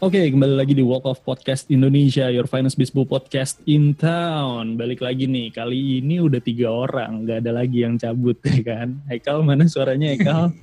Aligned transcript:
Oke, 0.00 0.32
kembali 0.32 0.56
lagi 0.56 0.72
di 0.72 0.80
Walk 0.80 1.04
of 1.04 1.20
Podcast 1.20 1.68
Indonesia, 1.68 2.32
Your 2.32 2.48
Finest 2.48 2.80
Baseball 2.80 3.04
Podcast 3.04 3.60
in 3.68 3.92
Town. 3.92 4.80
Balik 4.80 5.04
lagi 5.04 5.28
nih, 5.28 5.52
kali 5.52 6.00
ini 6.00 6.24
udah 6.24 6.40
tiga 6.40 6.72
orang, 6.72 7.28
nggak 7.28 7.44
ada 7.44 7.52
lagi 7.60 7.84
yang 7.84 8.00
cabut 8.00 8.40
ya 8.48 8.64
kan. 8.64 8.96
Haikal 9.12 9.44
mana 9.44 9.68
suaranya 9.68 10.08
Haikal? 10.08 10.56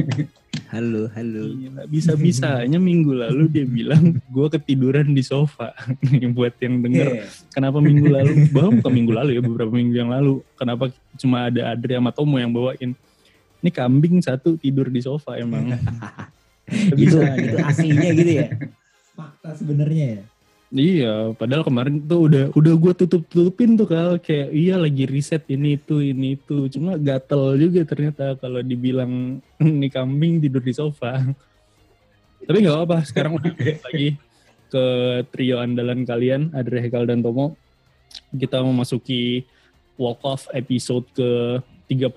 halo, 0.72 1.04
halo. 1.12 1.42
Iya, 1.52 1.84
bisa-bisanya 1.84 2.80
minggu 2.80 3.12
lalu 3.12 3.52
dia 3.52 3.68
bilang 3.68 4.24
gue 4.24 4.46
ketiduran 4.56 5.12
di 5.12 5.20
sofa. 5.20 5.76
Buat 6.40 6.56
yang 6.64 6.80
denger, 6.80 7.08
yeah. 7.12 7.28
kenapa 7.52 7.84
minggu 7.84 8.08
lalu? 8.08 8.48
Bahwa 8.56 8.80
bukan 8.80 8.92
minggu 9.04 9.12
lalu 9.12 9.30
ya, 9.36 9.44
beberapa 9.44 9.68
minggu 9.68 10.00
yang 10.00 10.08
lalu. 10.16 10.40
Kenapa 10.56 10.88
cuma 11.20 11.52
ada 11.52 11.76
Adri 11.76 11.92
sama 11.92 12.08
Tomo 12.08 12.40
yang 12.40 12.56
bawain? 12.56 12.96
Ini 13.60 13.68
kambing 13.68 14.24
satu 14.24 14.56
tidur 14.56 14.88
di 14.88 15.04
sofa 15.04 15.36
emang. 15.36 15.76
itu 16.68 17.16
itu 17.16 17.56
aslinya 17.64 18.12
gitu 18.12 18.32
ya 18.44 18.48
fakta 19.18 19.58
sebenarnya 19.58 20.06
ya 20.14 20.24
Iya, 20.68 21.32
padahal 21.32 21.64
kemarin 21.64 21.96
tuh 22.04 22.28
udah 22.28 22.52
udah 22.52 22.74
gue 22.76 22.92
tutup 22.92 23.24
tutupin 23.24 23.72
tuh 23.72 23.88
kalau 23.88 24.20
kayak 24.20 24.52
iya 24.52 24.76
lagi 24.76 25.08
riset 25.08 25.48
ini 25.48 25.80
itu 25.80 26.04
ini 26.04 26.36
itu, 26.36 26.68
cuma 26.68 27.00
gatel 27.00 27.56
juga 27.56 27.88
ternyata 27.88 28.36
kalau 28.36 28.60
dibilang 28.60 29.40
ini 29.64 29.88
kambing 29.88 30.44
tidur 30.44 30.60
di 30.60 30.76
sofa. 30.76 31.24
Tapi 32.44 32.56
nggak 32.60 32.76
apa-apa, 32.84 33.00
sekarang 33.08 33.40
lagi 33.40 34.20
ke 34.68 34.84
trio 35.32 35.56
andalan 35.56 36.04
kalian, 36.04 36.52
Adre, 36.52 36.84
Hekal, 36.84 37.08
dan 37.08 37.24
Tomo. 37.24 37.56
Kita 38.36 38.60
memasuki 38.60 39.48
walk 39.96 40.20
off 40.20 40.52
episode 40.52 41.08
ke 41.16 41.64
35, 41.88 42.12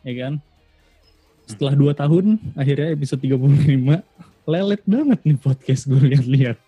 ya 0.00 0.14
kan? 0.16 0.40
setelah 1.46 1.78
dua 1.78 1.92
tahun 1.94 2.42
akhirnya 2.58 2.90
episode 2.90 3.22
35 3.22 4.02
lelet 4.46 4.82
banget 4.86 5.18
nih 5.26 5.38
podcast 5.42 5.90
gue 5.90 5.98
lihat-lihat. 5.98 6.58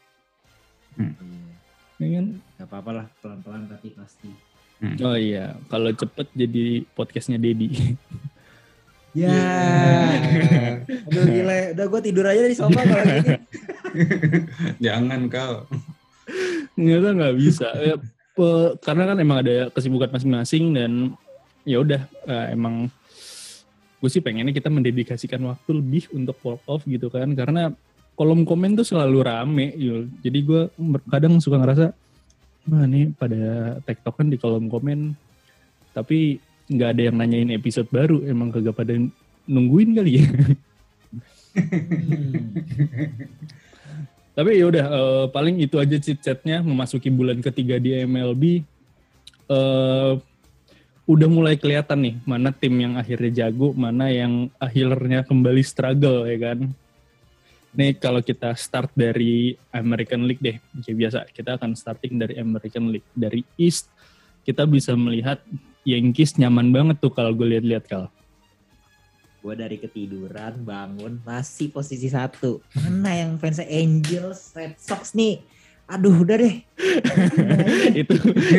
Hmm. 0.99 1.15
Ya 2.03 2.07
kan? 2.19 2.27
Gak 2.59 2.67
apa-apa 2.67 2.91
lah 2.91 3.07
pelan-pelan 3.23 3.71
tapi 3.71 3.95
pasti. 3.95 4.31
Hmm. 4.79 4.99
Oh 5.03 5.19
iya, 5.19 5.59
kalau 5.71 5.91
cepet 5.95 6.27
jadi 6.35 6.83
podcastnya 6.95 7.39
Dedi. 7.39 7.95
Ya, 9.17 9.35
yeah. 9.35 10.85
aduh 10.87 11.25
gila, 11.27 11.75
udah 11.75 11.87
gue 11.91 12.01
tidur 12.07 12.27
aja 12.29 12.45
di 12.45 12.55
sofa 12.55 12.79
kalau 12.85 13.03
gini. 13.03 13.35
Jangan 14.85 15.21
kau. 15.27 15.65
Nggak 16.79 17.17
nggak 17.19 17.35
bisa. 17.41 17.73
Ya, 17.83 17.97
karena 18.85 19.11
kan 19.11 19.17
emang 19.19 19.43
ada 19.43 19.73
kesibukan 19.75 20.13
masing-masing 20.13 20.77
dan 20.77 20.93
ya 21.67 21.83
udah 21.83 22.03
uh, 22.31 22.47
emang 22.53 22.93
gue 23.99 24.11
sih 24.11 24.23
pengennya 24.23 24.55
kita 24.55 24.71
mendedikasikan 24.71 25.43
waktu 25.43 25.71
lebih 25.83 26.07
untuk 26.15 26.39
walk 26.47 26.63
off 26.71 26.83
gitu 26.87 27.11
kan. 27.11 27.31
Karena 27.35 27.75
kolom 28.15 28.47
komen 28.47 28.79
tuh 28.79 28.87
selalu 28.87 29.19
rame 29.27 29.75
yul. 29.75 30.07
Jadi 30.23 30.39
gue 30.43 30.71
kadang 31.11 31.39
suka 31.43 31.59
ngerasa 31.59 31.91
mana 32.69 32.87
nih 32.87 33.11
pada 33.15 33.77
tektokan 33.83 34.31
di 34.31 34.39
kolom 34.39 34.71
komen. 34.71 35.15
Tapi 35.95 36.39
nggak 36.69 36.91
ada 36.95 37.03
yang 37.11 37.17
nanyain 37.17 37.51
episode 37.57 37.89
baru 37.91 38.23
emang 38.29 38.53
kagak 38.55 38.77
pada 38.77 38.95
nungguin 39.49 39.97
kali 39.97 40.23
ya. 40.23 40.27
Tapi 44.39 44.51
ya 44.55 44.71
udah 44.71 44.87
uh, 44.87 45.27
paling 45.35 45.59
itu 45.59 45.83
aja 45.83 45.99
chit 45.99 46.23
chatnya 46.23 46.63
memasuki 46.63 47.11
bulan 47.11 47.43
ketiga 47.43 47.83
di 47.83 47.91
MLB 48.07 48.63
uh, 49.51 50.15
udah 51.09 51.25
mulai 51.25 51.57
kelihatan 51.57 52.05
nih 52.05 52.15
mana 52.29 52.53
tim 52.53 52.77
yang 52.77 53.01
akhirnya 53.01 53.49
jago, 53.49 53.73
mana 53.73 54.13
yang 54.13 54.53
akhirnya 54.61 55.25
kembali 55.25 55.65
struggle 55.65 56.29
ya 56.29 56.53
kan. 56.53 56.69
Nih 57.73 57.97
kalau 57.97 58.21
kita 58.21 58.53
start 58.53 58.93
dari 58.93 59.57
American 59.73 60.29
League 60.29 60.45
deh, 60.45 60.61
kayak 60.85 60.97
biasa 61.01 61.19
kita 61.33 61.57
akan 61.57 61.73
starting 61.73 62.21
dari 62.21 62.37
American 62.37 62.93
League 62.93 63.09
dari 63.17 63.41
East 63.57 63.89
kita 64.49 64.65
bisa 64.65 64.97
melihat 64.97 65.45
Yankees 65.85 66.41
nyaman 66.41 66.73
banget 66.73 66.97
tuh 67.05 67.13
kalau 67.13 67.37
gue 67.37 67.45
lihat-lihat 67.45 67.85
kalau. 67.85 68.09
Gue 69.45 69.53
dari 69.53 69.77
ketiduran 69.77 70.65
bangun 70.65 71.21
masih 71.21 71.69
posisi 71.69 72.09
satu. 72.09 72.65
Mana 72.73 73.13
yang 73.13 73.37
fans 73.37 73.61
Angels, 73.61 74.57
Red 74.57 74.81
Sox 74.81 75.13
nih? 75.13 75.45
Aduh 75.89 76.21
udah 76.21 76.37
deh. 76.37 76.55
Itu 78.05 78.15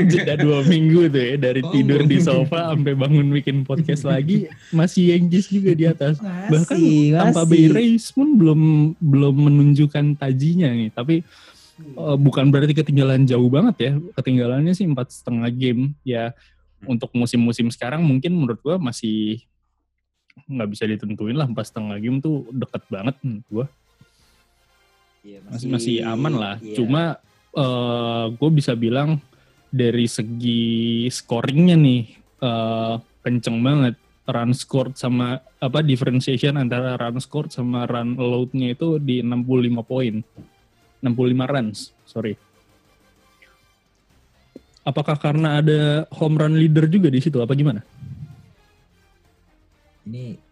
jeda 0.09 0.33
dua 0.33 0.65
minggu 0.65 1.13
tuh 1.13 1.21
ya 1.21 1.35
dari 1.37 1.61
oh, 1.61 1.69
tidur 1.69 2.01
di 2.09 2.17
sofa 2.17 2.73
sampai 2.73 2.97
bangun 2.97 3.29
bikin 3.37 3.61
podcast 3.61 4.09
lagi 4.09 4.49
masih 4.73 5.13
Yankees 5.13 5.53
juga 5.53 5.71
di 5.77 5.85
atas. 5.85 6.17
Masih, 6.17 6.49
bahkan 6.49 6.77
masih. 6.81 7.13
tanpa 7.13 7.41
Bay 7.45 7.69
Rays 7.69 8.09
pun 8.09 8.33
belum 8.33 8.61
belum 8.97 9.35
menunjukkan 9.37 10.17
tajinya 10.17 10.73
nih. 10.73 10.89
Tapi 10.89 11.21
uh, 11.93 12.17
bukan 12.17 12.49
berarti 12.49 12.73
ketinggalan 12.73 13.29
jauh 13.29 13.47
banget 13.47 13.75
ya. 13.77 13.91
Ketinggalannya 14.17 14.73
sih 14.73 14.89
empat 14.89 15.13
setengah 15.13 15.53
game 15.53 15.93
ya. 16.01 16.33
Untuk 16.89 17.13
musim-musim 17.13 17.69
sekarang 17.69 18.01
mungkin 18.01 18.33
menurut 18.33 18.57
gua 18.65 18.81
masih 18.81 19.45
nggak 20.49 20.69
bisa 20.73 20.89
ditentuin 20.89 21.37
lah. 21.37 21.45
Empat 21.45 21.69
setengah 21.69 22.01
game 22.01 22.17
tuh 22.17 22.49
deket 22.49 22.81
banget 22.89 23.15
menurut 23.21 23.47
gua 23.53 23.65
Iya, 25.23 25.39
masih, 25.43 25.67
masih 25.67 25.95
aman 26.07 26.33
lah. 26.35 26.55
Iya. 26.63 26.75
Cuma 26.79 27.03
uh, 27.55 27.59
eh, 27.59 28.25
gue 28.39 28.49
bisa 28.55 28.73
bilang 28.75 29.19
dari 29.69 30.07
segi 30.09 31.05
scoringnya 31.11 31.75
nih 31.75 32.01
uh, 32.43 32.95
kenceng 33.23 33.59
banget. 33.59 33.95
Run 34.29 34.53
scored 34.53 34.93
sama 34.93 35.41
apa 35.57 35.81
differentiation 35.81 36.53
antara 36.53 36.93
run 37.01 37.17
scored 37.17 37.49
sama 37.49 37.89
run 37.89 38.13
allowed-nya 38.13 38.77
itu 38.77 39.01
di 39.01 39.25
65 39.25 39.81
poin. 39.81 40.21
65 41.01 41.49
runs, 41.49 41.89
sorry. 42.05 42.37
Apakah 44.85 45.17
karena 45.17 45.57
ada 45.59 46.05
home 46.13 46.37
run 46.37 46.55
leader 46.61 46.85
juga 46.85 47.09
di 47.09 47.17
situ 47.17 47.41
apa 47.41 47.57
gimana? 47.57 47.81
Ini 50.05 50.48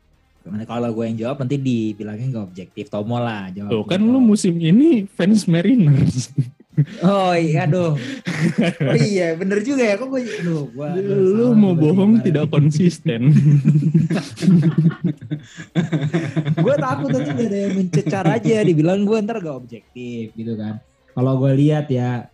kalau 0.68 0.90
gue 0.94 1.06
yang 1.08 1.18
jawab 1.18 1.38
nanti 1.44 1.58
dibilangin 1.60 2.32
gak 2.34 2.48
objektif. 2.48 2.88
Tomo 2.88 3.20
lah 3.20 3.52
jawab. 3.52 3.72
Tuh 3.72 3.84
kan 3.86 4.02
lu 4.02 4.20
musim 4.20 4.58
ini 4.60 5.06
fans 5.08 5.46
Mariners. 5.46 6.32
Oh 7.02 7.34
iya, 7.34 7.66
aduh. 7.66 7.98
Oh 8.86 8.94
iya, 8.94 9.34
bener 9.34 9.66
juga 9.66 9.82
ya. 9.82 9.98
Kok 9.98 10.14
gue, 10.14 10.22
aduh, 10.46 10.70
gua, 10.70 10.94
lu 11.02 11.58
mau 11.58 11.74
bohong 11.74 12.22
tidak 12.22 12.50
konsisten. 12.56 13.34
gue 16.62 16.76
takut 16.78 17.10
nanti 17.10 17.32
ada 17.34 17.58
yang 17.66 17.74
mencecar 17.82 18.26
aja, 18.30 18.62
dibilang 18.62 19.02
gue 19.10 19.18
ntar 19.26 19.42
gak 19.42 19.58
objektif 19.58 20.30
gitu 20.38 20.54
kan. 20.54 20.78
Kalau 21.18 21.34
gue 21.42 21.52
lihat 21.58 21.90
ya, 21.90 22.30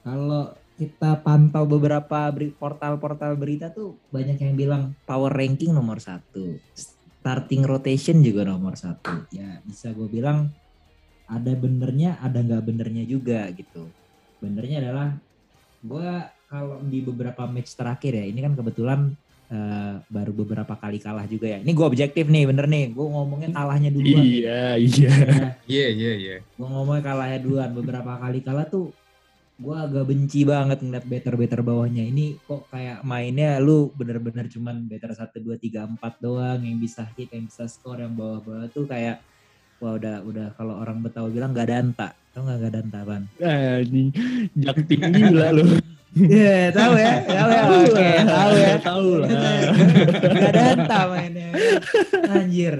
kalau 0.00 0.56
kita 0.80 1.20
pantau 1.20 1.68
beberapa 1.68 2.32
portal-portal 2.56 3.36
berita 3.36 3.68
tuh 3.68 3.96
banyak 4.08 4.40
yang 4.40 4.54
bilang 4.56 4.82
power 5.04 5.32
ranking 5.32 5.72
nomor 5.72 6.00
satu 6.00 6.56
starting 7.26 7.66
rotation 7.66 8.22
juga 8.22 8.46
nomor 8.46 8.78
satu. 8.78 9.26
Ya 9.34 9.58
bisa 9.66 9.90
gue 9.90 10.06
bilang 10.06 10.46
ada 11.26 11.58
benernya 11.58 12.22
ada 12.22 12.38
nggak 12.38 12.62
benernya 12.62 13.02
juga 13.02 13.50
gitu. 13.50 13.90
Benernya 14.38 14.78
adalah 14.78 15.18
gue 15.82 16.10
kalau 16.46 16.78
di 16.86 17.02
beberapa 17.02 17.50
match 17.50 17.74
terakhir 17.74 18.14
ya 18.14 18.30
ini 18.30 18.38
kan 18.46 18.54
kebetulan 18.54 19.10
uh, 19.50 19.98
baru 20.06 20.30
beberapa 20.38 20.78
kali 20.78 21.02
kalah 21.02 21.26
juga 21.26 21.50
ya. 21.50 21.58
Ini 21.66 21.74
gue 21.74 21.82
objektif 21.82 22.30
nih 22.30 22.46
bener 22.46 22.70
nih. 22.70 22.94
Gue 22.94 23.10
ngomongnya 23.10 23.50
kalahnya 23.50 23.90
duluan. 23.90 24.22
Iya 24.22 24.78
iya. 24.78 25.14
Iya. 25.66 25.86
Iya 25.90 26.14
iya 26.14 26.36
gue 26.46 26.68
ngomongnya 26.70 27.02
kalahnya 27.10 27.38
duluan. 27.42 27.74
Beberapa 27.74 28.22
kali 28.22 28.38
kalah 28.46 28.70
tuh 28.70 28.94
gue 29.56 29.72
agak 29.72 30.04
benci 30.04 30.44
banget 30.44 30.84
ngeliat 30.84 31.06
better-better 31.08 31.64
bawahnya. 31.64 32.04
Ini 32.04 32.36
kok 32.44 32.68
kayak 32.68 33.00
mainnya 33.08 33.56
lu 33.56 33.88
bener-bener 33.96 34.52
cuman 34.52 34.84
better 34.84 35.16
1, 35.16 35.32
2, 35.32 35.56
3, 35.56 35.96
4 35.96 36.24
doang 36.24 36.60
yang 36.60 36.76
bisa 36.76 37.08
hit, 37.16 37.32
yang 37.32 37.48
bisa 37.48 37.64
score, 37.64 38.04
yang 38.04 38.12
bawah-bawah 38.12 38.68
tuh 38.68 38.84
kayak 38.84 39.24
wah 39.80 39.96
udah 39.96 40.24
udah 40.24 40.52
kalau 40.56 40.76
orang 40.76 41.00
Betawi 41.00 41.40
bilang 41.40 41.56
gak 41.56 41.72
danta. 41.72 42.12
Tau 42.36 42.44
gak 42.44 42.68
gak 42.68 42.72
danta, 42.76 43.00
Ban? 43.08 43.22
Eh, 43.40 43.80
jak 44.60 44.78
tinggi 44.84 45.24
lah 45.32 45.52
lu. 45.56 45.64
Iya, 46.16 46.72
yeah, 46.72 46.72
tahu 46.72 46.94
ya. 46.96 47.12
Tahu 47.28 47.48
ya. 47.48 47.62
Oke, 47.68 48.08
tahu 48.24 48.52
ya. 48.56 48.74
Tahu 48.80 49.08
lah. 49.20 49.28
Gak 50.36 50.52
danta 50.52 51.00
mainnya. 51.12 51.48
Anjir. 52.28 52.74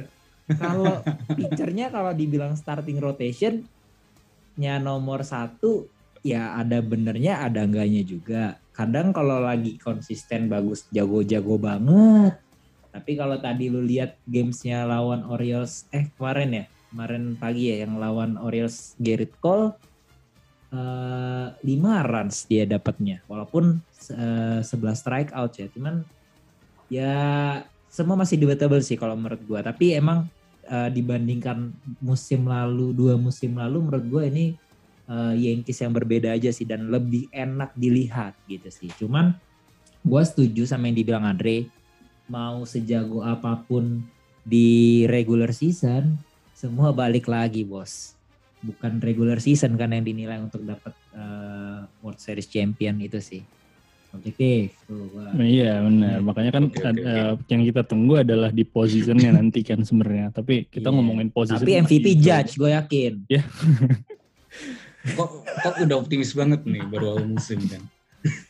Kalau 0.47 1.01
pitchernya 1.33 1.89
kalau 1.89 2.13
dibilang 2.13 2.53
starting 2.53 3.01
rotation 3.01 3.65
nya 4.57 4.81
nomor 4.81 5.21
satu 5.21 5.85
ya 6.27 6.59
ada 6.59 6.83
benernya 6.83 7.47
ada 7.47 7.63
enggaknya 7.63 8.03
juga. 8.03 8.59
Kadang 8.75 9.15
kalau 9.15 9.39
lagi 9.39 9.79
konsisten 9.79 10.51
bagus 10.51 10.91
jago-jago 10.91 11.57
banget. 11.57 12.35
Tapi 12.91 13.13
kalau 13.15 13.39
tadi 13.39 13.71
lu 13.71 13.85
lihat 13.85 14.19
gamesnya 14.27 14.83
lawan 14.89 15.23
Orioles 15.29 15.87
eh 15.95 16.11
kemarin 16.17 16.51
ya 16.51 16.65
kemarin 16.91 17.37
pagi 17.37 17.69
ya 17.69 17.85
yang 17.85 18.01
lawan 18.01 18.41
Orioles 18.41 18.97
Garrett 18.97 19.37
Cole 19.45 19.77
uh, 20.73 21.53
5 21.61 21.61
runs 22.09 22.49
dia 22.49 22.65
dapatnya 22.65 23.21
walaupun 23.29 23.85
uh, 24.17 24.61
11 24.65 24.65
strikeout 24.97 25.53
ya 25.61 25.67
cuman 25.77 25.95
ya 26.89 27.15
semua 27.93 28.17
masih 28.17 28.41
debatable 28.41 28.81
sih 28.81 28.97
kalau 28.97 29.13
menurut 29.13 29.45
gua 29.45 29.61
tapi 29.61 29.93
emang 29.93 30.25
uh, 30.71 30.89
dibandingkan 30.91 31.75
musim 32.03 32.47
lalu 32.47 32.95
dua 32.95 33.15
musim 33.19 33.57
lalu 33.57 33.83
menurut 33.83 34.07
gue 34.07 34.23
ini 34.31 34.47
uh, 35.11 35.35
Yankees 35.35 35.83
yang 35.83 35.95
berbeda 35.95 36.35
aja 36.35 36.51
sih 36.51 36.67
dan 36.67 36.91
lebih 36.91 37.31
enak 37.31 37.73
dilihat 37.75 38.35
gitu 38.51 38.69
sih. 38.71 38.91
Cuman 38.99 39.35
gue 40.07 40.23
setuju 40.23 40.67
sama 40.67 40.87
yang 40.91 40.97
dibilang 40.99 41.25
Andre 41.27 41.67
mau 42.27 42.67
sejago 42.67 43.23
apa 43.23 43.63
pun 43.67 44.03
di 44.47 45.03
regular 45.11 45.51
season 45.51 46.19
semua 46.55 46.95
balik 46.95 47.27
lagi 47.27 47.67
bos. 47.67 48.15
Bukan 48.63 48.99
regular 48.99 49.39
season 49.39 49.79
kan 49.79 49.95
yang 49.95 50.03
dinilai 50.03 50.41
untuk 50.43 50.65
dapat 50.65 50.95
uh, 51.15 51.87
World 52.03 52.19
Series 52.19 52.49
Champion 52.51 52.99
itu 52.99 53.21
sih. 53.21 53.43
Objektif 54.17 54.73
tuh 54.89 55.13
Nah, 55.13 55.45
iya 55.45 55.85
benar. 55.85 56.25
Makanya 56.25 56.51
kan 56.57 56.65
okay, 56.73 56.89
okay, 56.89 57.05
uh, 57.05 57.35
yang 57.53 57.63
kita 57.69 57.85
tunggu 57.85 58.25
adalah 58.25 58.49
di 58.49 58.65
positionnya 58.65 59.35
nanti 59.39 59.61
kan 59.61 59.85
sebenarnya. 59.85 60.33
Tapi 60.33 60.67
kita 60.73 60.89
yeah. 60.89 60.95
ngomongin 60.97 61.29
position 61.29 61.63
tapi 61.63 61.77
MVP 61.85 62.07
judge 62.17 62.57
gue 62.57 62.71
yakin. 62.73 63.13
Ya 63.29 63.45
kok 65.15 65.31
kok 65.47 65.75
udah 65.87 65.97
optimis 66.03 66.35
banget 66.35 66.67
nih 66.67 66.83
baru 66.91 67.15
awal 67.15 67.27
musim 67.31 67.63
kan? 67.71 67.83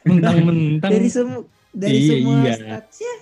Mentang-mentang. 0.09 0.91
Dari 0.95 1.11
semua 1.13 1.45
dari 1.77 1.99
iya, 2.01 2.09
semua 2.17 2.39
iya. 2.41 2.55
statsnya 2.57 3.15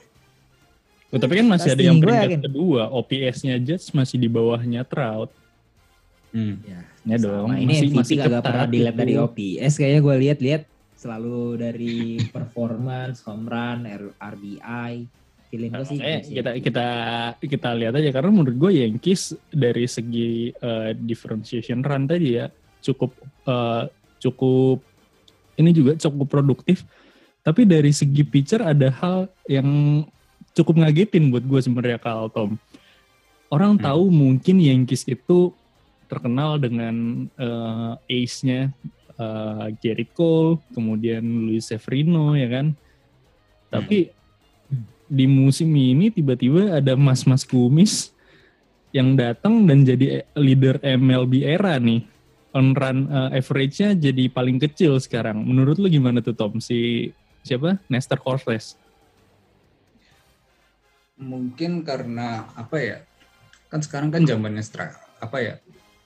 oh, 1.14 1.20
tapi 1.22 1.32
kan 1.42 1.46
masih 1.46 1.68
ada 1.74 1.82
yang 1.82 1.98
peringkat 2.02 2.42
kedua. 2.50 2.82
OPS-nya 2.90 3.54
Judge 3.62 3.90
masih 3.94 4.16
di 4.18 4.28
bawahnya 4.30 4.82
Trout. 4.82 5.30
Hmm. 6.34 6.58
Ya, 6.66 6.82
ya 7.06 7.16
dong. 7.22 7.54
Ini 7.54 7.70
masih, 7.70 7.86
MVP 7.90 7.98
masih 8.02 8.16
kagak 8.18 8.42
pernah 8.42 8.66
dilihat 8.66 8.96
dari 8.98 9.14
OPS 9.14 9.72
kayaknya 9.78 10.00
gue 10.02 10.14
lihat-lihat 10.26 10.62
selalu 10.98 11.42
dari 11.62 11.98
performance, 12.34 13.22
home 13.22 13.46
run, 13.46 13.86
RBI. 14.18 14.92
Feeling 15.54 15.70
gue 15.70 15.86
sih 15.86 15.98
eh, 16.02 16.20
kita 16.26 16.50
kita 16.58 16.86
kita 17.38 17.70
lihat 17.78 17.94
aja. 17.94 18.10
Karena 18.10 18.30
menurut 18.34 18.58
gue 18.58 18.82
Yankees 18.82 19.38
dari 19.54 19.86
segi 19.86 20.50
uh, 20.50 20.90
differentiation 20.98 21.86
run 21.86 22.10
tadi 22.10 22.42
ya 22.42 22.50
cukup 22.84 23.10
uh, 23.48 23.88
cukup 24.20 24.84
ini 25.56 25.70
juga 25.72 25.96
cukup 25.96 26.28
produktif. 26.28 26.84
Tapi 27.44 27.68
dari 27.68 27.92
segi 27.92 28.24
pitcher 28.24 28.64
ada 28.64 28.88
hal 28.88 29.28
yang 29.48 30.00
cukup 30.56 30.80
ngagetin 30.80 31.28
buat 31.28 31.44
gue 31.44 31.60
sebenarnya 31.60 32.00
Kal 32.00 32.32
Tom. 32.32 32.56
Orang 33.52 33.76
hmm. 33.76 33.84
tahu 33.84 34.08
mungkin 34.08 34.56
Yankees 34.62 35.04
itu 35.04 35.52
terkenal 36.08 36.56
dengan 36.56 37.26
uh, 37.36 38.00
ace-nya 38.08 38.72
uh, 39.20 39.68
Gerrit 39.82 40.14
Cole, 40.16 40.62
kemudian 40.72 41.20
Luis 41.50 41.68
Severino 41.68 42.32
ya 42.32 42.48
kan. 42.48 42.72
Tapi 43.68 44.08
di 45.04 45.26
musim 45.28 45.68
ini 45.74 46.08
tiba-tiba 46.08 46.80
ada 46.80 46.96
mas-mas 46.96 47.44
kumis 47.44 48.14
yang 48.94 49.18
datang 49.18 49.66
dan 49.66 49.82
jadi 49.82 50.22
leader 50.38 50.78
MLB 50.80 51.44
era 51.44 51.76
nih. 51.76 52.13
On 52.54 52.70
run 52.70 53.10
uh, 53.10 53.34
average-nya 53.34 53.98
jadi 53.98 54.30
paling 54.30 54.62
kecil 54.62 55.02
sekarang. 55.02 55.42
Menurut 55.42 55.76
lu 55.82 55.90
gimana 55.90 56.22
tuh 56.22 56.38
Tom? 56.38 56.62
Si 56.62 57.10
siapa? 57.42 57.82
Nestor 57.90 58.22
Cortez. 58.22 58.78
Mungkin 61.18 61.82
karena 61.82 62.46
apa 62.54 62.76
ya? 62.78 62.98
Kan 63.66 63.82
sekarang 63.82 64.14
kan 64.14 64.22
zamannya 64.22 64.62
apa 65.18 65.38
ya? 65.42 65.54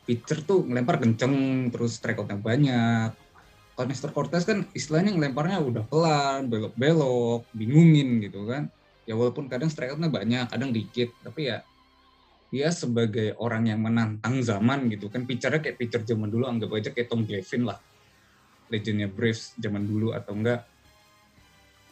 pitcher 0.09 0.41
tuh 0.41 0.65
ngelempar 0.65 0.97
kenceng 1.05 1.69
terus 1.69 2.01
strikeoutnya 2.01 2.41
banyak 2.41 3.13
kalau 3.77 3.87
Nestor 3.93 4.17
Cortez 4.17 4.49
kan 4.49 4.65
istilahnya 4.73 5.13
ngelemparnya 5.13 5.61
udah 5.61 5.85
pelan 5.85 6.49
belok-belok 6.49 7.45
bingungin 7.53 8.25
gitu 8.25 8.49
kan 8.49 8.73
ya 9.05 9.13
walaupun 9.13 9.53
kadang 9.53 9.69
strikeoutnya 9.69 10.09
banyak 10.09 10.49
kadang 10.49 10.73
dikit 10.73 11.13
tapi 11.21 11.53
ya 11.53 11.61
dia 12.49 12.73
sebagai 12.73 13.37
orang 13.37 13.69
yang 13.69 13.81
menantang 13.85 14.41
zaman 14.41 14.89
gitu 14.89 15.13
kan. 15.13 15.29
Pitchernya 15.29 15.61
kayak 15.61 15.77
pitcher 15.77 16.03
zaman 16.05 16.33
dulu 16.33 16.49
anggap 16.49 16.73
aja 16.73 16.91
kayak 16.93 17.09
Tom 17.13 17.25
Glavine 17.29 17.65
lah. 17.69 17.79
Legendnya 18.69 19.09
Braves 19.09 19.57
zaman 19.57 19.85
dulu 19.85 20.13
atau 20.13 20.33
enggak. 20.37 20.65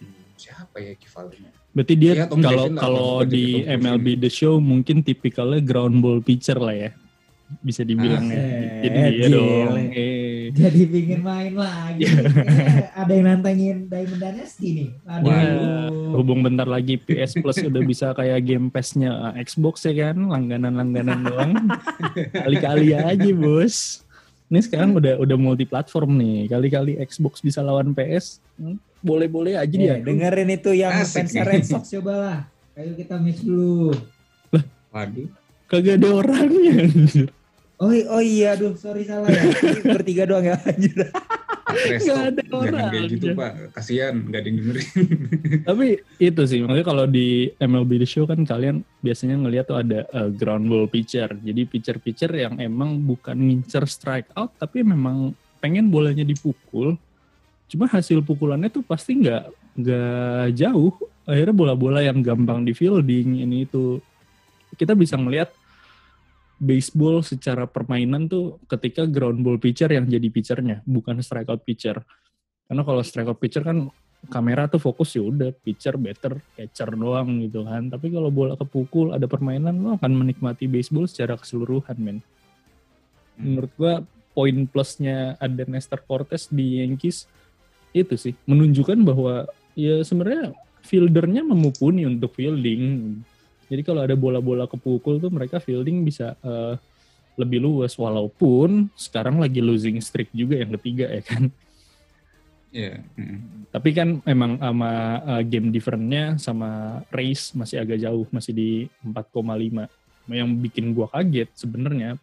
Hmm, 0.00 0.28
siapa 0.36 0.76
ya 0.80 0.92
equivalennya 0.92 1.52
Berarti 1.72 1.94
dia 1.96 2.12
ya, 2.12 2.26
kalau 2.28 2.72
kalau 2.72 3.12
di 3.24 3.64
MLB 3.64 4.20
The 4.20 4.32
Show 4.32 4.60
mungkin 4.60 5.04
tipikalnya 5.04 5.60
ground 5.60 6.00
ball 6.00 6.20
pitcher 6.24 6.56
lah 6.56 6.72
ya 6.72 6.90
bisa 7.62 7.82
dibilang 7.86 8.26
ya. 8.26 8.42
Jadi 8.82 8.98
dia 9.14 9.26
dong. 9.30 9.78
Eh. 9.94 10.50
Jadi 10.50 10.80
pingin 10.86 11.22
main 11.22 11.54
lagi. 11.54 12.02
eh, 12.06 12.90
ada 12.94 13.12
yang 13.12 13.26
nantangin 13.26 13.86
Diamond 13.86 14.20
Dynasty 14.22 14.68
nih. 14.74 14.88
Aduh. 15.06 15.30
Wah, 15.30 16.18
hubung 16.18 16.42
bentar 16.42 16.66
lagi 16.66 16.98
PS 16.98 17.38
Plus 17.38 17.58
udah 17.62 17.82
bisa 17.86 18.10
kayak 18.14 18.42
Game 18.46 18.66
Pass-nya 18.70 19.34
eh, 19.34 19.42
Xbox 19.46 19.86
ya 19.86 19.94
kan, 20.10 20.16
langganan-langganan 20.26 21.18
doang. 21.22 21.52
Kali-kali 22.34 22.94
aja, 22.94 23.30
Bos. 23.34 24.02
Ini 24.46 24.62
sekarang 24.62 24.94
udah 24.94 25.18
udah 25.18 25.36
multi 25.38 25.66
platform 25.66 26.18
nih. 26.18 26.46
Kali-kali 26.50 26.98
Xbox 27.02 27.42
bisa 27.42 27.62
lawan 27.62 27.94
PS. 27.94 28.38
Hmm, 28.58 28.78
boleh-boleh 29.02 29.58
aja 29.58 29.74
dia. 29.74 29.98
Eh, 29.98 30.06
dengerin 30.06 30.50
itu 30.54 30.70
yang 30.74 31.02
fans 31.02 31.34
Red 31.34 31.66
Sox 31.66 31.90
coba 31.98 32.12
lah. 32.14 32.38
Ayo 32.78 32.94
kita 32.94 33.18
match 33.18 33.42
dulu. 33.42 33.94
Lah, 34.54 34.64
waduh 34.94 35.45
kagak 35.66 35.98
ada 36.02 36.08
orangnya 36.14 36.88
Oh, 37.76 37.92
oh 37.92 38.22
iya, 38.24 38.56
aduh 38.56 38.72
sorry 38.72 39.04
salah 39.04 39.28
ya. 39.28 39.52
Bertiga 40.00 40.24
doang 40.24 40.48
ya 40.48 40.56
anjir. 40.64 41.12
Gak 41.76 42.32
ada 42.32 42.42
orang. 42.56 42.88
kayak 42.88 43.08
gitu 43.12 43.26
pak, 43.36 43.52
kasihan 43.76 44.16
gak 44.32 44.40
ada 44.40 44.48
yang 44.48 44.58
dengerin. 44.64 44.86
Tapi 45.68 45.86
itu 46.16 46.42
sih, 46.48 46.64
makanya 46.64 46.86
kalau 46.88 47.04
di 47.04 47.52
MLB 47.60 48.00
The 48.00 48.08
Show 48.08 48.24
kan 48.24 48.48
kalian 48.48 48.80
biasanya 49.04 49.36
ngeliat 49.36 49.68
tuh 49.68 49.76
ada 49.76 50.08
uh, 50.16 50.32
ground 50.32 50.72
ball 50.72 50.88
pitcher. 50.88 51.28
Jadi 51.28 51.68
pitcher-pitcher 51.68 52.32
yang 52.32 52.56
emang 52.64 52.96
bukan 53.04 53.36
ngincer 53.36 53.84
strike 53.84 54.32
out, 54.40 54.56
tapi 54.56 54.80
memang 54.80 55.36
pengen 55.60 55.92
bolanya 55.92 56.24
dipukul. 56.24 56.96
Cuma 57.68 57.84
hasil 57.92 58.24
pukulannya 58.24 58.72
tuh 58.72 58.80
pasti 58.80 59.20
nggak 59.20 59.44
nggak 59.76 60.46
jauh. 60.56 60.96
Akhirnya 61.28 61.52
bola-bola 61.52 62.00
yang 62.00 62.24
gampang 62.24 62.64
di 62.64 62.72
fielding 62.72 63.44
ini 63.44 63.68
itu 63.68 64.00
kita 64.76 64.92
bisa 64.94 65.16
melihat 65.16 65.50
baseball 66.56 67.20
secara 67.20 67.68
permainan 67.68 68.28
tuh 68.28 68.56
ketika 68.64 69.04
ground 69.04 69.44
ball 69.44 69.60
pitcher 69.60 69.92
yang 69.92 70.08
jadi 70.08 70.28
pitchernya, 70.32 70.80
bukan 70.88 71.20
strikeout 71.20 71.64
pitcher. 71.64 72.00
Karena 72.66 72.82
kalau 72.82 73.02
strikeout 73.04 73.38
pitcher 73.40 73.62
kan 73.64 73.92
kamera 74.26 74.66
tuh 74.66 74.82
fokus 74.82 75.14
ya 75.14 75.22
udah 75.22 75.52
pitcher 75.52 75.94
better 76.00 76.40
catcher 76.56 76.90
doang 76.96 77.44
gitu 77.44 77.62
kan. 77.68 77.92
Tapi 77.92 78.08
kalau 78.10 78.32
bola 78.32 78.56
kepukul 78.56 79.12
ada 79.12 79.28
permainan 79.28 79.76
lo 79.84 80.00
akan 80.00 80.12
menikmati 80.16 80.66
baseball 80.66 81.04
secara 81.04 81.36
keseluruhan 81.36 81.96
men. 82.00 82.18
Hmm. 83.36 83.44
Menurut 83.44 83.72
gua 83.76 83.94
poin 84.32 84.56
plusnya 84.68 85.36
ada 85.40 85.64
Nestor 85.64 86.04
Cortez 86.04 86.48
di 86.52 86.84
Yankees 86.84 87.24
itu 87.96 88.12
sih 88.20 88.36
menunjukkan 88.44 89.00
bahwa 89.00 89.48
ya 89.72 90.04
sebenarnya 90.04 90.52
fieldernya 90.84 91.40
memupuni 91.40 92.04
untuk 92.04 92.36
fielding 92.36 93.16
jadi 93.66 93.82
kalau 93.82 94.06
ada 94.06 94.14
bola-bola 94.14 94.70
kepukul 94.70 95.18
tuh 95.18 95.30
mereka 95.30 95.58
fielding 95.58 96.06
bisa 96.06 96.38
uh, 96.42 96.78
lebih 97.36 97.60
luas 97.60 97.92
walaupun 97.98 98.88
sekarang 98.96 99.42
lagi 99.42 99.60
losing 99.60 100.00
streak 100.00 100.32
juga 100.32 100.56
yang 100.56 100.72
ketiga 100.80 101.10
ya 101.12 101.22
kan. 101.22 101.42
Iya. 102.72 103.00
Yeah. 103.00 103.20
Mm. 103.20 103.38
Tapi 103.70 103.90
kan 103.92 104.08
memang 104.24 104.56
sama 104.56 104.92
uh, 105.20 105.42
game 105.44 105.68
differentnya 105.68 106.40
sama 106.40 107.02
race 107.12 107.52
masih 107.52 107.84
agak 107.84 108.00
jauh, 108.00 108.24
masih 108.32 108.52
di 108.56 108.70
4,5. 109.04 109.86
Yang 110.32 110.50
bikin 110.64 110.96
gua 110.96 111.06
kaget 111.12 111.52
sebenarnya 111.54 112.18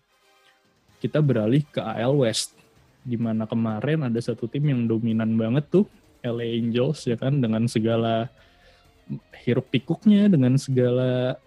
kita 0.99 1.19
beralih 1.19 1.63
ke 1.67 1.79
AL 1.83 2.15
West 2.15 2.55
di 3.03 3.19
mana 3.19 3.43
kemarin 3.43 4.07
ada 4.07 4.19
satu 4.23 4.47
tim 4.47 4.63
yang 4.63 4.87
dominan 4.87 5.35
banget 5.35 5.67
tuh 5.67 5.85
LA 6.23 6.55
Angels 6.55 7.03
ya 7.03 7.19
kan 7.19 7.43
dengan 7.43 7.67
segala 7.67 8.31
hiruk 9.43 9.67
pikuknya 9.69 10.31
dengan 10.31 10.55
segala 10.55 11.37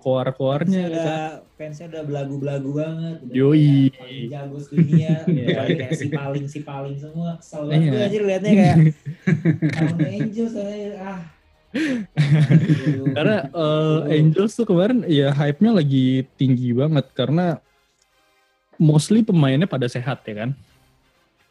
koar-koarnya 0.00 0.82
ya 0.86 0.90
kan. 0.90 1.30
fansnya 1.56 1.86
udah 1.90 2.04
belagu-belagu 2.06 2.70
banget 2.74 3.16
udah 3.26 3.34
Yoi. 3.34 3.90
paling 3.94 4.28
jago 4.30 4.58
dunia 4.70 5.10
yeah. 5.26 5.66
kayak 5.66 5.90
si 5.94 6.06
paling 6.10 6.44
si 6.46 6.60
paling 6.62 6.96
semua 6.98 7.38
kesel 7.40 7.62
banget 7.70 7.90
yeah. 7.90 8.06
aja 8.06 8.18
liatnya 8.22 8.52
kayak 8.52 8.76
Crown 9.74 9.98
Angels 10.02 10.54
ah 11.00 11.20
karena 13.16 13.38
uh, 13.52 14.08
Angels 14.08 14.56
tuh 14.56 14.64
kemarin 14.64 15.04
ya 15.10 15.34
hype-nya 15.34 15.76
lagi 15.76 16.24
tinggi 16.38 16.72
banget 16.72 17.06
karena 17.12 17.60
mostly 18.80 19.24
pemainnya 19.24 19.68
pada 19.68 19.88
sehat 19.88 20.24
ya 20.24 20.46
kan 20.46 20.50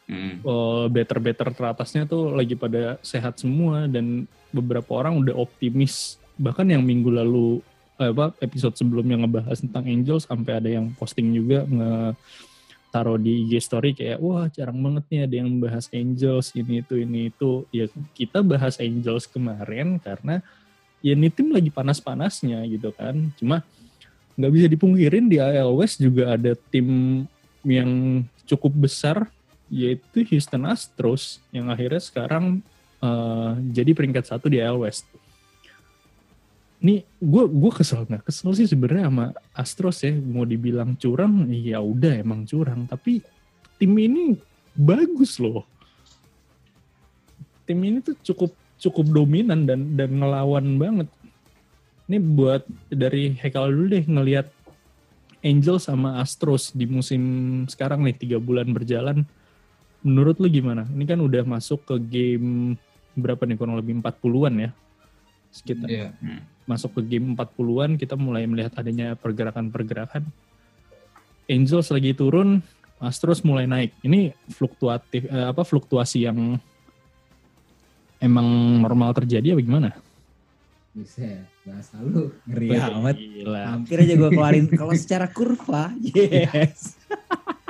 Hmm. 0.05 0.37
Uh, 0.45 0.85
better-better 0.93 1.49
teratasnya 1.49 2.05
tuh 2.05 2.29
lagi 2.37 2.53
pada 2.53 3.01
sehat 3.01 3.41
semua 3.41 3.89
dan 3.89 4.29
beberapa 4.53 5.01
orang 5.01 5.17
udah 5.17 5.33
optimis. 5.33 6.21
Bahkan 6.37 6.69
yang 6.69 6.85
minggu 6.85 7.09
lalu 7.09 7.59
eh, 7.97 8.11
apa 8.13 8.37
episode 8.43 8.77
sebelumnya 8.77 9.17
ngebahas 9.17 9.57
tentang 9.65 9.89
Angels 9.89 10.29
sampai 10.29 10.61
ada 10.61 10.69
yang 10.69 10.93
posting 10.93 11.33
juga 11.33 11.65
nge 11.65 12.15
taruh 12.93 13.19
di 13.19 13.43
IG 13.43 13.59
story 13.59 13.91
kayak 13.91 14.23
wah 14.23 14.47
jarang 14.47 14.79
banget 14.79 15.03
nih 15.11 15.21
ada 15.27 15.35
yang 15.43 15.49
bahas 15.59 15.91
Angels 15.91 16.55
ini 16.55 16.79
itu 16.79 16.95
ini 16.95 17.33
itu. 17.33 17.67
Ya 17.73 17.89
kita 18.15 18.39
bahas 18.45 18.79
Angels 18.79 19.27
kemarin 19.27 19.99
karena 19.99 20.39
ya 21.03 21.11
ini 21.17 21.27
tim 21.33 21.51
lagi 21.51 21.73
panas-panasnya 21.73 22.63
gitu 22.71 22.93
kan. 22.95 23.33
Cuma 23.35 23.65
nggak 24.39 24.53
bisa 24.53 24.67
dipungkirin 24.69 25.27
di 25.27 25.41
AL 25.41 25.75
West 25.75 25.99
juga 25.99 26.35
ada 26.35 26.55
tim 26.71 27.23
yang 27.65 28.21
cukup 28.45 28.71
besar 28.87 29.27
yaitu 29.69 30.21
Houston 30.29 30.65
Astros 30.69 31.41
yang 31.49 31.73
akhirnya 31.73 32.01
sekarang 32.01 32.61
uh, 33.01 33.57
jadi 33.73 33.91
peringkat 33.97 34.29
satu 34.29 34.49
di 34.49 34.61
AL 34.61 34.81
West. 34.81 35.05
Ini 36.85 37.01
gue 37.01 37.43
gue 37.49 37.71
kesel 37.73 38.05
nggak 38.05 38.29
kesel 38.29 38.53
sih 38.53 38.69
sebenarnya 38.69 39.09
sama 39.09 39.25
Astros 39.57 40.05
ya 40.05 40.13
mau 40.13 40.45
dibilang 40.45 40.93
curang 40.99 41.49
ya 41.49 41.81
udah 41.81 42.21
emang 42.21 42.45
curang 42.45 42.85
tapi 42.85 43.25
tim 43.81 43.93
ini 43.97 44.37
bagus 44.75 45.41
loh. 45.41 45.65
Tim 47.65 47.81
ini 47.81 48.05
tuh 48.05 48.13
cukup 48.21 48.53
cukup 48.77 49.05
dominan 49.09 49.65
dan 49.65 49.97
dan 49.97 50.13
ngelawan 50.13 50.77
banget. 50.77 51.09
Ini 52.05 52.21
buat 52.21 52.61
dari 52.93 53.33
Hekal 53.33 53.73
dulu 53.73 53.97
deh 53.97 54.05
ngelihat 54.05 54.45
Angel 55.41 55.77
sama 55.81 56.21
Astros 56.21 56.69
di 56.73 56.85
musim 56.85 57.21
sekarang 57.65 58.05
nih 58.05 58.13
tiga 58.13 58.37
bulan 58.37 58.69
berjalan. 58.69 59.25
Menurut 60.05 60.37
lu 60.37 60.45
gimana? 60.45 60.85
Ini 60.85 61.01
kan 61.09 61.17
udah 61.17 61.41
masuk 61.41 61.81
ke 61.89 61.95
game 61.97 62.77
berapa 63.17 63.41
nih 63.41 63.57
kurang 63.57 63.73
lebih 63.73 63.97
40-an 64.05 64.53
ya. 64.53 64.69
Sekitar. 65.49 65.89
Yeah. 65.89 66.13
Masuk 66.69 67.01
ke 67.01 67.17
game 67.17 67.33
40-an 67.33 67.97
kita 67.97 68.13
mulai 68.13 68.45
melihat 68.45 68.77
adanya 68.77 69.17
pergerakan-pergerakan. 69.17 70.29
Angels 71.49 71.89
lagi 71.89 72.13
turun, 72.13 72.61
Astros 73.01 73.41
mulai 73.41 73.65
naik. 73.65 73.97
Ini 74.05 74.29
fluktuatif 74.53 75.25
eh, 75.25 75.47
apa 75.49 75.65
fluktuasi 75.65 76.29
yang 76.29 76.61
emang 78.21 78.79
normal 78.85 79.17
terjadi 79.17 79.57
apa 79.57 79.61
gimana? 79.65 79.89
Buset, 80.95 81.43
bahasa 81.67 81.99
lu 81.99 82.31
ngeri 82.47 82.71
amat. 82.77 83.15
Hampir 83.67 83.97
aja 83.99 84.13
gue 84.15 84.29
keluarin 84.31 84.65
kalau 84.71 84.95
secara 84.95 85.27
kurva, 85.27 85.91
yes. 86.13 86.95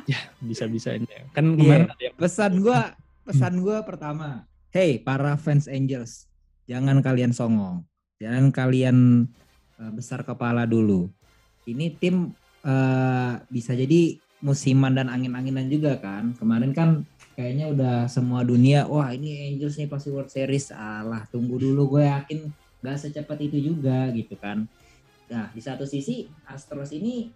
Ya, 0.10 0.20
bisa-bisanya. 0.42 1.30
Kan 1.34 1.54
yeah. 1.54 1.60
kemarin 1.60 1.88
ada 1.92 2.04
yang... 2.04 2.16
Pesan 2.18 2.54
gue, 2.62 2.80
pesan 3.26 3.54
gue 3.62 3.78
pertama. 3.86 4.48
Hey, 4.74 5.00
para 5.00 5.36
fans 5.40 5.66
Angels, 5.72 6.28
jangan 6.70 7.00
kalian 7.00 7.32
songong. 7.32 7.86
Jangan 8.20 8.52
kalian 8.52 9.28
uh, 9.80 9.92
besar 9.92 10.24
kepala 10.24 10.64
dulu. 10.64 11.12
Ini 11.66 11.96
tim 11.98 12.32
uh, 12.64 13.34
bisa 13.50 13.74
jadi 13.74 14.20
musiman 14.44 14.94
dan 14.94 15.08
angin-anginan 15.10 15.68
juga 15.72 15.98
kan. 15.98 16.36
Kemarin 16.38 16.72
kan 16.76 16.90
kayaknya 17.36 17.72
udah 17.72 17.96
semua 18.08 18.44
dunia, 18.44 18.88
wah 18.88 19.12
ini 19.12 19.52
Angels 19.52 19.76
nih 19.80 19.88
pasti 19.88 20.12
World 20.12 20.32
Series. 20.32 20.72
Alah, 20.72 21.28
tunggu 21.32 21.60
dulu 21.60 21.98
gue 21.98 22.08
yakin 22.08 22.52
nggak 22.86 23.02
secepat 23.02 23.42
itu 23.42 23.58
juga 23.74 24.14
gitu 24.14 24.38
kan 24.38 24.70
nah 25.26 25.50
di 25.50 25.58
satu 25.58 25.90
sisi 25.90 26.30
Astros 26.46 26.94
ini 26.94 27.34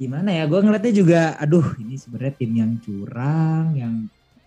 gimana 0.00 0.32
ya 0.32 0.48
gue 0.48 0.60
ngeliatnya 0.64 0.94
juga 0.96 1.20
aduh 1.36 1.76
ini 1.76 2.00
sebenarnya 2.00 2.34
tim 2.40 2.52
yang 2.56 2.72
curang 2.80 3.66
yang 3.76 3.94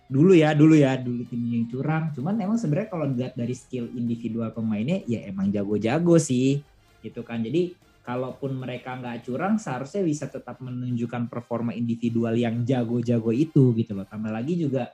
dulu 0.04 0.36
ya 0.36 0.52
dulu 0.52 0.76
ya 0.76 1.00
dulu 1.00 1.24
tim 1.26 1.42
yang 1.48 1.66
curang. 1.68 2.12
Cuman 2.12 2.36
emang 2.36 2.60
sebenarnya 2.60 2.88
kalau 2.92 3.06
dilihat 3.08 3.34
dari 3.34 3.54
skill 3.56 3.88
individual 3.96 4.52
pemainnya 4.52 5.00
ya 5.08 5.24
emang 5.24 5.48
jago-jago 5.48 6.20
sih 6.20 6.60
gitu 7.00 7.24
kan. 7.24 7.40
Jadi 7.40 7.72
kalaupun 8.04 8.54
mereka 8.54 9.00
nggak 9.00 9.24
curang 9.24 9.56
seharusnya 9.56 10.04
bisa 10.04 10.28
tetap 10.28 10.60
menunjukkan 10.60 11.32
performa 11.32 11.72
individual 11.72 12.36
yang 12.36 12.62
jago-jago 12.62 13.32
itu 13.32 13.72
gitu 13.74 13.96
loh. 13.96 14.04
Tambah 14.04 14.28
lagi 14.28 14.60
juga 14.60 14.92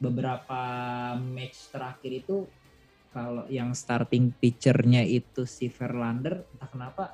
beberapa 0.00 0.60
match 1.20 1.72
terakhir 1.72 2.26
itu 2.26 2.44
kalau 3.12 3.48
yang 3.48 3.72
starting 3.72 4.32
pitchernya 4.36 5.00
itu 5.04 5.48
si 5.48 5.72
Verlander 5.72 6.44
entah 6.52 6.68
kenapa 6.68 7.04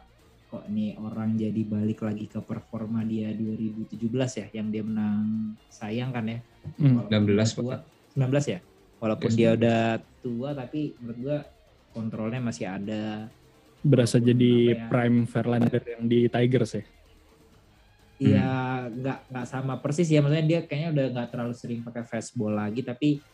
kok 0.53 0.69
nih 0.69 1.01
orang 1.01 1.33
jadi 1.41 1.65
balik 1.65 2.05
lagi 2.05 2.29
ke 2.29 2.37
performa 2.45 3.01
dia 3.09 3.33
2017 3.33 3.97
ya 4.13 4.47
yang 4.53 4.69
dia 4.69 4.85
menang 4.85 5.57
sayang 5.73 6.13
kan 6.13 6.29
ya? 6.29 6.39
Hmm, 6.77 7.09
19 7.09 7.57
tua, 7.57 7.81
19 8.13 8.53
ya? 8.53 8.61
Walaupun 9.01 9.31
yes, 9.33 9.39
dia 9.41 9.49
udah 9.57 9.81
tua 10.21 10.53
tapi 10.53 10.93
menurut 11.01 11.19
gua 11.25 11.39
kontrolnya 11.97 12.45
masih 12.45 12.69
ada. 12.69 13.33
Berasa 13.81 14.21
jadi 14.21 14.77
ya, 14.77 14.93
prime 14.93 15.25
Verlander 15.25 15.83
yang 15.89 16.05
di 16.05 16.29
Tigers 16.29 16.77
ya? 16.77 16.85
Iya, 18.21 18.53
hmm. 18.53 18.85
nggak 19.01 19.19
nggak 19.33 19.47
sama 19.49 19.75
persis 19.81 20.13
ya. 20.13 20.21
Maksudnya 20.21 20.45
dia 20.45 20.61
kayaknya 20.69 20.89
udah 20.93 21.07
nggak 21.17 21.29
terlalu 21.33 21.55
sering 21.57 21.81
pakai 21.81 22.05
fastball 22.05 22.53
lagi, 22.53 22.85
tapi 22.85 23.25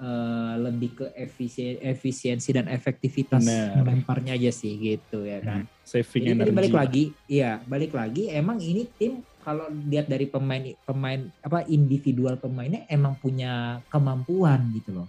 uh, 0.00 0.54
lebih 0.60 0.90
ke 0.96 1.06
efisien, 1.16 1.80
efisiensi 1.80 2.52
dan 2.52 2.68
efektivitas 2.68 3.44
nah. 3.44 3.80
melemparnya 3.80 4.36
aja 4.36 4.52
sih 4.52 4.76
gitu 4.76 5.24
ya 5.24 5.40
kan. 5.40 5.64
Hmm. 5.64 5.84
Saving 5.86 6.34
Jadi, 6.34 6.50
balik 6.50 6.74
lagi, 6.74 7.04
iya 7.30 7.62
balik 7.62 7.94
lagi 7.94 8.28
emang 8.32 8.58
ini 8.58 8.84
tim 8.98 9.22
kalau 9.46 9.70
lihat 9.70 10.10
dari 10.10 10.26
pemain 10.26 10.74
pemain 10.82 11.22
apa 11.38 11.62
individual 11.70 12.34
pemainnya 12.34 12.82
emang 12.90 13.14
punya 13.16 13.78
kemampuan 13.86 14.74
gitu 14.74 15.02
loh. 15.02 15.08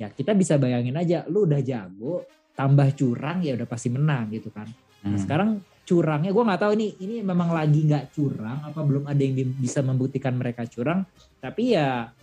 Ya 0.00 0.10
kita 0.10 0.34
bisa 0.34 0.58
bayangin 0.58 0.96
aja, 0.96 1.22
lu 1.28 1.46
udah 1.46 1.60
jago, 1.62 2.26
tambah 2.56 2.88
curang 2.98 3.44
ya 3.46 3.54
udah 3.54 3.68
pasti 3.68 3.88
menang 3.92 4.32
gitu 4.34 4.50
kan. 4.50 4.66
Nah, 5.00 5.14
hmm. 5.14 5.20
sekarang 5.22 5.50
curangnya 5.90 6.30
gue 6.30 6.44
nggak 6.46 6.60
tahu 6.62 6.72
ini 6.78 6.88
ini 7.02 7.14
memang 7.18 7.50
lagi 7.50 7.82
nggak 7.82 8.14
curang 8.14 8.62
apa 8.62 8.78
belum 8.78 9.10
ada 9.10 9.18
yang 9.18 9.34
bisa 9.58 9.82
membuktikan 9.82 10.38
mereka 10.38 10.62
curang 10.70 11.02
tapi 11.42 11.74
ya 11.74 12.14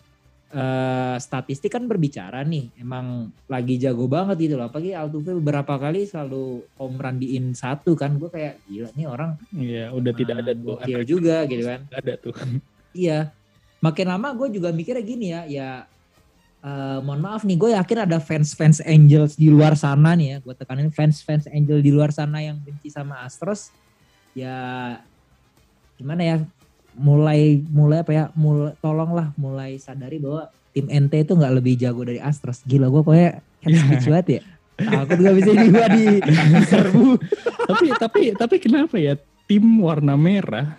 uh, 0.53 1.15
statistik 1.19 1.73
kan 1.73 1.89
berbicara 1.89 2.43
nih 2.45 2.71
emang 2.79 3.33
lagi 3.49 3.75
jago 3.81 4.07
banget 4.07 4.47
gitu 4.47 4.55
loh. 4.55 4.71
Apalagi 4.71 4.95
Altuve 4.95 5.35
beberapa 5.39 5.75
kali 5.75 6.07
selalu 6.07 6.63
home 6.79 6.97
run 6.99 7.17
di 7.19 7.35
in 7.35 7.51
satu 7.51 7.97
kan. 7.97 8.15
Gue 8.15 8.31
kayak 8.31 8.63
gila 8.69 8.89
nih 8.95 9.07
orang 9.07 9.31
iya 9.55 9.85
udah 9.91 10.11
uh, 10.13 10.17
tidak 10.17 10.35
ada 10.43 10.51
tuh. 10.55 10.77
juga 11.03 11.35
gitu 11.49 11.63
kan. 11.65 11.81
Ada 11.91 12.13
tuh. 12.19 12.35
Iya. 12.95 13.31
Makin 13.77 14.05
lama 14.09 14.33
gue 14.33 14.47
juga 14.57 14.69
mikirnya 14.73 15.03
gini 15.05 15.27
ya 15.29 15.41
ya 15.45 15.69
uh, 16.65 16.97
mohon 17.05 17.21
maaf 17.21 17.45
nih 17.45 17.57
gue 17.59 17.69
yakin 17.77 18.09
ada 18.09 18.17
fans 18.17 18.57
fans 18.57 18.81
Angels 18.81 19.37
di 19.37 19.51
luar 19.51 19.77
sana 19.77 20.17
nih 20.17 20.27
ya. 20.33 20.37
Gue 20.41 20.53
tekanin 20.55 20.89
fans 20.89 21.21
fans 21.21 21.45
Angel 21.51 21.83
di 21.83 21.91
luar 21.93 22.09
sana 22.09 22.41
yang 22.41 22.57
benci 22.57 22.89
sama 22.89 23.21
Astros. 23.21 23.69
Ya 24.37 24.97
gimana 25.97 26.21
ya 26.21 26.37
mulai 26.97 27.61
mulai 27.69 28.01
apa 28.01 28.11
ya 28.11 28.25
mulai 28.33 28.73
tolonglah 28.81 29.31
mulai 29.37 29.77
sadari 29.77 30.17
bahwa 30.17 30.49
tim 30.73 30.89
NT 30.89 31.13
itu 31.29 31.33
nggak 31.37 31.53
lebih 31.61 31.73
jago 31.77 32.01
dari 32.03 32.19
Astros. 32.19 32.65
Gila 32.65 32.89
gue 32.89 33.01
kayak 33.05 33.33
speech 33.81 34.07
banget 34.09 34.27
ya. 34.29 34.41
Takut 34.77 35.17
gak 35.17 35.35
bisa 35.41 35.49
ini 35.57 35.67
gue 35.73 35.87
di 35.89 36.05
serbu 36.73 37.17
tapi 37.67 37.87
tapi 37.97 38.21
tapi 38.37 38.55
kenapa 38.61 38.95
ya 39.01 39.17
tim 39.49 39.65
warna 39.81 40.13
merah 40.13 40.77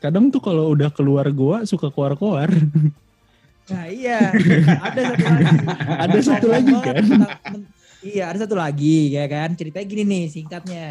kadang 0.00 0.28
tuh 0.28 0.42
kalau 0.42 0.72
udah 0.72 0.92
keluar 0.92 1.26
gua 1.32 1.64
suka 1.64 1.88
keluar-keluar? 1.88 2.52
Nah 3.66 3.86
iya. 3.90 4.30
Ada 4.78 5.02
satu 5.10 5.26
lagi. 5.26 5.56
Ada 6.04 6.18
satu 6.22 6.46
lagi 6.46 6.74
kan? 6.78 7.04
iya 8.06 8.24
ada 8.30 8.38
satu 8.38 8.54
lagi 8.54 9.10
ya 9.10 9.24
kan? 9.26 9.56
Ceritanya 9.58 9.86
gini 9.88 10.02
nih 10.06 10.24
singkatnya 10.30 10.86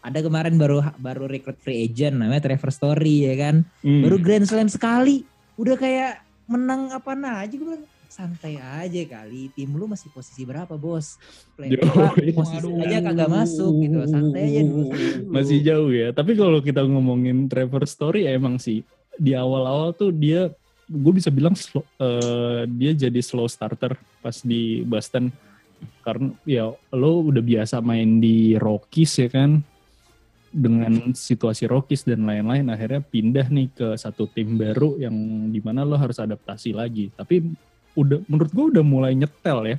ada 0.00 0.18
kemarin 0.24 0.56
baru 0.56 0.80
baru 0.96 1.28
rekrut 1.28 1.60
free 1.60 1.84
agent 1.84 2.16
namanya 2.16 2.48
Trevor 2.48 2.72
Story 2.72 3.28
ya 3.28 3.34
kan? 3.36 3.62
Hmm. 3.84 4.02
baru 4.04 4.16
Grand 4.16 4.46
Slam 4.48 4.68
sekali. 4.72 5.24
Udah 5.60 5.76
kayak 5.76 6.24
menang 6.48 6.90
apa 6.90 7.12
nah 7.12 7.44
aja 7.44 7.52
gue 7.54 7.62
bilang 7.62 7.86
santai 8.10 8.58
aja 8.58 9.02
kali 9.06 9.54
tim 9.54 9.70
lu 9.70 9.86
masih 9.86 10.10
posisi 10.10 10.42
berapa 10.42 10.74
bos? 10.74 11.20
Play 11.54 11.78
apa, 11.78 12.16
posisi 12.34 12.66
aduh. 12.66 12.82
aja 12.82 12.98
kagak 13.04 13.30
masuk 13.30 13.72
gitu. 13.84 13.98
Santai 14.08 14.42
aja 14.50 14.60
dulu. 14.66 14.88
Masih 15.30 15.58
jauh 15.62 15.92
ya. 15.92 16.08
Tapi 16.16 16.32
kalau 16.34 16.58
kita 16.64 16.82
ngomongin 16.82 17.46
Trevor 17.46 17.84
Story 17.84 18.26
ya 18.26 18.34
emang 18.34 18.56
sih 18.58 18.82
di 19.20 19.36
awal-awal 19.36 19.92
tuh 19.92 20.10
dia 20.16 20.48
gue 20.90 21.12
bisa 21.14 21.30
bilang 21.30 21.54
slow, 21.54 21.86
uh, 22.02 22.66
dia 22.66 22.90
jadi 22.96 23.20
slow 23.22 23.46
starter 23.46 23.94
pas 24.24 24.40
di 24.40 24.80
Boston. 24.82 25.28
Karena 26.00 26.32
ya 26.44 26.72
lo 26.92 27.12
udah 27.24 27.40
biasa 27.40 27.84
main 27.84 28.20
di 28.20 28.56
Rockies 28.56 29.12
ya 29.16 29.28
kan 29.28 29.60
dengan 30.50 31.14
situasi 31.14 31.70
Rockies 31.70 32.02
dan 32.02 32.26
lain-lain 32.26 32.66
akhirnya 32.74 32.98
pindah 33.06 33.46
nih 33.46 33.70
ke 33.70 33.88
satu 33.94 34.26
tim 34.26 34.58
baru 34.58 34.98
yang 34.98 35.14
di 35.54 35.62
mana 35.62 35.86
lo 35.86 35.94
harus 35.94 36.18
adaptasi 36.18 36.74
lagi 36.74 37.14
tapi 37.14 37.46
udah 37.94 38.18
menurut 38.26 38.50
gue 38.50 38.66
udah 38.74 38.84
mulai 38.84 39.14
nyetel 39.14 39.58
ya 39.70 39.76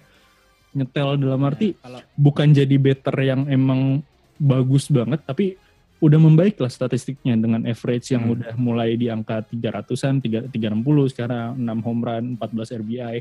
nyetel 0.71 1.19
dalam 1.19 1.43
arti 1.43 1.75
ya, 1.75 1.83
kalau... 1.83 1.99
bukan 2.15 2.47
jadi 2.55 2.75
better 2.79 3.15
yang 3.19 3.41
emang 3.51 3.99
bagus 4.39 4.87
banget 4.87 5.19
tapi 5.27 5.59
udah 6.01 6.17
membaik 6.17 6.57
lah 6.57 6.71
statistiknya 6.71 7.37
dengan 7.37 7.61
average 7.67 8.15
yang 8.15 8.25
hmm. 8.25 8.33
udah 8.33 8.53
mulai 8.57 8.95
di 8.97 9.11
angka 9.11 9.45
300-an 9.51 10.23
360 10.23 11.13
sekarang 11.13 11.59
6 11.59 11.85
home 11.85 12.01
run 12.01 12.25
14 12.39 12.79
RBI 12.81 13.15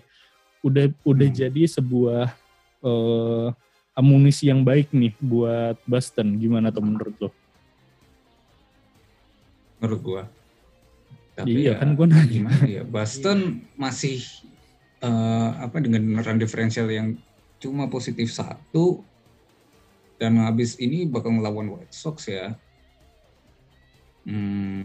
udah 0.65 0.87
udah 1.05 1.29
hmm. 1.29 1.37
jadi 1.37 1.63
sebuah 1.69 2.25
uh, 2.87 3.53
amunisi 3.93 4.49
yang 4.49 4.65
baik 4.65 4.97
nih 4.97 5.13
buat 5.21 5.77
Boston 5.85 6.41
gimana 6.41 6.73
tuh 6.73 6.85
menurut 6.85 7.17
lo? 7.21 7.31
Menurut 9.81 10.01
gua. 10.05 10.23
Tapi 11.35 11.67
iya 11.67 11.75
ya, 11.75 11.81
kan 11.81 11.97
gua 11.97 12.07
nanya. 12.07 12.29
Gimana 12.29 12.65
ya? 12.69 12.83
Boston 12.85 13.65
masih 13.75 14.21
uh, 15.01 15.57
apa 15.65 15.81
dengan 15.81 16.21
run 16.21 16.39
differential 16.39 16.87
yang 16.93 17.17
cuma 17.61 17.89
positif 17.89 18.31
satu 18.33 19.05
dan 20.21 20.37
habis 20.45 20.77
ini 20.77 21.09
bakal 21.09 21.33
ngelawan 21.33 21.73
White 21.73 21.97
Sox 21.97 22.29
ya. 22.29 22.53
Hmm, 24.29 24.85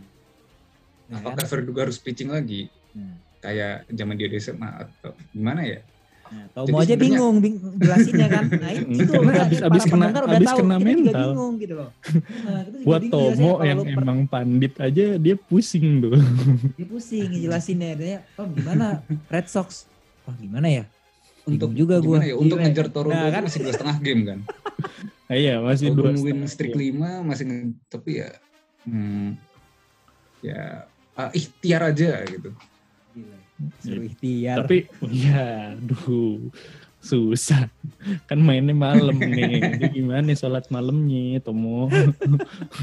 Nah, 1.06 1.22
apakah 1.22 1.46
kan? 1.46 1.50
Verdugo 1.50 1.80
harus 1.86 2.02
pitching 2.02 2.34
lagi? 2.34 2.70
Hmm. 2.96 3.18
Kayak 3.42 3.86
zaman 3.94 4.18
dia 4.18 4.30
di 4.30 4.38
SMA 4.42 4.70
atau 4.90 5.14
gimana 5.30 5.62
ya? 5.62 5.86
Nah, 6.26 6.46
Tomo 6.52 6.78
Jadi 6.78 6.84
aja 6.84 6.96
bingung, 6.98 7.36
bing, 7.38 7.56
jelasinnya 7.78 8.28
kan. 8.28 8.44
Nah 8.50 8.72
itu 8.74 9.14
para 9.14 9.46
habis- 9.46 9.62
habis 9.62 9.84
kena- 9.84 10.10
pendengar 10.10 10.22
udah 10.24 10.34
habis 10.34 10.50
tahu, 10.50 10.58
kena 10.58 10.76
mental. 10.78 11.28
bingung 11.30 11.54
gitu 11.56 11.74
loh. 11.76 11.90
Nah, 11.94 12.62
Buat 12.82 13.02
bingung 13.04 13.14
jelasinnya 13.22 13.46
Tomo 13.46 13.52
yang 13.62 13.80
per- 13.80 13.94
emang 14.02 14.20
pandit 14.26 14.74
aja 14.80 15.06
dia 15.16 15.36
pusing 15.38 15.88
tuh. 16.00 16.18
dia 16.74 16.86
pusing 16.86 17.28
ngejelasinnya 17.28 17.90
dia 17.94 18.18
oh 18.34 18.48
gimana 18.48 18.86
Red 19.28 19.48
Sox 19.48 19.86
wah 20.24 20.34
gimana 20.36 20.68
ya 20.68 20.84
Untuk 21.44 21.70
Bingung 21.70 21.78
juga 21.80 21.96
gua. 22.00 22.18
gimana 22.18 22.26
ya? 22.26 22.36
Untuk 22.36 22.58
Gila. 22.58 22.66
ngejar 22.66 22.88
Toronto 22.90 23.14
Nah, 23.16 23.30
kan? 23.30 23.42
masih 23.46 23.60
dua 23.62 23.72
setengah 23.72 23.98
game 24.00 24.22
kan? 24.24 24.40
Ah, 25.24 25.38
iya 25.40 25.56
masih 25.60 25.88
dua 25.92 26.10
win 26.12 26.40
streak 26.46 26.74
lima 26.74 27.22
masih 27.22 27.46
tapi 27.86 28.18
ya 28.18 28.30
hmm, 28.84 29.38
ya 30.42 30.90
ah, 31.14 31.30
ikhtiar 31.32 31.82
aja 31.86 32.18
gitu. 32.24 32.50
Gila. 33.56 33.80
suruh 33.80 34.06
ikhtiar 34.12 34.56
Tapi 34.62 34.78
ya, 35.08 35.80
duh 35.80 36.52
susah. 37.06 37.70
Kan 38.26 38.42
mainnya 38.42 38.74
malam 38.74 39.14
nih. 39.22 39.62
Itu 39.78 40.02
gimana 40.02 40.26
nih 40.26 40.38
sholat 40.38 40.66
malamnya, 40.74 41.38
Tomo? 41.46 41.86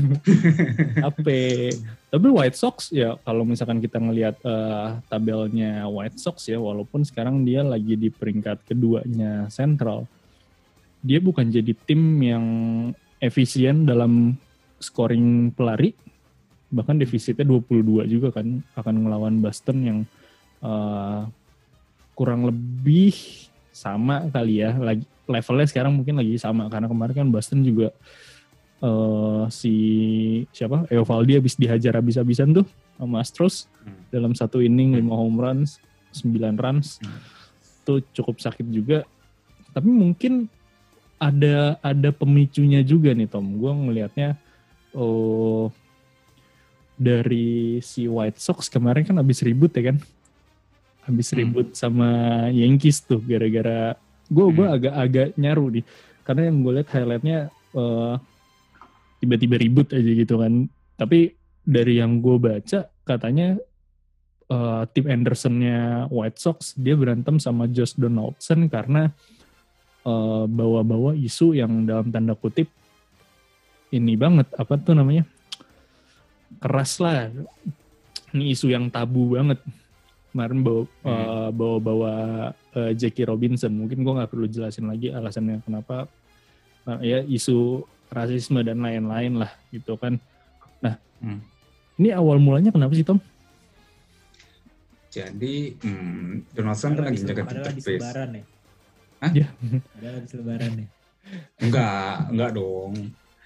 Ape. 1.11 1.75
Tapi 2.07 2.27
White 2.31 2.55
Sox 2.55 2.95
ya 2.95 3.19
kalau 3.27 3.43
misalkan 3.43 3.83
kita 3.83 3.99
ngelihat 3.99 4.39
eh, 4.47 4.89
tabelnya 5.11 5.91
White 5.91 6.23
Sox 6.23 6.47
ya, 6.47 6.63
walaupun 6.63 7.03
sekarang 7.03 7.43
dia 7.43 7.67
lagi 7.67 7.99
di 7.99 8.15
peringkat 8.15 8.63
keduanya 8.63 9.51
Central, 9.51 10.07
dia 11.03 11.19
bukan 11.19 11.51
jadi 11.51 11.75
tim 11.75 12.23
yang 12.23 12.47
efisien 13.19 13.83
dalam 13.83 14.39
scoring 14.79 15.51
pelari. 15.51 15.99
Bahkan 16.73 17.03
defisitnya 17.03 17.45
22 17.45 18.07
juga 18.09 18.33
kan 18.33 18.63
akan 18.79 18.95
ngelawan 19.05 19.43
Boston 19.43 19.79
yang 19.83 19.99
eh, 20.63 21.21
kurang 22.15 22.47
lebih 22.47 23.15
sama 23.75 24.29
kali 24.31 24.63
ya. 24.63 24.75
Lagi 24.79 25.05
levelnya 25.27 25.67
sekarang 25.69 25.93
mungkin 25.97 26.19
lagi 26.19 26.39
sama. 26.39 26.71
Karena 26.71 26.87
kemarin 26.87 27.15
kan 27.15 27.29
Boston 27.29 27.63
juga 27.67 27.91
eh 28.83 29.45
si 29.51 29.75
siapa? 30.51 30.91
Eovaldi 30.91 31.39
habis 31.39 31.55
dihajar 31.55 31.99
habis-habisan 31.99 32.51
tuh 32.51 32.67
sama 32.99 33.23
Astros. 33.23 33.71
Hmm. 33.83 33.99
dalam 34.15 34.31
satu 34.31 34.63
inning 34.63 34.95
5 34.95 35.11
home 35.11 35.39
runs 35.43 35.83
9 36.15 36.39
runs. 36.59 37.03
Hmm. 37.03 37.19
itu 37.83 37.95
cukup 38.15 38.39
sakit 38.39 38.67
juga. 38.71 39.03
Tapi 39.75 39.91
mungkin 39.91 40.47
ada 41.19 41.79
ada 41.83 42.11
pemicunya 42.15 42.83
juga 42.87 43.11
nih 43.11 43.27
Tom. 43.27 43.59
Gue 43.59 43.75
ngelihatnya 43.75 44.39
oh 44.95 45.71
dari 46.99 47.83
si 47.83 48.07
White 48.07 48.39
Sox 48.39 48.71
kemarin 48.71 49.03
kan 49.03 49.19
habis 49.19 49.43
ribut 49.43 49.75
ya 49.75 49.91
kan 49.91 49.99
habis 51.03 51.29
Hmm. 51.31 51.39
ribut 51.43 51.69
sama 51.75 52.09
Yankees 52.51 53.03
tuh 53.03 53.19
gara-gara 53.23 53.99
gue 54.27 54.47
gue 54.55 54.67
Hmm. 54.67 54.77
agak-agak 54.79 55.29
nyaru 55.37 55.67
nih. 55.81 55.85
Karena 56.23 56.43
yang 56.49 56.57
gue 56.63 56.73
lihat 56.79 56.89
highlightnya 56.91 57.39
eh, 57.73 58.15
tiba-tiba 59.19 59.57
ribut 59.57 59.89
aja 59.91 60.11
gitu 60.13 60.35
kan. 60.39 60.69
Tapi 60.95 61.33
dari 61.63 61.99
yang 61.99 62.21
gue 62.21 62.37
baca 62.39 62.79
katanya 63.03 63.59
eh, 64.47 64.83
tim 64.93 65.07
Andersonnya 65.09 66.07
White 66.13 66.39
Sox 66.39 66.77
dia 66.77 66.93
berantem 66.93 67.41
sama 67.41 67.65
Josh 67.67 67.97
Donaldson 67.97 68.69
karena 68.69 69.11
eh, 70.05 70.45
bawa-bawa 70.47 71.17
isu 71.17 71.57
yang 71.57 71.89
dalam 71.89 72.13
tanda 72.13 72.37
kutip 72.37 72.69
ini 73.93 74.17
banget 74.17 74.49
apa 74.57 74.81
tuh 74.81 74.97
namanya? 74.97 75.29
Keras 76.61 77.01
lah. 77.01 77.29
Ini 78.33 78.53
isu 78.53 78.73
yang 78.73 78.89
tabu 78.89 79.37
banget 79.37 79.61
kemarin 80.33 80.59
bawa 80.61 80.83
eh, 81.03 81.49
bawa-bawa 81.51 82.13
eh, 82.73 82.93
Jackie 82.95 83.23
Robinson 83.23 83.71
mungkin 83.71 84.01
gue 84.01 84.13
nggak 84.13 84.29
perlu 84.29 84.47
jelasin 84.47 84.85
lagi 84.85 85.09
alasannya 85.09 85.61
kenapa 85.61 86.09
eh, 86.87 86.99
ya 87.03 87.19
isu 87.23 87.85
rasisme 88.09 88.61
dan 88.61 88.77
lain-lain 88.79 89.39
lah 89.39 89.53
gitu 89.69 89.95
kan 89.95 90.17
nah 90.79 90.97
Hmm. 91.19 91.39
ini 91.97 92.11
awal 92.11 92.37
mulanya 92.37 92.69
kenapa 92.69 92.93
sih 92.93 93.03
Tom 93.03 93.23
Jadi 95.07 95.77
hmm, 95.79 96.51
Donaldson 96.51 96.93
kan 96.93 97.05
lagi 97.07 97.21
jaga 97.21 97.45
habis 97.45 97.79
base. 97.79 97.95
lebaran 97.95 98.31
ya 98.33 98.45
Hah? 99.21 99.31
Ya. 99.31 99.47
padahal 99.93 100.15
habis 100.19 100.33
lebaran 100.33 100.73
ya 100.75 100.89
Enggak, 101.57 102.15
enggak 102.29 102.51
dong. 102.53 102.93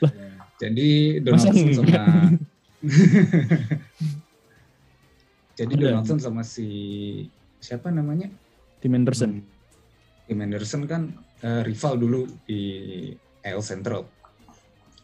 Ya. 0.00 0.08
Jadi 0.56 0.88
Donaldson 1.20 1.76
sama 1.76 2.32
Jadi 5.56 5.72
Ada. 5.80 5.82
Donaldson 5.88 6.20
sama 6.20 6.44
si 6.44 6.68
siapa 7.58 7.88
namanya? 7.88 8.28
tim 8.76 8.92
Anderson 8.92 9.40
Hmm, 9.40 9.44
Tim 10.28 10.38
Anderson 10.44 10.82
kan 10.84 11.02
eh, 11.40 11.62
rival 11.64 11.94
dulu 11.96 12.20
di 12.44 12.60
AL 13.40 13.62
Central. 13.64 14.04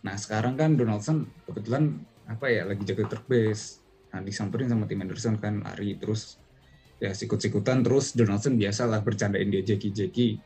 Nah 0.05 0.15
sekarang 0.19 0.59
kan 0.61 0.77
Donaldson 0.77 1.25
kebetulan 1.49 1.97
apa 2.29 2.47
ya 2.53 2.69
lagi 2.69 2.85
jaga 2.85 3.09
third 3.09 3.25
base. 3.27 3.81
Nah 4.13 4.21
disamperin 4.21 4.69
sama 4.69 4.85
Tim 4.85 5.01
Anderson 5.01 5.41
kan 5.41 5.65
lari 5.65 5.97
terus 5.97 6.37
ya 7.01 7.17
sikut-sikutan 7.17 7.83
terus 7.83 8.13
Donaldson 8.13 8.61
biasalah 8.61 9.01
bercandain 9.01 9.49
dia 9.49 9.65
Jackie 9.65 9.95
Jackie. 9.95 10.37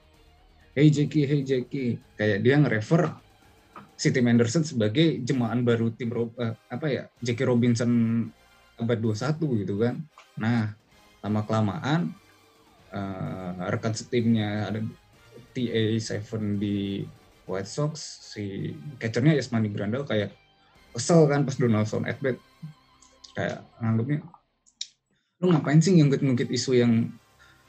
Hey 0.76 0.92
Jackie, 0.92 1.24
hey 1.24 1.40
Jackie. 1.42 1.98
Kayak 2.14 2.38
dia 2.44 2.54
nge-refer 2.60 3.02
si 3.96 4.12
Tim 4.12 4.28
Anderson 4.28 4.62
sebagai 4.62 5.24
jemaah 5.24 5.56
baru 5.64 5.88
tim 5.96 6.12
eh, 6.12 6.52
apa 6.68 6.86
ya 6.86 7.08
Jackie 7.24 7.48
Robinson 7.48 7.90
abad 8.76 8.98
21 9.00 9.62
gitu 9.64 9.74
kan. 9.80 9.94
Nah 10.36 10.76
lama 11.24 11.40
kelamaan 11.42 12.12
eh, 12.92 13.52
rekan 13.72 13.92
setimnya 13.96 14.70
ada 14.70 14.80
TA7 15.56 16.60
di 16.60 17.02
White 17.46 17.70
Sox 17.70 17.92
si 18.34 18.74
catchernya 18.98 19.38
Yasmani 19.38 19.70
Grandal 19.70 20.04
kayak 20.04 20.34
kesel 20.92 21.24
kan 21.30 21.46
pas 21.46 21.56
Donaldson 21.56 22.04
at 22.04 22.18
bat. 22.20 22.36
Kayak 23.36 23.64
nganggapnya 23.80 24.18
lu 25.36 25.52
ngapain 25.52 25.80
sih 25.84 25.92
ngungkit-ngungkit 25.92 26.48
isu 26.48 26.72
yang 26.80 27.12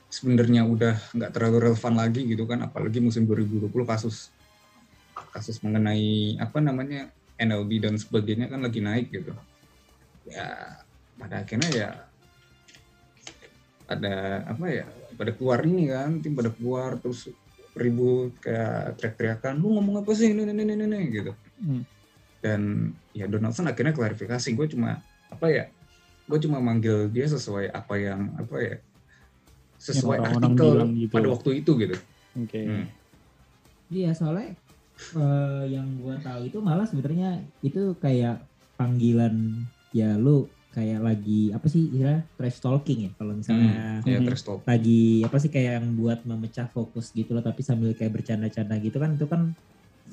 sebenarnya 0.08 0.63
udah 0.63 0.96
nggak 1.12 1.32
terlalu 1.36 1.72
relevan 1.72 1.93
lagi? 2.00 2.24
Gitu 2.24 2.43
kan 2.48 2.63
apalagi 2.63 3.04
musim 3.04 3.28
2020 3.28 3.72
kasus 3.84 4.32
kasus 5.32 5.60
mengenai 5.62 6.39
apa 6.39 6.58
namanya 6.63 7.12
NLB 7.38 7.84
dan 7.84 7.96
sebagainya 8.00 8.50
kan 8.50 8.63
lagi 8.63 8.80
naik 8.82 9.13
gitu. 9.13 9.36
Ya 10.28 10.82
pada 11.18 11.42
akhirnya 11.44 11.70
ya 11.74 11.90
ada 13.88 14.44
apa 14.44 14.66
ya 14.68 14.86
pada 15.16 15.32
keluar 15.32 15.64
ini 15.64 15.88
kan 15.90 16.20
tim 16.20 16.36
pada 16.36 16.52
keluar 16.52 17.00
terus 17.00 17.32
ribut 17.78 18.36
kayak 18.42 19.00
teriak-teriakan 19.00 19.62
lu 19.62 19.78
ngomong 19.80 20.04
apa 20.04 20.12
sih 20.12 20.34
ini 20.34 20.44
ini 20.44 20.64
ini 20.64 20.74
ini 20.86 21.00
gitu 21.12 21.34
Hmm. 21.58 21.82
dan 22.38 22.94
ya 23.18 23.26
Donaldson 23.26 23.66
akhirnya 23.66 23.90
klarifikasi 23.90 24.46
gue 24.54 24.68
cuma 24.78 25.02
apa 25.34 25.46
ya 25.50 25.66
gue 26.30 26.38
cuma 26.46 26.62
manggil 26.62 27.10
dia 27.10 27.26
sesuai 27.26 27.74
apa 27.74 27.98
yang 27.98 28.30
apa 28.38 28.56
ya 28.62 28.76
sesuai 29.82 30.22
orang-orang 30.22 30.54
artikel 30.54 30.70
bilang 30.70 30.92
gitu. 30.94 31.14
pada 31.18 31.28
waktu 31.34 31.50
itu 31.66 31.72
gitu 31.82 31.96
oke 32.38 32.62
Hmm. 32.62 32.86
Iya 33.88 34.12
soalnya 34.14 34.52
eh, 35.16 35.64
yang 35.72 35.88
gua 35.98 36.20
tahu 36.20 36.46
itu 36.46 36.60
malah 36.60 36.84
sebenarnya 36.84 37.40
itu 37.64 37.96
kayak 37.98 38.44
panggilan 38.76 39.66
ya 39.96 40.14
lu 40.20 40.46
kayak 40.78 41.02
lagi 41.02 41.50
apa 41.50 41.66
sih 41.66 41.90
istilah 41.90 42.22
trash 42.38 42.62
talking 42.62 43.10
ya 43.10 43.12
kalau 43.18 43.34
misalnya 43.34 43.98
ya 44.06 44.22
Mhm. 44.22 44.30
terus 44.30 44.46
stop 44.46 44.62
lagi 44.62 45.26
apa 45.26 45.38
sih 45.42 45.50
kayak 45.50 45.82
yang 45.82 45.88
buat 45.98 46.22
memecah 46.22 46.70
fokus 46.70 47.10
gitu 47.18 47.34
loh 47.34 47.42
tapi 47.42 47.66
sambil 47.66 47.98
kayak 47.98 48.13
bercanda-canda 48.13 48.78
gitu 48.78 49.02
kan 49.02 49.18
itu 49.18 49.26
kan 49.26 49.42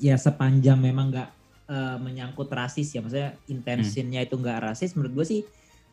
ya 0.01 0.17
sepanjang 0.17 0.81
memang 0.81 1.13
nggak 1.13 1.29
eh, 1.69 1.97
menyangkut 2.01 2.49
rasis 2.49 2.97
ya 2.97 3.05
maksudnya 3.05 3.37
intentionnya 3.45 4.25
itu 4.25 4.33
nggak 4.33 4.73
rasis 4.73 4.97
menurut 4.97 5.21
gue 5.21 5.25
sih 5.37 5.41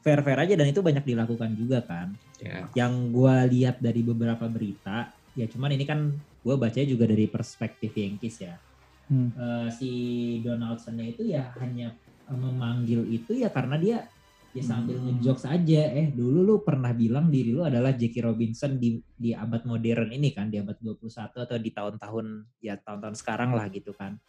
fair-fair 0.01 0.41
aja 0.41 0.55
dan 0.57 0.67
itu 0.67 0.81
banyak 0.81 1.05
dilakukan 1.05 1.53
juga 1.53 1.85
kan 1.85 2.17
ya 2.41 2.67
yang 2.73 3.13
gue 3.13 3.35
lihat 3.53 3.77
dari 3.79 4.01
beberapa 4.01 4.49
berita 4.49 5.13
ya 5.33 5.45
cuman 5.47 5.77
ini 5.77 5.85
kan 5.85 6.01
gue 6.17 6.55
bacanya 6.57 6.89
juga 6.89 7.05
dari 7.05 7.29
perspektif 7.29 7.93
Yankees 7.93 8.39
ya 8.41 8.57
Hmm. 9.03 9.29
Eh, 9.35 9.69
si 9.69 9.91
Donaldsonnya 10.41 11.05
itu 11.05 11.27
ya 11.27 11.53
hanya 11.61 11.93
eh, 12.01 12.39
memanggil 12.39 13.05
itu 13.05 13.35
ya 13.35 13.53
karena 13.53 13.77
dia 13.77 14.09
ya 14.53 14.61
sambil 14.61 15.01
Hmm. 15.01 15.17
ngejokes 15.17 15.49
aja 15.49 15.83
eh 15.97 16.13
dulu 16.13 16.45
lu 16.45 16.55
pernah 16.61 16.93
bilang 16.93 17.33
diri 17.33 17.57
lu 17.57 17.65
adalah 17.65 17.97
Jackie 17.97 18.21
Robinson 18.21 18.77
di 18.77 19.01
di 19.17 19.33
abad 19.33 19.65
modern 19.65 20.13
ini 20.13 20.29
kan 20.37 20.53
di 20.53 20.61
abad 20.61 20.77
21 20.77 21.49
atau 21.49 21.57
di 21.57 21.73
tahun-tahun 21.73 22.27
ya 22.61 22.77
tahun-tahun 22.77 23.17
sekarang 23.17 23.57
lah 23.57 23.73
gitu 23.73 23.97
kan 23.97 24.21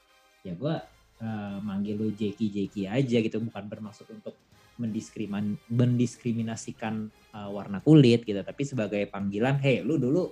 ya 0.47 0.55
gue 0.55 0.75
eh, 1.19 1.57
manggil 1.59 1.95
lu 1.99 2.07
Jackie 2.15 2.47
Jackie 2.47 2.87
aja 2.87 3.17
gitu 3.19 3.43
bukan 3.43 3.67
bermaksud 3.67 4.07
untuk 4.15 4.39
mendiskrimin 4.79 5.59
mendiskriminasikan 5.67 7.11
eh, 7.11 7.49
warna 7.51 7.83
kulit 7.83 8.23
gitu 8.23 8.39
tapi 8.39 8.63
sebagai 8.63 9.03
panggilan 9.11 9.59
hey 9.59 9.83
lu 9.83 9.99
dulu 9.99 10.31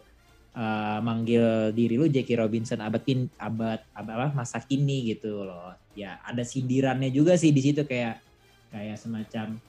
eh, 0.56 1.00
manggil 1.04 1.76
diri 1.76 2.00
lu 2.00 2.08
Jackie 2.08 2.40
Robinson 2.40 2.80
abad 2.80 3.04
kin 3.04 3.28
abad 3.36 3.84
abad 3.92 4.14
apa 4.16 4.28
masa 4.32 4.64
kini 4.64 5.12
gitu 5.12 5.44
loh 5.44 5.76
ya 6.00 6.16
ada 6.24 6.48
sindirannya 6.48 7.12
juga 7.12 7.36
sih 7.36 7.52
di 7.52 7.60
situ 7.60 7.84
kayak 7.84 8.24
kayak 8.72 8.96
semacam 8.96 9.60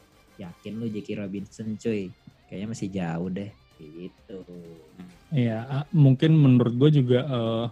yakin 0.43 0.73
lu 0.79 0.87
Jackie 0.91 1.19
Robinson 1.19 1.79
cuy 1.79 2.11
kayaknya 2.51 2.69
masih 2.69 2.89
jauh 2.91 3.31
deh 3.31 3.51
gitu 3.83 4.39
Iya, 5.33 5.89
mungkin 5.97 6.37
menurut 6.37 6.77
gue 6.77 7.03
juga 7.03 7.25
uh, 7.25 7.67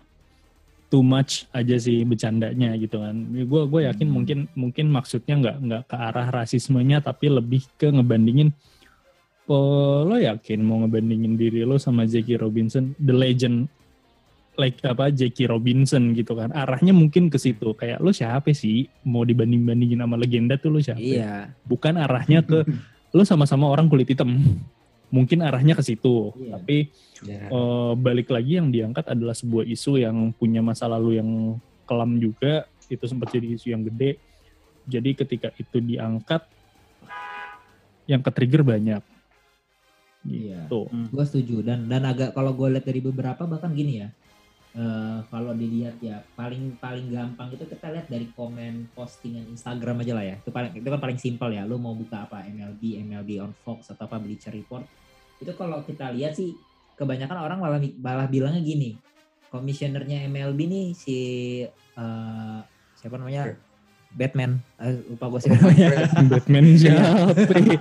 too 0.89 1.05
much 1.05 1.45
aja 1.53 1.77
sih 1.77 2.03
bercandanya 2.09 2.73
gitu 2.81 3.05
kan. 3.05 3.15
Gue 3.47 3.69
gue 3.69 3.81
yakin 3.85 4.09
hmm. 4.09 4.17
mungkin 4.17 4.39
mungkin 4.57 4.87
maksudnya 4.89 5.37
nggak 5.37 5.57
nggak 5.69 5.83
ke 5.85 5.97
arah 5.97 6.29
rasismenya 6.33 7.05
tapi 7.05 7.29
lebih 7.29 7.69
ke 7.77 7.93
ngebandingin. 7.93 8.57
Oh, 9.45 10.09
lo 10.09 10.17
yakin 10.17 10.65
mau 10.65 10.81
ngebandingin 10.81 11.37
diri 11.37 11.69
lo 11.69 11.77
sama 11.77 12.09
Jackie 12.09 12.41
Robinson, 12.41 12.97
the 12.97 13.13
legend 13.13 13.69
like 14.59 14.83
apa 14.83 15.15
Jackie 15.15 15.47
Robinson 15.47 16.17
gitu 16.17 16.35
kan. 16.35 16.51
Arahnya 16.51 16.91
mungkin 16.91 17.29
ke 17.31 17.39
situ. 17.39 17.75
Kayak 17.77 18.03
lo 18.03 18.11
siapa 18.11 18.51
sih 18.51 18.89
mau 19.07 19.23
dibanding-bandingin 19.23 20.03
sama 20.03 20.17
legenda 20.19 20.59
tuh 20.59 20.75
lo 20.75 20.81
siapa? 20.83 21.01
Iya. 21.01 21.55
Bukan 21.67 21.95
arahnya 22.01 22.43
ke 22.43 22.67
lo 23.17 23.23
sama-sama 23.27 23.67
orang 23.67 23.91
kulit 23.91 24.11
hitam 24.11 24.39
mungkin 25.11 25.43
arahnya 25.43 25.75
ke 25.75 25.83
situ. 25.83 26.33
Yeah. 26.39 26.51
Tapi 26.57 26.77
yeah. 27.27 27.49
Uh, 27.51 27.93
balik 27.99 28.31
lagi 28.31 28.57
yang 28.57 28.71
diangkat 28.71 29.11
adalah 29.11 29.35
sebuah 29.35 29.67
isu 29.67 30.01
yang 30.01 30.31
punya 30.35 30.63
masa 30.63 30.87
lalu 30.87 31.19
yang 31.19 31.31
kelam 31.85 32.17
juga. 32.23 32.67
Itu 32.91 33.07
sempat 33.07 33.31
jadi 33.35 33.55
isu 33.55 33.71
yang 33.71 33.87
gede. 33.87 34.19
Jadi 34.91 35.15
ketika 35.15 35.55
itu 35.55 35.79
diangkat, 35.79 36.43
yang 38.11 38.27
ke 38.27 38.31
trigger 38.35 38.67
banyak. 38.67 39.03
Iya. 40.27 40.67
Gitu. 40.67 40.83
Hmm. 40.91 41.07
Gue 41.15 41.25
setuju 41.27 41.57
dan 41.63 41.87
dan 41.87 42.03
agak 42.03 42.35
kalau 42.35 42.51
gue 42.59 42.67
lihat 42.75 42.87
dari 42.87 42.99
beberapa 42.99 43.47
bahkan 43.47 43.71
gini 43.71 44.03
ya. 44.03 44.09
Uh, 44.71 45.19
kalau 45.35 45.51
dilihat 45.51 45.99
ya 45.99 46.23
paling 46.39 46.79
paling 46.79 47.11
gampang 47.11 47.51
itu 47.51 47.67
kita 47.67 47.91
lihat 47.91 48.07
dari 48.07 48.31
komen 48.31 48.87
postingan 48.95 49.43
Instagram 49.51 50.07
aja 50.07 50.13
lah 50.15 50.25
ya. 50.31 50.37
Itu 50.39 50.55
paling 50.55 50.79
itu 50.79 50.87
kan 50.87 51.01
paling 51.03 51.19
simpel 51.19 51.51
ya. 51.51 51.67
Lu 51.67 51.75
mau 51.75 51.91
buka 51.91 52.31
apa? 52.31 52.47
MLB 52.47 53.03
MLB 53.03 53.43
on 53.43 53.51
Fox 53.67 53.91
atau 53.91 54.07
apa 54.07 54.23
Bleacher 54.23 54.55
Report. 54.55 54.87
Itu 55.43 55.51
kalau 55.59 55.83
kita 55.83 56.15
lihat 56.15 56.39
sih 56.39 56.55
kebanyakan 56.95 57.39
orang 57.43 57.59
malah 57.59 57.83
malah 57.99 58.31
bilangnya 58.31 58.63
gini. 58.63 58.95
Komisionernya 59.51 60.31
MLB 60.31 60.59
nih 60.63 60.87
si 60.95 61.19
uh, 61.99 62.63
siapa 62.95 63.19
namanya? 63.19 63.59
Batman. 64.15 64.63
Uh, 64.79 65.03
lupa 65.11 65.35
gue 65.35 65.41
siapa 65.51 65.59
namanya. 65.67 65.89
Batman 66.39 66.65
siapa? 66.79 67.35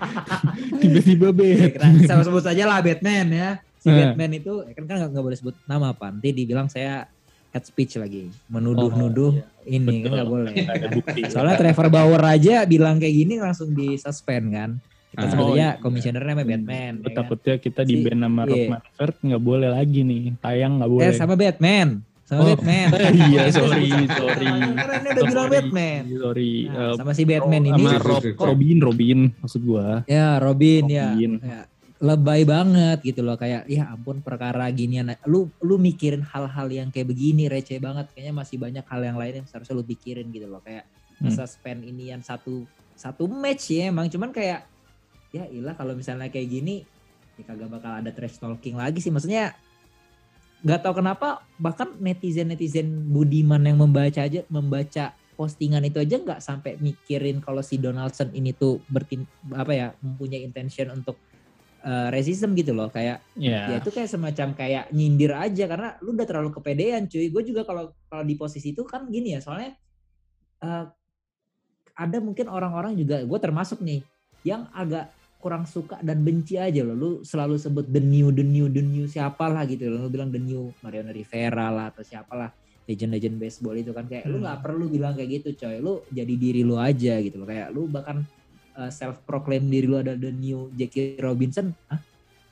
Tiba-tiba 0.82 1.30
Batman. 1.38 1.94
saya 2.10 2.26
sebut 2.26 2.42
saja 2.42 2.66
lah 2.66 2.82
Batman 2.82 3.30
ya 3.30 3.50
si 3.80 3.88
nah. 3.88 4.12
Batman 4.12 4.32
itu 4.36 4.54
ya 4.68 4.74
kan 4.76 4.86
kan 4.86 4.98
nggak 5.08 5.26
boleh 5.26 5.38
sebut 5.40 5.56
nama 5.64 5.96
apa 5.96 6.12
nanti 6.12 6.36
dibilang 6.36 6.68
saya 6.68 7.08
head 7.50 7.66
speech 7.66 7.98
lagi 7.98 8.30
menuduh-nuduh 8.52 9.32
oh, 9.34 9.42
iya. 9.66 9.74
ini 9.80 10.04
Betul. 10.04 10.04
kan 10.04 10.12
nggak 10.14 10.30
boleh 10.30 10.54
ada 10.54 10.88
bukti 10.92 11.22
soalnya 11.32 11.56
Trevor 11.58 11.88
Bauer 11.90 12.22
aja 12.22 12.68
bilang 12.68 13.02
kayak 13.02 13.16
gini 13.16 13.36
langsung 13.42 13.74
di 13.74 13.98
suspend 13.98 14.46
kan 14.54 14.72
kita 15.10 15.26
ah, 15.26 15.30
sebenarnya 15.34 15.70
oh, 15.74 15.74
iya. 15.74 15.82
komisioner 15.82 16.22
namanya 16.22 16.46
hmm. 16.46 16.54
Batman. 16.54 16.94
Ya 17.02 17.10
takutnya 17.18 17.56
kan? 17.58 17.64
kita 17.66 17.82
di 17.82 17.96
si, 17.98 18.04
band 18.06 18.20
nama 18.22 18.42
iya. 18.46 18.78
Rock 18.78 19.18
nggak 19.26 19.42
boleh 19.42 19.70
lagi 19.74 20.00
nih, 20.06 20.24
tayang 20.38 20.78
nggak 20.78 20.92
boleh. 20.94 21.10
Eh 21.10 21.14
sama 21.18 21.34
Batman, 21.34 21.88
sama 22.30 22.42
oh. 22.46 22.48
Batman. 22.54 22.88
iya 23.26 23.42
sorry 23.50 23.90
sorry. 24.06 24.54
Karena 24.54 24.94
ini 25.02 25.10
udah 25.10 25.24
bilang 25.26 25.48
Batman. 25.50 26.02
Sorry. 26.14 26.54
Nah, 26.70 26.78
uh, 26.78 26.94
sama 26.94 27.12
si 27.18 27.24
Batman 27.26 27.64
ini. 27.74 27.84
Sama 27.90 28.06
Rob, 28.06 28.24
Robin 28.38 28.78
Robin 28.86 29.20
maksud 29.42 29.62
gua. 29.66 30.06
Ya 30.06 30.38
Robin, 30.38 30.86
ya. 30.86 31.10
Robin. 31.10 31.32
ya. 31.42 31.66
ya 31.66 31.79
lebay 32.00 32.48
banget 32.48 33.04
gitu 33.04 33.22
loh. 33.22 33.36
Kayak 33.36 33.68
ya 33.68 33.92
ampun 33.92 34.24
perkara 34.24 34.72
ginian 34.72 35.12
lu 35.28 35.52
lu 35.60 35.76
mikirin 35.76 36.24
hal-hal 36.24 36.68
yang 36.72 36.88
kayak 36.90 37.12
begini 37.12 37.52
receh 37.52 37.78
banget. 37.78 38.08
Kayaknya 38.16 38.34
masih 38.36 38.58
banyak 38.58 38.86
hal 38.88 39.02
yang 39.04 39.18
lain 39.20 39.34
yang 39.44 39.48
seharusnya 39.48 39.76
lu 39.76 39.86
pikirin 39.86 40.32
gitu 40.32 40.48
loh. 40.48 40.64
Kayak 40.64 40.88
hmm. 41.20 41.32
suspend 41.36 41.84
ini 41.84 42.16
yang 42.16 42.24
satu 42.24 42.64
satu 42.96 43.28
match 43.28 43.76
ya 43.76 43.92
emang. 43.92 44.08
Cuman 44.08 44.32
kayak 44.32 44.64
ya 45.36 45.46
ilah 45.52 45.76
kalau 45.76 45.94
misalnya 45.94 46.32
kayak 46.32 46.48
gini 46.48 46.88
ya 47.38 47.44
kagak 47.46 47.70
bakal 47.70 47.92
ada 47.92 48.12
trash 48.16 48.40
talking 48.40 48.80
lagi 48.80 49.04
sih. 49.04 49.12
Maksudnya 49.12 49.52
nggak 50.60 50.84
tahu 50.84 51.00
kenapa 51.00 51.44
bahkan 51.56 51.96
netizen 52.04 52.52
netizen 52.52 52.88
budiman 53.12 53.64
yang 53.64 53.80
membaca 53.80 54.20
aja 54.20 54.44
membaca 54.52 55.16
postingan 55.40 55.88
itu 55.88 56.04
aja 56.04 56.20
nggak 56.20 56.44
sampai 56.44 56.76
mikirin 56.84 57.40
kalau 57.40 57.64
si 57.64 57.80
Donaldson 57.80 58.28
ini 58.36 58.52
tuh 58.52 58.84
bertin 58.92 59.24
apa 59.56 59.72
ya 59.72 59.88
mempunyai 60.04 60.44
intention 60.44 60.92
untuk 60.92 61.16
uh, 61.84 62.08
racism 62.14 62.56
gitu 62.56 62.72
loh 62.76 62.88
kayak 62.92 63.24
yeah. 63.36 63.72
ya 63.72 63.76
itu 63.80 63.90
kayak 63.92 64.10
semacam 64.10 64.56
kayak 64.56 64.92
nyindir 64.92 65.36
aja 65.36 65.66
karena 65.68 65.90
lu 66.04 66.16
udah 66.16 66.28
terlalu 66.28 66.50
kepedean 66.56 67.08
cuy 67.08 67.28
gue 67.32 67.44
juga 67.44 67.62
kalau 67.68 67.92
kalau 68.08 68.24
di 68.24 68.36
posisi 68.36 68.72
itu 68.72 68.84
kan 68.88 69.08
gini 69.08 69.36
ya 69.36 69.40
soalnya 69.40 69.76
uh, 70.64 70.86
ada 72.00 72.18
mungkin 72.24 72.48
orang-orang 72.48 72.96
juga 72.96 73.20
gue 73.24 73.40
termasuk 73.40 73.84
nih 73.84 74.00
yang 74.48 74.72
agak 74.72 75.12
kurang 75.40 75.64
suka 75.64 75.96
dan 76.04 76.22
benci 76.22 76.60
aja 76.60 76.84
loh. 76.84 76.96
Lu 76.96 77.10
selalu 77.24 77.56
sebut 77.56 77.88
the 77.88 78.04
new, 78.04 78.28
the 78.30 78.44
new, 78.44 78.68
the 78.68 78.84
new 78.84 79.08
siapa 79.08 79.48
lah 79.48 79.64
gitu 79.64 79.88
loh. 79.88 80.06
Lu 80.06 80.10
bilang 80.12 80.30
the 80.30 80.40
new 80.40 80.76
Mariano 80.84 81.16
Rivera 81.16 81.72
lah 81.72 81.96
atau 81.96 82.04
siapalah 82.04 82.52
legend-legend 82.84 83.40
baseball 83.40 83.80
itu 83.80 83.96
kan 83.96 84.04
kayak 84.10 84.28
hmm. 84.28 84.32
lu 84.36 84.38
nggak 84.44 84.60
perlu 84.60 84.86
bilang 84.92 85.16
kayak 85.16 85.40
gitu 85.40 85.64
coy. 85.64 85.80
Lu 85.80 86.04
jadi 86.12 86.34
diri 86.36 86.62
lu 86.68 86.76
aja 86.76 87.24
gitu 87.24 87.40
loh. 87.40 87.48
Kayak 87.48 87.72
lu 87.72 87.88
bahkan 87.88 88.28
uh, 88.80 88.92
self 88.92 89.20
proclaim 89.28 89.68
diri 89.68 89.86
lu 89.86 90.00
ada 90.00 90.16
the 90.16 90.32
new 90.32 90.72
Jackie 90.80 91.20
Robinson. 91.20 91.76
Hah? 91.92 92.00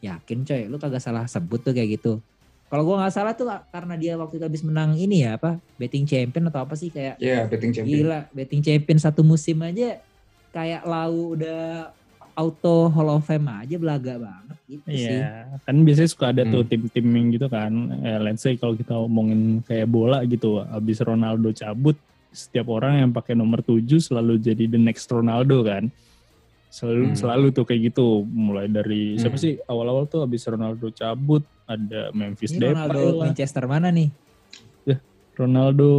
Yakin 0.04 0.44
coy, 0.44 0.62
lu 0.68 0.78
kagak 0.78 1.02
salah 1.02 1.26
sebut 1.26 1.64
tuh 1.64 1.72
kayak 1.72 1.98
gitu. 1.98 2.20
Kalau 2.68 2.84
gua 2.84 3.00
nggak 3.00 3.16
salah 3.16 3.32
tuh 3.32 3.48
karena 3.72 3.96
dia 3.96 4.14
waktu 4.20 4.38
itu 4.38 4.46
habis 4.46 4.64
menang 4.68 5.00
ini 5.00 5.24
ya 5.24 5.40
apa 5.40 5.56
betting 5.80 6.04
champion 6.04 6.52
atau 6.52 6.68
apa 6.68 6.76
sih 6.76 6.92
kayak 6.92 7.16
Iya, 7.18 7.32
yeah, 7.32 7.42
betting 7.48 7.72
champion. 7.72 7.96
Gila, 8.04 8.20
betting 8.36 8.60
champion 8.60 9.00
satu 9.00 9.24
musim 9.24 9.64
aja 9.64 10.04
kayak 10.52 10.84
lau 10.84 11.40
udah 11.40 11.96
auto 12.38 12.92
Hall 12.94 13.10
of 13.10 13.26
Fame 13.26 13.50
aja 13.50 13.76
belaga 13.82 14.22
banget 14.22 14.58
gitu 14.68 14.88
iya, 14.92 15.10
sih. 15.10 15.20
kan 15.64 15.76
biasanya 15.82 16.10
suka 16.12 16.26
ada 16.30 16.44
tuh 16.44 16.62
hmm. 16.62 16.70
tim-tim 16.70 17.08
yang 17.08 17.28
gitu 17.34 17.48
kan. 17.48 17.72
Eh, 18.04 18.20
let's 18.20 18.44
say 18.44 18.60
kalau 18.60 18.76
kita 18.76 18.94
ngomongin 18.94 19.64
kayak 19.64 19.88
bola 19.88 20.22
gitu, 20.28 20.60
abis 20.60 21.00
Ronaldo 21.02 21.56
cabut, 21.56 21.96
setiap 22.36 22.68
orang 22.70 23.02
yang 23.02 23.12
pakai 23.16 23.34
nomor 23.34 23.64
7 23.64 23.88
selalu 23.98 24.38
jadi 24.38 24.70
the 24.70 24.78
next 24.78 25.08
Ronaldo 25.10 25.64
kan. 25.64 25.90
Selalu 26.78 27.04
hmm. 27.10 27.18
selalu 27.18 27.48
tuh 27.58 27.66
kayak 27.66 27.90
gitu, 27.90 28.22
mulai 28.30 28.70
dari 28.70 29.18
hmm. 29.18 29.26
siapa 29.26 29.38
sih 29.42 29.58
awal-awal 29.66 30.06
tuh 30.06 30.22
abis 30.22 30.46
Ronaldo 30.46 30.94
cabut 30.94 31.42
ada 31.66 32.14
Memphis 32.14 32.54
Depay 32.54 32.78
Ronaldo 32.78 33.02
lah. 33.18 33.26
Manchester 33.34 33.66
mana 33.66 33.90
nih? 33.90 34.14
Ya, 34.86 35.02
Ronaldo 35.34 35.90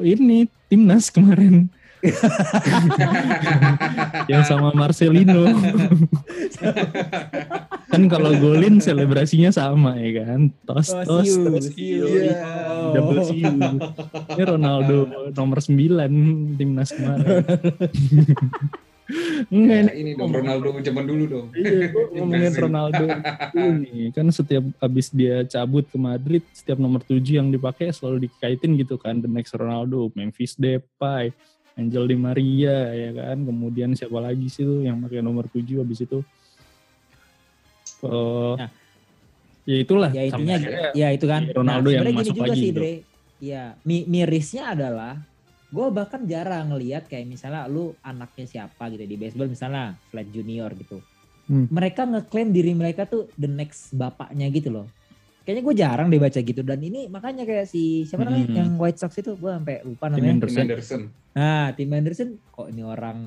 ini 0.00 0.48
timnas 0.72 1.12
kemarin. 1.12 1.68
yang 4.32 4.44
sama 4.48 4.72
Marcelino. 4.72 5.44
kan 7.92 8.02
kalau 8.08 8.32
golin 8.40 8.80
selebrasinya 8.80 9.52
sama 9.52 10.00
ya 10.00 10.24
kan. 10.24 10.48
Tos 10.64 10.88
tos 11.04 11.28
tos 11.36 11.66
yeah. 11.76 12.96
double 12.96 13.28
siu. 13.28 13.52
Ini 14.32 14.42
Ronaldo 14.44 15.04
nomor 15.36 15.60
9 15.60 16.56
timnas 16.56 16.96
kemarin. 16.96 17.44
Enggak 19.52 19.92
ya, 19.92 19.92
ini 20.00 20.16
dong 20.16 20.32
Ronaldo 20.32 20.80
zaman 20.80 21.04
dulu 21.04 21.24
dong. 21.28 21.46
Iya, 21.52 21.92
ngomongin 22.16 22.54
Ronaldo. 22.56 23.04
Ini 23.52 24.08
kan 24.16 24.26
setiap 24.32 24.64
abis 24.80 25.12
dia 25.12 25.44
cabut 25.44 25.84
ke 25.84 25.98
Madrid, 26.00 26.40
setiap 26.56 26.80
nomor 26.80 27.04
7 27.04 27.20
yang 27.20 27.52
dipakai 27.52 27.92
selalu 27.92 28.28
dikaitin 28.28 28.80
gitu 28.80 28.96
kan, 28.96 29.20
the 29.20 29.28
next 29.28 29.52
Ronaldo, 29.52 30.08
Memphis 30.16 30.56
Depay, 30.56 31.36
Angel 31.76 32.04
Di 32.08 32.16
Maria 32.16 32.96
ya 32.96 33.10
kan. 33.12 33.44
Kemudian 33.44 33.92
siapa 33.92 34.16
lagi 34.24 34.48
sih 34.48 34.64
tuh 34.64 34.80
yang 34.80 35.04
pakai 35.04 35.20
nomor 35.20 35.52
7 35.52 35.84
habis 35.84 36.00
itu? 36.00 36.24
Uh, 38.00 38.56
nah, 38.56 38.70
ya 39.68 39.76
itulah. 39.84 40.10
Ya 40.16 40.22
itunya 40.24 40.56
ya 40.96 41.08
itu 41.12 41.28
kan. 41.28 41.44
Ronaldo 41.52 41.92
nah, 41.92 42.00
yang 42.00 42.16
masuk 42.16 42.40
lagi 42.40 42.60
sih. 42.60 42.72
Dre. 42.72 42.94
ya 43.42 43.76
mi 43.84 44.08
mirisnya 44.08 44.72
adalah 44.72 45.20
gue 45.74 45.86
bahkan 45.90 46.22
jarang 46.22 46.70
ngelihat 46.70 47.10
kayak 47.10 47.26
misalnya 47.26 47.66
lu 47.66 47.90
anaknya 48.06 48.46
siapa 48.46 48.86
gitu 48.94 49.02
di 49.02 49.18
baseball 49.18 49.50
misalnya 49.50 49.98
Flat 50.14 50.30
Junior 50.30 50.70
gitu 50.78 51.02
hmm. 51.50 51.74
mereka 51.74 52.06
ngeklaim 52.06 52.54
diri 52.54 52.72
mereka 52.78 53.10
tuh 53.10 53.26
the 53.34 53.50
next 53.50 53.90
bapaknya 53.90 54.46
gitu 54.54 54.70
loh 54.70 54.86
kayaknya 55.42 55.62
gue 55.66 55.74
jarang 55.76 56.06
deh 56.08 56.22
baca 56.22 56.40
gitu 56.40 56.62
dan 56.62 56.80
ini 56.80 57.10
makanya 57.10 57.42
kayak 57.44 57.66
si 57.66 58.06
siapa 58.06 58.22
namanya 58.22 58.48
hmm. 58.48 58.58
yang 58.62 58.70
White 58.78 59.02
Sox 59.02 59.18
itu 59.18 59.34
gue 59.34 59.50
sampai 59.50 59.82
lupa 59.84 60.08
namanya 60.08 60.22
Tim 60.22 60.34
Anderson. 60.38 60.62
Anderson. 60.64 61.02
Nah 61.34 61.66
Tim 61.74 61.90
Anderson 61.92 62.28
kok 62.48 62.66
ini 62.70 62.82
orang 62.86 63.18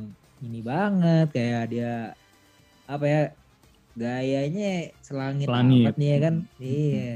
ini 0.41 0.59
banget 0.63 1.27
kayak 1.35 1.63
dia 1.69 1.93
apa 2.87 3.05
ya 3.05 3.21
gayanya 3.97 4.93
selangit, 5.01 5.49
selangit. 5.49 5.93
nih 5.97 6.09
ya 6.09 6.17
kan 6.21 6.35
hmm. 6.45 6.63
iya 6.63 7.13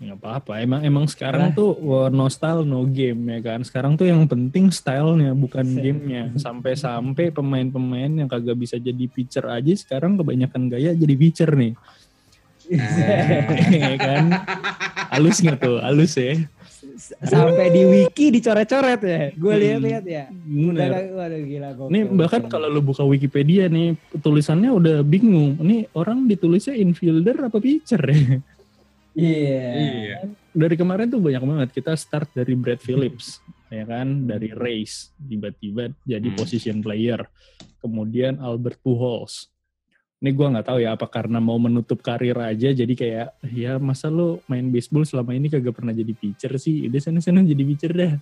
nggak 0.00 0.16
apa-apa 0.16 0.64
emang 0.64 0.80
emang 0.80 1.04
sekarang 1.04 1.52
nah. 1.52 1.56
tuh 1.56 1.76
nostal 2.08 2.64
no 2.64 2.88
game 2.88 3.36
ya 3.36 3.38
kan 3.44 3.60
sekarang 3.60 4.00
tuh 4.00 4.08
yang 4.08 4.24
penting 4.24 4.72
stylenya 4.72 5.36
bukan 5.36 5.76
gamenya 5.76 6.32
sampai-sampai 6.40 7.28
pemain-pemain 7.28 8.08
yang 8.08 8.24
kagak 8.24 8.56
bisa 8.56 8.80
jadi 8.80 9.04
pitcher 9.12 9.44
aja 9.44 9.76
sekarang 9.76 10.16
kebanyakan 10.16 10.72
gaya 10.72 10.96
jadi 10.96 11.14
pitcher 11.20 11.52
nih 11.52 11.76
Eh, 12.70 13.98
kan 13.98 14.30
halus 15.10 15.42
nggak 15.42 15.58
tuh 15.58 15.82
halus 15.82 16.14
ya 16.14 16.38
sampai 17.00 17.72
di 17.72 17.82
wiki 17.84 18.32
dicoret-coret 18.32 19.00
ya. 19.04 19.22
Gue 19.36 19.52
hmm. 19.52 19.62
lihat-lihat 19.62 20.04
ya. 20.04 20.24
Bener. 20.32 20.90
Waduh 21.12 21.40
gila 21.44 21.70
gokil. 21.76 21.92
Nih 21.92 22.02
bahkan 22.08 22.42
kalau 22.48 22.68
lu 22.72 22.80
buka 22.80 23.04
Wikipedia 23.04 23.68
nih 23.68 23.96
tulisannya 24.20 24.70
udah 24.72 24.96
bingung. 25.04 25.60
Nih 25.60 25.88
orang 25.92 26.24
ditulisnya 26.28 26.76
infielder 26.76 27.36
apa 27.48 27.58
pitcher 27.60 28.00
ya? 28.00 28.40
Iya. 29.20 29.60
Yeah. 29.76 30.20
Dari 30.50 30.74
kemarin 30.80 31.12
tuh 31.12 31.20
banyak 31.20 31.44
banget. 31.44 31.68
Kita 31.76 31.92
start 31.94 32.32
dari 32.32 32.56
Brad 32.56 32.80
Phillips, 32.80 33.44
ya 33.72 33.84
kan, 33.84 34.24
dari 34.24 34.50
race 34.56 35.12
tiba-tiba 35.20 35.92
jadi 36.02 36.28
hmm. 36.32 36.38
position 36.40 36.80
player. 36.80 37.20
Kemudian 37.80 38.40
Albert 38.40 38.80
Pujols, 38.80 39.48
ini 40.20 40.30
gue 40.36 40.46
nggak 40.52 40.66
tahu 40.68 40.78
ya 40.84 40.92
apa 40.92 41.08
karena 41.08 41.40
mau 41.40 41.56
menutup 41.56 42.04
karir 42.04 42.36
aja 42.36 42.76
jadi 42.76 42.92
kayak 42.92 43.28
ya 43.56 43.80
masa 43.80 44.12
lo 44.12 44.44
main 44.52 44.68
baseball 44.68 45.08
selama 45.08 45.32
ini 45.32 45.48
kagak 45.48 45.72
pernah 45.72 45.96
jadi 45.96 46.12
pitcher 46.12 46.60
sih 46.60 46.92
udah 46.92 47.00
sana 47.00 47.24
sana 47.24 47.40
jadi 47.40 47.64
pitcher 47.64 47.92
dah 47.96 48.14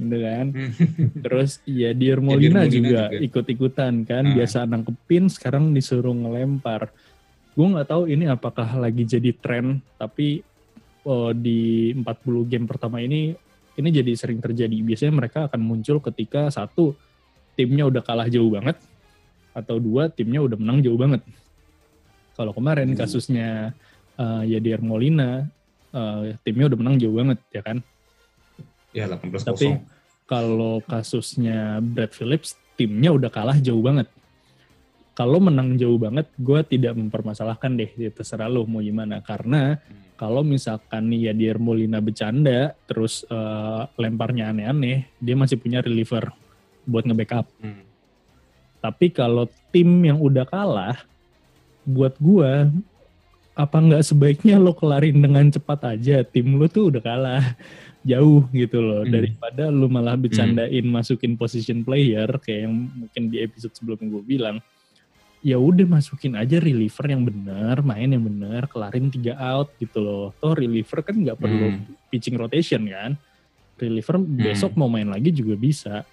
gitu 0.00 0.16
kan 0.24 0.46
terus 1.28 1.60
ya 1.68 1.92
Dier 1.92 2.16
Molina, 2.24 2.64
ya, 2.64 2.72
juga, 2.72 2.88
juga 3.12 3.20
ikut-ikutan 3.28 4.08
kan 4.08 4.24
ah. 4.24 4.32
biasa 4.32 4.64
nangkepin 4.64 5.28
sekarang 5.28 5.76
disuruh 5.76 6.16
ngelempar 6.16 6.88
gue 7.52 7.66
nggak 7.68 7.88
tahu 7.88 8.08
ini 8.08 8.24
apakah 8.32 8.80
lagi 8.80 9.04
jadi 9.04 9.30
tren 9.36 9.84
tapi 10.00 10.40
oh, 11.04 11.36
di 11.36 11.92
40 11.92 12.50
game 12.50 12.64
pertama 12.64 13.00
ini 13.04 13.36
ini 13.76 13.88
jadi 13.88 14.12
sering 14.16 14.40
terjadi 14.40 14.72
biasanya 14.84 15.12
mereka 15.12 15.38
akan 15.48 15.60
muncul 15.60 16.00
ketika 16.00 16.52
satu 16.52 16.92
timnya 17.56 17.88
udah 17.88 18.02
kalah 18.04 18.28
jauh 18.28 18.52
banget 18.52 18.76
atau 19.52 19.76
dua 19.76 20.08
timnya 20.08 20.40
udah 20.40 20.56
menang 20.56 20.80
jauh 20.80 20.96
banget. 20.96 21.20
Kalau 22.32 22.56
kemarin 22.56 22.92
hmm. 22.92 22.98
kasusnya 22.98 23.76
uh, 24.16 24.42
Yadier 24.44 24.80
Molina, 24.80 25.44
uh, 25.92 26.32
timnya 26.40 26.72
udah 26.72 26.78
menang 26.80 26.96
jauh 26.96 27.12
banget 27.12 27.38
ya 27.52 27.60
kan? 27.60 27.78
Ya 28.92 29.08
18 29.08 29.44
Tapi 29.44 29.68
kalau 30.24 30.80
kasusnya 30.84 31.80
Brad 31.84 32.12
Phillips, 32.16 32.56
timnya 32.76 33.12
udah 33.12 33.28
kalah 33.28 33.56
jauh 33.60 33.80
banget. 33.84 34.08
Kalau 35.12 35.38
menang 35.44 35.76
jauh 35.76 36.00
banget, 36.00 36.24
gue 36.40 36.60
tidak 36.64 36.96
mempermasalahkan 36.96 37.76
deh, 37.76 37.90
ya 38.00 38.08
terserah 38.08 38.48
lo 38.48 38.64
mau 38.64 38.80
gimana. 38.80 39.20
Karena 39.20 39.76
hmm. 39.76 40.16
kalau 40.16 40.40
misalkan 40.40 41.12
nih 41.12 41.28
Yadier 41.28 41.60
Molina 41.60 42.00
bercanda, 42.00 42.72
terus 42.88 43.28
uh, 43.28 43.84
lemparnya 44.00 44.48
aneh-aneh, 44.48 45.04
dia 45.20 45.36
masih 45.36 45.60
punya 45.60 45.84
reliever 45.84 46.32
buat 46.88 47.04
nge-backup. 47.04 47.46
Hmm 47.60 47.92
tapi 48.82 49.14
kalau 49.14 49.46
tim 49.70 49.86
yang 50.02 50.18
udah 50.18 50.42
kalah, 50.42 50.98
buat 51.86 52.18
gua 52.18 52.66
apa 53.54 53.78
nggak 53.78 54.02
sebaiknya 54.02 54.56
lo 54.58 54.74
kelarin 54.74 55.22
dengan 55.22 55.44
cepat 55.52 55.94
aja 55.94 56.24
tim 56.24 56.56
lo 56.56 56.64
tuh 56.72 56.88
udah 56.88 57.04
kalah 57.04 57.44
jauh 58.10 58.48
gitu 58.50 58.80
loh 58.80 59.04
hmm. 59.04 59.12
daripada 59.12 59.68
lo 59.68 59.92
malah 59.92 60.16
bercandain 60.16 60.82
hmm. 60.82 60.88
masukin 60.88 61.36
position 61.36 61.84
player 61.84 62.26
kayak 62.40 62.64
yang 62.64 62.88
mungkin 62.96 63.22
di 63.28 63.44
episode 63.44 63.76
sebelumnya 63.76 64.08
gue 64.08 64.24
bilang 64.24 64.56
ya 65.42 65.58
udah 65.58 65.84
masukin 65.90 66.38
aja 66.38 66.62
reliever 66.62 67.02
yang 67.10 67.26
benar 67.26 67.82
main 67.82 68.06
yang 68.06 68.22
benar 68.22 68.70
kelarin 68.70 69.10
tiga 69.10 69.34
out 69.36 69.74
gitu 69.82 69.98
loh. 69.98 70.26
Toh 70.38 70.54
reliever 70.54 71.02
kan 71.02 71.18
nggak 71.18 71.38
perlu 71.38 71.66
hmm. 71.74 72.08
pitching 72.08 72.38
rotation 72.38 72.86
kan. 72.86 73.18
Reliever 73.76 74.22
hmm. 74.22 74.38
besok 74.38 74.78
mau 74.78 74.86
main 74.86 75.10
lagi 75.10 75.34
juga 75.34 75.58
bisa. 75.58 76.06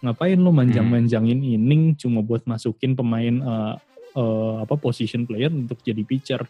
Ngapain 0.00 0.38
lo 0.38 0.54
manjang-manjangin 0.54 1.42
inning 1.42 1.98
cuma 1.98 2.22
buat 2.22 2.46
masukin 2.46 2.94
pemain 2.94 3.34
uh, 3.42 3.74
uh, 4.14 4.62
apa 4.62 4.78
position 4.78 5.26
player 5.26 5.50
untuk 5.50 5.82
jadi 5.82 6.06
pitcher? 6.06 6.46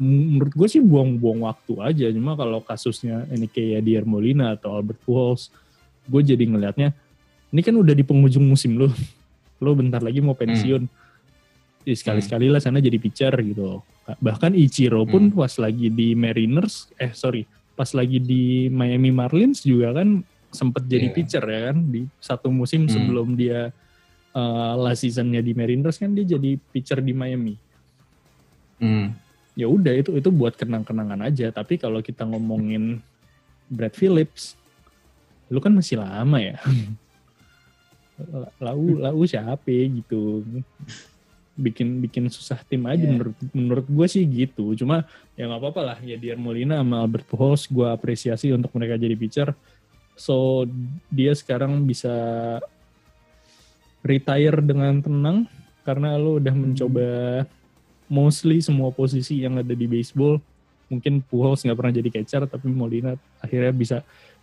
Menurut 0.00 0.54
gue 0.54 0.68
sih 0.70 0.80
buang-buang 0.80 1.44
waktu 1.50 1.74
aja. 1.82 2.06
Cuma 2.14 2.38
kalau 2.38 2.62
kasusnya 2.62 3.26
ini 3.34 3.50
kayak 3.50 3.82
Dier 3.82 4.04
Molina 4.06 4.54
atau 4.54 4.78
Albert 4.78 5.02
Pujols 5.02 5.50
gue 6.06 6.22
jadi 6.24 6.42
ngelihatnya 6.42 6.90
ini 7.50 7.60
kan 7.66 7.74
udah 7.74 7.94
di 7.94 8.06
penghujung 8.06 8.46
musim 8.46 8.78
lo. 8.78 8.88
Lo 9.62 9.76
bentar 9.76 10.00
lagi 10.00 10.22
mau 10.22 10.32
pensiun. 10.32 10.86
Hmm. 10.86 10.99
Sekali-sekali 11.84 12.52
lah 12.52 12.60
sana 12.60 12.78
jadi 12.78 13.00
pitcher 13.00 13.32
gitu 13.40 13.80
bahkan 14.18 14.52
Ichiro 14.52 15.06
pun 15.06 15.30
hmm. 15.30 15.38
pas 15.38 15.54
lagi 15.56 15.88
di 15.88 16.18
Mariners 16.18 16.90
eh 16.98 17.14
sorry 17.14 17.46
pas 17.78 17.88
lagi 17.94 18.18
di 18.20 18.66
Miami 18.68 19.08
Marlins 19.14 19.62
juga 19.64 20.02
kan 20.02 20.20
sempat 20.50 20.84
jadi 20.84 21.08
yeah. 21.08 21.14
pitcher 21.14 21.44
ya 21.46 21.60
kan 21.70 21.78
di 21.88 22.04
satu 22.18 22.50
musim 22.50 22.84
hmm. 22.84 22.92
sebelum 22.92 23.38
dia 23.38 23.70
uh, 24.34 24.74
last 24.76 25.06
seasonnya 25.06 25.40
di 25.40 25.54
Mariners 25.54 25.98
kan 25.98 26.12
dia 26.12 26.26
jadi 26.26 26.58
pitcher 26.58 26.98
di 27.00 27.14
Miami. 27.14 27.54
Hmm. 28.82 29.14
Ya 29.54 29.66
udah 29.70 29.92
itu 29.94 30.16
itu 30.16 30.30
buat 30.32 30.56
kenang-kenangan 30.58 31.20
aja. 31.26 31.50
Tapi 31.54 31.76
kalau 31.78 32.00
kita 32.00 32.26
ngomongin 32.26 33.02
Brad 33.70 33.94
Phillips, 33.94 34.58
lu 35.52 35.62
kan 35.62 35.74
masih 35.74 36.00
lama 36.02 36.38
ya. 36.38 36.58
lau 38.60 39.00
lau 39.00 39.24
siapa 39.24 39.72
gitu 39.72 40.44
bikin 41.60 42.00
bikin 42.00 42.24
susah 42.32 42.58
tim 42.64 42.88
aja 42.88 43.04
yeah. 43.04 43.12
menurut 43.12 43.36
menurut 43.52 43.86
gue 43.86 44.06
sih 44.08 44.24
gitu 44.24 44.72
cuma 44.72 45.04
ya 45.36 45.44
nggak 45.44 45.60
apa-apa 45.60 45.80
lah 45.84 45.98
ya 46.00 46.16
Dier 46.16 46.40
Molina 46.40 46.80
sama 46.80 47.04
Albert 47.04 47.28
Pujols 47.28 47.68
gue 47.68 47.84
apresiasi 47.84 48.48
untuk 48.50 48.72
mereka 48.72 48.96
jadi 48.96 49.12
pitcher 49.14 49.52
So 50.20 50.68
dia 51.08 51.32
sekarang 51.32 51.88
bisa 51.88 52.12
retire 54.04 54.60
dengan 54.60 55.00
tenang 55.00 55.48
karena 55.80 56.20
lo 56.20 56.36
udah 56.36 56.52
mencoba 56.52 57.08
mostly 58.04 58.60
semua 58.60 58.92
posisi 58.92 59.40
yang 59.40 59.56
ada 59.56 59.72
di 59.72 59.88
baseball. 59.88 60.36
Mungkin 60.92 61.24
Pujols 61.24 61.64
nggak 61.64 61.78
pernah 61.78 61.94
jadi 61.96 62.08
catcher 62.12 62.44
tapi 62.44 62.68
Molina 62.68 63.16
akhirnya 63.40 63.72
bisa 63.72 63.98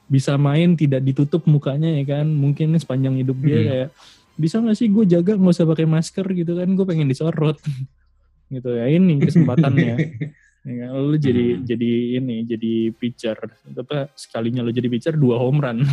bisa 0.09 0.33
main 0.33 0.73
tidak 0.73 1.05
ditutup 1.05 1.45
mukanya 1.45 1.93
ya 1.93 2.17
kan. 2.17 2.25
Mungkin 2.25 2.73
sepanjang 2.81 3.21
hidup 3.21 3.37
dia 3.37 3.59
hmm. 3.61 3.67
kayak 3.69 3.89
bisa 4.37 4.61
nggak 4.61 4.77
sih 4.77 4.87
gue 4.87 5.05
jaga 5.09 5.33
nggak 5.35 5.53
usah 5.53 5.65
pakai 5.65 5.89
masker 5.89 6.25
gitu 6.37 6.53
kan 6.55 6.69
gue 6.69 6.85
pengen 6.85 7.09
disorot 7.09 7.57
gitu 8.53 8.69
ya 8.71 8.85
ini 8.87 9.17
kesempatannya 9.19 9.95
Ya, 10.67 10.91
lu 10.91 11.15
jadi 11.15 11.55
hmm. 11.55 11.63
jadi 11.63 11.91
ini 12.19 12.35
jadi 12.43 12.73
pitcher. 12.91 13.39
Tapi 13.71 14.11
sekalinya 14.19 14.59
lu 14.59 14.75
jadi 14.75 14.91
pitcher 14.91 15.15
dua 15.15 15.39
home 15.39 15.63
run. 15.63 15.79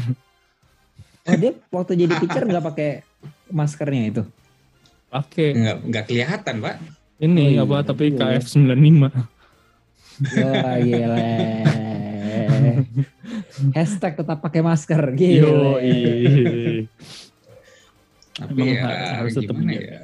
Oh 1.24 1.33
dia 1.40 1.57
waktu 1.72 1.96
jadi 2.04 2.20
pitcher 2.20 2.44
nggak 2.44 2.61
pakai 2.68 3.00
maskernya 3.48 4.12
itu? 4.12 4.22
Pakai. 5.09 5.57
Nggak 5.57 5.76
nggak 5.88 6.04
kelihatan 6.04 6.54
pak. 6.61 6.76
Ini 7.16 7.40
oh, 7.40 7.48
iya, 7.48 7.62
apa 7.64 7.76
tapi 7.80 8.12
iya. 8.12 8.37
KF 8.37 8.44
95 8.44 9.09
Wah 10.44 10.76
gila. 10.85 11.28
Hashtag 13.72 14.20
tetap 14.20 14.38
pakai 14.44 14.61
masker. 14.61 15.00
Gila. 15.16 15.48
Yo, 15.48 15.80
Tapi 18.35 18.75
ya, 18.75 19.23
harus 19.23 19.38
tetap 19.38 19.57
ya. 19.62 20.03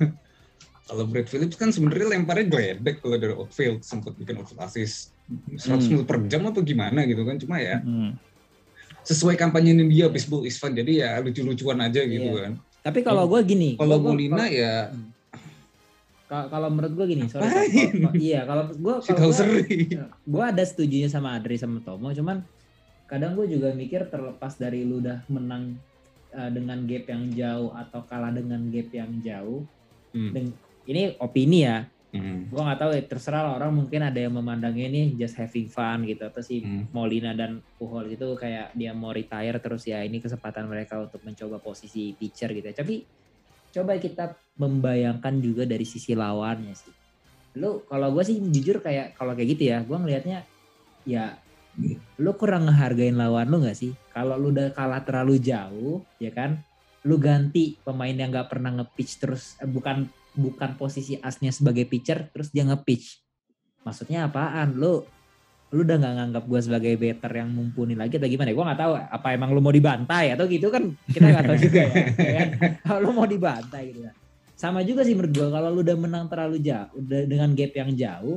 Kalau 0.90 1.06
Brad 1.06 1.30
Phillips 1.30 1.54
kan 1.54 1.70
sebenarnya 1.70 2.18
lemparnya 2.18 2.50
gledek 2.50 2.98
kalau 2.98 3.14
dari 3.14 3.30
outfield 3.30 3.78
sempat 3.86 4.10
bikin 4.18 4.42
outfield 4.42 4.58
assist 4.58 5.14
100 5.54 5.86
hmm. 5.86 6.02
per 6.02 6.18
jam 6.26 6.42
apa 6.50 6.66
gimana 6.66 7.06
gitu 7.06 7.22
kan 7.22 7.38
cuma 7.38 7.62
ya 7.62 7.78
hmm. 7.78 8.18
sesuai 9.06 9.38
kampanye 9.38 9.78
dia 9.86 10.10
baseball 10.10 10.42
is 10.42 10.58
fun 10.58 10.74
jadi 10.74 10.90
ya 10.90 11.10
lucu-lucuan 11.22 11.78
aja 11.78 12.02
gitu 12.02 12.34
yeah. 12.34 12.42
kan. 12.42 12.52
Tapi 12.82 13.06
kalau 13.06 13.30
gue 13.30 13.38
gini, 13.46 13.78
kalau 13.78 14.02
Molina 14.02 14.50
ya 14.50 14.90
kalau 16.30 16.70
menurut 16.70 16.94
gue 16.94 17.06
gini, 17.10 17.26
sorry, 17.26 17.46
kalo, 17.50 18.14
iya 18.14 18.46
kalau 18.46 18.70
gue 18.70 18.94
kalau 19.18 19.30
gue 20.06 20.44
ada 20.46 20.62
setujunya 20.62 21.10
sama 21.10 21.34
Adri 21.34 21.58
sama 21.58 21.82
Tomo, 21.82 22.14
cuman 22.14 22.46
kadang 23.10 23.34
gue 23.34 23.50
juga 23.50 23.74
mikir 23.74 24.06
terlepas 24.06 24.54
dari 24.54 24.86
lu 24.86 25.02
udah 25.02 25.26
menang 25.26 25.74
uh, 26.34 26.50
dengan 26.50 26.86
gap 26.86 27.04
yang 27.08 27.24
jauh 27.32 27.70
atau 27.74 28.00
kalah 28.06 28.32
dengan 28.34 28.60
gap 28.70 28.88
yang 28.90 29.12
jauh, 29.22 29.62
hmm 30.14 30.52
ini 30.90 31.14
opini 31.20 31.62
ya 31.62 31.86
Hmm. 32.10 32.50
Gue 32.50 32.58
nggak 32.58 32.80
tahu 32.82 32.90
ya, 32.90 33.02
terserah 33.06 33.42
lah 33.46 33.52
orang 33.62 33.70
mungkin 33.70 34.02
ada 34.02 34.18
yang 34.18 34.34
memandangnya 34.34 34.90
ini 34.90 35.02
just 35.14 35.38
having 35.38 35.70
fun 35.70 36.02
gitu 36.02 36.26
atau 36.26 36.42
si 36.42 36.58
hmm. 36.58 36.90
Molina 36.90 37.30
dan 37.38 37.62
Puhol 37.78 38.18
itu 38.18 38.34
kayak 38.34 38.74
dia 38.74 38.90
mau 38.90 39.14
retire 39.14 39.62
terus 39.62 39.86
ya 39.86 40.02
ini 40.02 40.18
kesempatan 40.18 40.66
mereka 40.66 40.98
untuk 40.98 41.22
mencoba 41.22 41.62
posisi 41.62 42.10
pitcher 42.18 42.50
gitu 42.50 42.66
ya. 42.66 42.74
Tapi 42.74 43.06
coba 43.70 43.94
kita 44.02 44.34
membayangkan 44.58 45.38
juga 45.38 45.62
dari 45.62 45.86
sisi 45.86 46.18
lawannya 46.18 46.74
sih. 46.74 46.94
Lu 47.62 47.86
kalau 47.86 48.10
gue 48.10 48.26
sih 48.26 48.42
jujur 48.42 48.82
kayak 48.82 49.14
kalau 49.14 49.38
kayak 49.38 49.54
gitu 49.54 49.70
ya, 49.70 49.78
gue 49.86 49.94
ngelihatnya 49.94 50.42
ya 51.06 51.38
lu 52.20 52.30
kurang 52.36 52.68
ngehargain 52.68 53.16
lawan 53.16 53.48
lu 53.48 53.64
gak 53.64 53.76
sih? 53.76 53.92
Kalau 54.12 54.36
lu 54.36 54.52
udah 54.52 54.72
kalah 54.76 55.02
terlalu 55.04 55.40
jauh, 55.40 56.04
ya 56.20 56.30
kan? 56.30 56.60
Lu 57.06 57.16
ganti 57.16 57.80
pemain 57.80 58.12
yang 58.12 58.28
gak 58.28 58.52
pernah 58.52 58.70
nge-pitch 58.80 59.12
terus, 59.20 59.56
eh, 59.58 59.68
bukan 59.68 60.08
bukan 60.36 60.78
posisi 60.78 61.18
asnya 61.18 61.50
sebagai 61.50 61.88
pitcher 61.88 62.30
terus 62.30 62.54
dia 62.54 62.62
nge-pitch. 62.68 63.18
Maksudnya 63.82 64.28
apaan? 64.28 64.76
Lu 64.76 65.02
lu 65.70 65.86
udah 65.86 66.02
nggak 66.02 66.14
nganggap 66.18 66.44
gue 66.50 66.60
sebagai 66.66 66.92
better 66.98 67.30
yang 67.30 67.48
mumpuni 67.54 67.94
lagi 67.94 68.18
atau 68.18 68.26
gimana? 68.26 68.50
Gue 68.50 68.64
nggak 68.66 68.80
tahu 68.80 68.92
apa 68.98 69.28
emang 69.30 69.54
lu 69.54 69.62
mau 69.62 69.70
dibantai 69.70 70.34
atau 70.34 70.50
gitu 70.50 70.66
kan 70.66 70.90
kita 71.06 71.30
nggak 71.30 71.46
tahu 71.46 71.58
juga 71.62 71.80
ya. 71.86 71.94
ya 72.18 72.32
kan? 72.34 72.48
Lu 73.06 73.10
mau 73.14 73.26
dibantai 73.26 73.82
gitu 73.94 74.00
kan. 74.02 74.14
Sama 74.58 74.82
juga 74.82 75.06
sih 75.06 75.14
menurut 75.14 75.32
gue 75.32 75.48
kalau 75.48 75.70
lu 75.70 75.80
udah 75.86 75.96
menang 75.96 76.26
terlalu 76.26 76.58
jauh, 76.60 76.90
udah 76.98 77.20
dengan 77.24 77.54
gap 77.54 77.72
yang 77.72 77.90
jauh, 77.96 78.36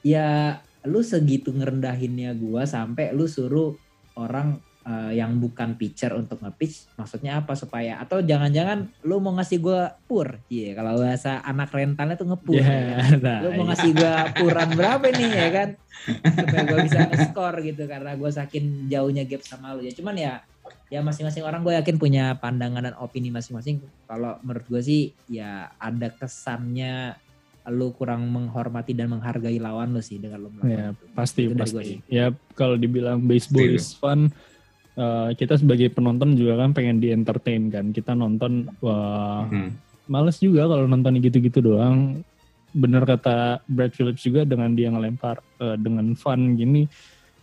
ya 0.00 0.56
lu 0.86 1.02
segitu 1.02 1.50
ngerendahinnya 1.50 2.36
gua 2.38 2.68
sampai 2.68 3.10
lu 3.10 3.26
suruh 3.26 3.74
orang 4.14 4.62
uh, 4.88 5.12
yang 5.12 5.36
bukan 5.38 5.76
pitcher 5.76 6.14
untuk 6.16 6.40
nge-pitch 6.40 6.96
maksudnya 6.96 7.42
apa 7.42 7.52
supaya 7.54 8.00
atau 8.00 8.24
jangan-jangan 8.24 8.88
lu 9.04 9.18
mau 9.18 9.34
ngasih 9.36 9.58
gua 9.58 9.98
pur. 10.06 10.38
Iya 10.48 10.72
yeah, 10.72 10.72
kalau 10.78 10.92
bahasa 11.02 11.42
anak 11.42 11.70
rentalnya 11.74 12.16
tuh 12.16 12.28
ngepur 12.30 12.56
yeah, 12.56 13.10
ya. 13.10 13.18
nah, 13.20 13.38
lu 13.44 13.50
mau 13.58 13.66
ngasih 13.68 13.90
gua 13.94 14.14
puran 14.40 14.68
berapa 14.74 15.06
nih 15.12 15.30
ya 15.30 15.48
kan? 15.50 15.68
Supaya 16.24 16.62
gua 16.66 16.78
bisa 16.86 17.00
skor 17.28 17.54
gitu 17.60 17.82
karena 17.84 18.14
gua 18.14 18.30
saking 18.32 18.88
jauhnya 18.88 19.28
gap 19.28 19.42
sama 19.44 19.76
lu. 19.76 19.84
Ya 19.84 19.92
cuman 19.92 20.16
ya 20.16 20.34
ya 20.88 21.04
masing-masing 21.04 21.44
orang 21.44 21.64
gue 21.64 21.76
yakin 21.76 21.96
punya 22.00 22.36
pandangan 22.40 22.92
dan 22.92 22.94
opini 22.96 23.28
masing-masing. 23.28 23.80
Kalau 24.08 24.40
menurut 24.40 24.64
gue 24.68 24.80
sih 24.80 25.02
ya 25.28 25.68
ada 25.76 26.08
kesannya 26.12 27.16
lu 27.68 27.92
kurang 27.92 28.28
menghormati 28.32 28.96
dan 28.96 29.12
menghargai 29.12 29.60
lawan 29.60 29.92
lu 29.92 30.00
sih 30.00 30.16
dengan 30.16 30.48
lu 30.48 30.48
melakukan 30.52 30.72
ya, 30.72 30.88
itu. 30.92 31.04
Pasti 31.12 31.40
itu 31.44 31.54
pasti. 31.54 31.94
Ya 32.08 32.26
kalau 32.56 32.80
dibilang 32.80 33.24
baseball 33.24 33.76
is 33.76 33.92
fun, 33.92 34.32
uh, 34.96 35.30
kita 35.36 35.60
sebagai 35.60 35.92
penonton 35.92 36.34
juga 36.34 36.60
kan 36.64 36.72
pengen 36.72 36.98
di 36.98 37.12
entertain 37.12 37.68
kan. 37.68 37.92
Kita 37.92 38.16
nonton 38.16 38.72
wah 38.80 39.44
hmm. 39.48 40.08
males 40.08 40.40
juga 40.40 40.66
kalau 40.66 40.88
nonton 40.88 41.20
gitu-gitu 41.20 41.60
doang. 41.60 42.24
Bener 42.72 43.04
kata 43.04 43.64
Brad 43.64 43.96
Phillips 43.96 44.24
juga 44.24 44.44
dengan 44.44 44.72
dia 44.76 44.92
ngelempar 44.92 45.40
uh, 45.60 45.76
dengan 45.80 46.12
fun 46.12 46.56
gini, 46.56 46.84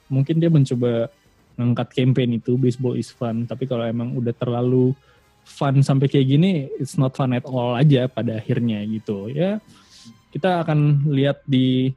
mungkin 0.10 0.38
dia 0.38 0.54
mencoba 0.54 1.10
ngangkat 1.56 1.88
campaign 1.98 2.38
itu 2.38 2.58
baseball 2.58 2.94
is 2.94 3.10
fun. 3.10 3.50
Tapi 3.50 3.66
kalau 3.66 3.86
emang 3.90 4.14
udah 4.14 4.34
terlalu 4.38 4.94
fun 5.46 5.82
sampai 5.82 6.10
kayak 6.10 6.30
gini, 6.30 6.70
it's 6.78 6.98
not 6.98 7.14
fun 7.18 7.34
at 7.34 7.46
all 7.46 7.74
aja 7.74 8.06
pada 8.06 8.38
akhirnya 8.38 8.82
gitu 8.86 9.30
ya 9.30 9.62
kita 10.36 10.68
akan 10.68 11.08
lihat 11.16 11.40
di 11.48 11.96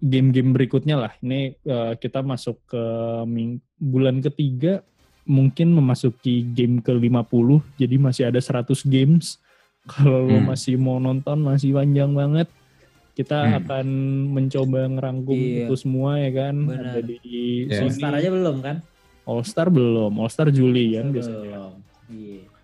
game-game 0.00 0.56
berikutnya 0.56 0.96
lah. 0.96 1.12
Ini 1.20 1.52
uh, 1.68 1.92
kita 2.00 2.24
masuk 2.24 2.56
ke 2.64 2.84
bulan 3.76 4.24
ketiga, 4.24 4.80
mungkin 5.28 5.76
memasuki 5.76 6.40
game 6.56 6.80
ke-50, 6.80 7.60
jadi 7.76 7.96
masih 8.00 8.24
ada 8.32 8.40
100 8.40 8.64
games. 8.88 9.36
Kalau 9.92 10.24
hmm. 10.26 10.48
masih 10.48 10.80
mau 10.80 10.96
nonton, 10.96 11.44
masih 11.44 11.76
panjang 11.76 12.16
banget. 12.16 12.48
Kita 13.12 13.44
hmm. 13.44 13.52
akan 13.60 13.86
mencoba 14.32 14.80
ngerangkum 14.88 15.36
iya. 15.36 15.68
itu 15.68 15.74
semua 15.76 16.16
ya 16.16 16.32
kan. 16.32 16.56
Benar. 16.64 16.96
Ada 16.96 17.00
di 17.04 17.16
yeah. 17.68 17.84
All 17.84 17.92
Star 17.92 18.12
aja 18.16 18.28
belum 18.32 18.56
kan? 18.64 18.76
All 19.28 19.44
Star 19.44 19.68
belum, 19.68 20.16
All 20.16 20.32
Star 20.32 20.48
Juli 20.48 20.96
kan 20.96 21.12
biasanya. 21.12 21.76
Iya 22.08 22.55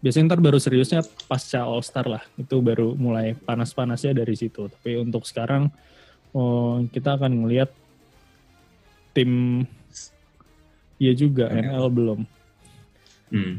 biasanya 0.00 0.34
ntar 0.34 0.40
baru 0.44 0.58
seriusnya 0.60 1.04
pasca 1.26 1.64
All 1.64 1.82
Star 1.84 2.06
lah. 2.08 2.22
Itu 2.36 2.60
baru 2.60 2.96
mulai 2.96 3.36
panas-panasnya 3.36 4.16
dari 4.16 4.34
situ. 4.36 4.68
Tapi 4.68 5.00
untuk 5.00 5.24
sekarang 5.24 5.68
oh, 6.36 6.84
kita 6.92 7.16
akan 7.16 7.44
ngelihat 7.44 7.70
tim 9.16 9.64
ya 11.00 11.12
juga 11.16 11.52
NL 11.52 11.88
belum. 11.92 12.20
Hmm. 13.26 13.58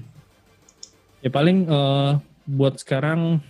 ya 1.19 1.27
paling 1.27 1.67
uh, 1.67 2.23
buat 2.47 2.79
sekarang 2.79 3.43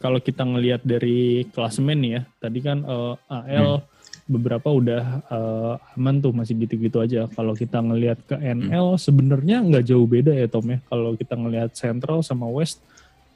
kalau 0.00 0.16
kita 0.24 0.40
ngelihat 0.40 0.80
dari 0.82 1.44
klasemen 1.52 2.00
ya. 2.00 2.20
Tadi 2.40 2.58
kan 2.64 2.82
uh, 2.86 3.14
eh, 3.28 3.60
AL 3.60 3.84
hmm 3.84 3.89
beberapa 4.30 4.70
udah 4.70 5.26
uh, 5.26 5.74
aman 5.98 6.22
tuh 6.22 6.30
masih 6.30 6.54
gitu-gitu 6.62 7.02
aja. 7.02 7.26
Kalau 7.34 7.58
kita 7.58 7.82
ngelihat 7.82 8.22
ke 8.22 8.38
NL 8.38 8.94
hmm. 8.94 9.02
sebenarnya 9.02 9.58
nggak 9.66 9.84
jauh 9.90 10.06
beda 10.06 10.30
ya 10.30 10.46
Tom 10.46 10.70
ya. 10.70 10.78
Kalau 10.86 11.18
kita 11.18 11.34
ngelihat 11.34 11.74
Central 11.74 12.22
sama 12.22 12.46
West, 12.46 12.78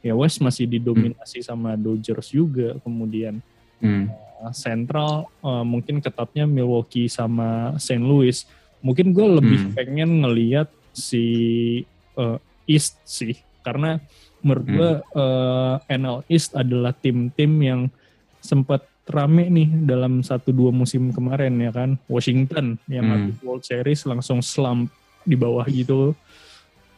ya 0.07 0.15
West 0.15 0.39
masih 0.39 0.71
didominasi 0.71 1.43
hmm. 1.43 1.47
sama 1.51 1.75
Dodgers 1.75 2.31
juga. 2.31 2.79
Kemudian 2.79 3.43
hmm. 3.83 4.07
uh, 4.47 4.55
Central 4.55 5.27
uh, 5.43 5.67
mungkin 5.67 5.99
ketatnya 5.99 6.47
Milwaukee 6.47 7.11
sama 7.11 7.75
St. 7.83 7.99
Louis. 7.99 8.47
Mungkin 8.79 9.11
gue 9.11 9.27
lebih 9.43 9.61
hmm. 9.67 9.75
pengen 9.75 10.11
ngelihat 10.23 10.71
si 10.95 11.27
uh, 12.15 12.39
East 12.71 13.03
sih, 13.03 13.35
karena 13.67 13.99
menurut 14.41 14.67
gue 14.71 14.91
hmm. 15.03 15.19
uh, 15.19 15.77
NL 15.91 16.23
East 16.31 16.55
adalah 16.55 16.95
tim-tim 16.95 17.51
yang 17.59 17.81
sempat 18.39 18.87
rame 19.05 19.53
nih 19.53 19.69
dalam 19.85 20.25
satu 20.25 20.51
dua 20.51 20.73
musim 20.73 21.13
kemarin 21.13 21.55
ya 21.61 21.73
kan? 21.73 22.01
Washington 22.09 22.81
yang 22.89 23.05
hmm. 23.09 23.13
habis 23.13 23.37
World 23.45 23.65
Series 23.65 24.01
langsung 24.09 24.41
slump 24.41 24.89
di 25.25 25.37
bawah 25.37 25.65
gitu. 25.69 26.17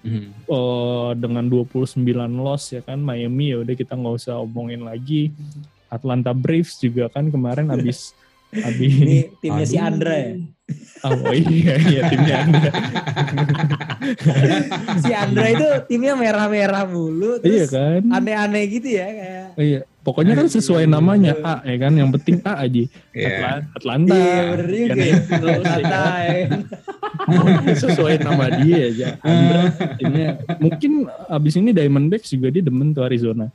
Hmm. 0.07 0.31
uh, 0.47 1.19
dengan 1.19 1.51
29 1.51 2.07
loss 2.39 2.71
ya 2.71 2.83
kan? 2.85 3.03
Miami 3.03 3.51
ya 3.51 3.67
udah 3.67 3.75
kita 3.75 3.99
nggak 3.99 4.15
usah 4.23 4.39
omongin 4.39 4.87
lagi. 4.87 5.35
Atlanta 5.91 6.31
Braves 6.35 6.79
juga 6.79 7.11
kan 7.11 7.31
kemarin 7.31 7.71
habis 7.71 8.15
habis 8.67 8.93
ini 8.95 9.19
timnya 9.43 9.67
si 9.67 9.77
Andra 9.79 10.15
ya 10.15 10.56
Oh 11.07 11.31
iya, 11.31 11.79
iya 11.79 12.01
timnya 12.11 12.35
Andra. 12.43 12.71
si 15.03 15.13
Andra 15.15 15.47
itu 15.55 15.69
timnya 15.87 16.19
merah-merah 16.19 16.83
mulu. 16.91 17.39
Terus 17.39 17.55
iya 17.55 17.67
kan. 17.71 18.03
Aneh-aneh 18.11 18.65
gitu 18.67 18.89
ya 18.91 19.07
kayak. 19.07 19.49
Iya. 19.55 19.81
Pokoknya 20.03 20.39
kan 20.39 20.47
sesuai 20.51 20.91
namanya 20.91 21.39
A 21.47 21.63
ya 21.63 21.77
kan. 21.79 21.93
Yang 21.95 22.11
penting 22.19 22.37
A 22.43 22.53
aja. 22.67 22.83
Yeah. 23.15 23.63
Atlanta. 23.79 24.19
Iya 24.19 24.43
bener 24.51 24.69
juga. 24.75 24.91
Kan? 24.91 25.07
Ya. 25.07 25.17
Atlanta 25.31 26.03
ya. 26.27 27.75
sesuai 27.87 28.15
nama 28.27 28.47
dia 28.59 28.79
aja. 28.91 29.09
Andra 29.23 29.63
timnya. 30.03 30.31
Mungkin 30.59 30.93
abis 31.31 31.55
ini 31.63 31.71
Diamondbacks 31.71 32.35
juga 32.35 32.51
dia 32.51 32.63
demen 32.67 32.91
tuh 32.91 33.07
Arizona. 33.07 33.55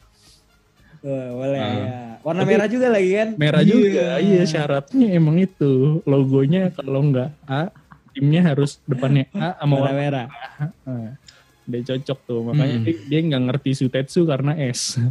Oh, 1.04 1.28
boleh 1.42 1.60
uh. 1.60 1.76
ya 1.76 2.11
Warna 2.22 2.44
merah 2.46 2.68
juga 2.70 2.88
lagi 2.94 3.12
kan? 3.18 3.30
Merah 3.38 3.62
iya. 3.66 3.70
juga. 3.70 4.06
Iya, 4.22 4.42
syaratnya 4.46 5.08
emang 5.18 5.42
itu. 5.42 6.06
Logonya 6.06 6.70
kalau 6.74 7.02
nggak 7.10 7.30
A, 7.50 7.74
timnya 8.14 8.42
harus 8.46 8.78
depannya 8.86 9.26
A 9.34 9.58
sama 9.58 9.82
warna, 9.82 9.98
merah. 9.98 10.28
Nah, 10.86 11.18
dia 11.66 11.82
cocok 11.82 12.20
tuh. 12.30 12.40
Makanya 12.46 12.78
hmm. 12.82 13.10
dia, 13.10 13.20
nggak 13.26 13.44
ngerti 13.50 13.72
Sutetsu 13.74 14.30
karena 14.30 14.54
S. 14.58 15.02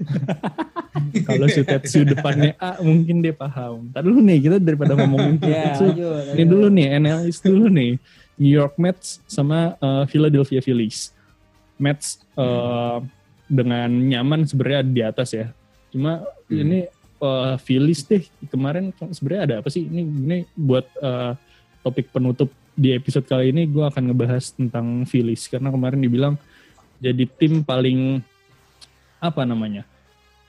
kalau 1.28 1.46
Sutetsu 1.48 2.04
depannya 2.04 2.52
A 2.60 2.76
mungkin 2.84 3.24
dia 3.24 3.32
paham. 3.32 3.88
Tadi 3.88 4.04
dulu 4.04 4.20
nih 4.20 4.38
kita 4.44 4.56
daripada 4.60 4.92
ngomongin 5.00 5.40
iya, 5.44 5.72
Sutetsu. 5.80 5.86
ya, 5.96 6.36
ini 6.36 6.44
dulu 6.44 6.66
nih 6.68 6.86
NLS 7.00 7.38
dulu 7.40 7.66
nih. 7.72 7.92
New 8.40 8.52
York 8.52 8.80
Mets 8.80 9.20
sama 9.28 9.76
uh, 9.80 10.08
Philadelphia 10.08 10.64
Phillies. 10.64 11.12
Mets 11.76 12.24
uh, 12.40 13.04
dengan 13.48 13.88
nyaman 13.88 14.48
sebenarnya 14.48 14.80
di 14.84 15.00
atas 15.04 15.36
ya. 15.36 15.52
Cuma 15.92 16.24
hmm. 16.50 16.64
ini 16.66 16.78
uh, 17.22 17.54
Phillies 17.60 18.02
deh. 18.04 18.22
Kemarin 18.50 18.90
sebenarnya 19.14 19.42
ada 19.46 19.54
apa 19.62 19.68
sih? 19.70 19.86
Ini 19.86 20.02
ini 20.02 20.38
buat 20.58 20.86
uh, 21.00 21.38
topik 21.86 22.10
penutup 22.10 22.50
di 22.74 22.92
episode 22.96 23.26
kali 23.28 23.52
ini 23.52 23.68
gue 23.68 23.84
akan 23.84 24.12
ngebahas 24.12 24.56
tentang 24.56 25.04
Phillies 25.04 25.48
karena 25.50 25.68
kemarin 25.68 26.00
dibilang 26.00 26.34
jadi 26.96 27.28
tim 27.28 27.60
paling 27.60 28.24
apa 29.20 29.44
namanya 29.44 29.84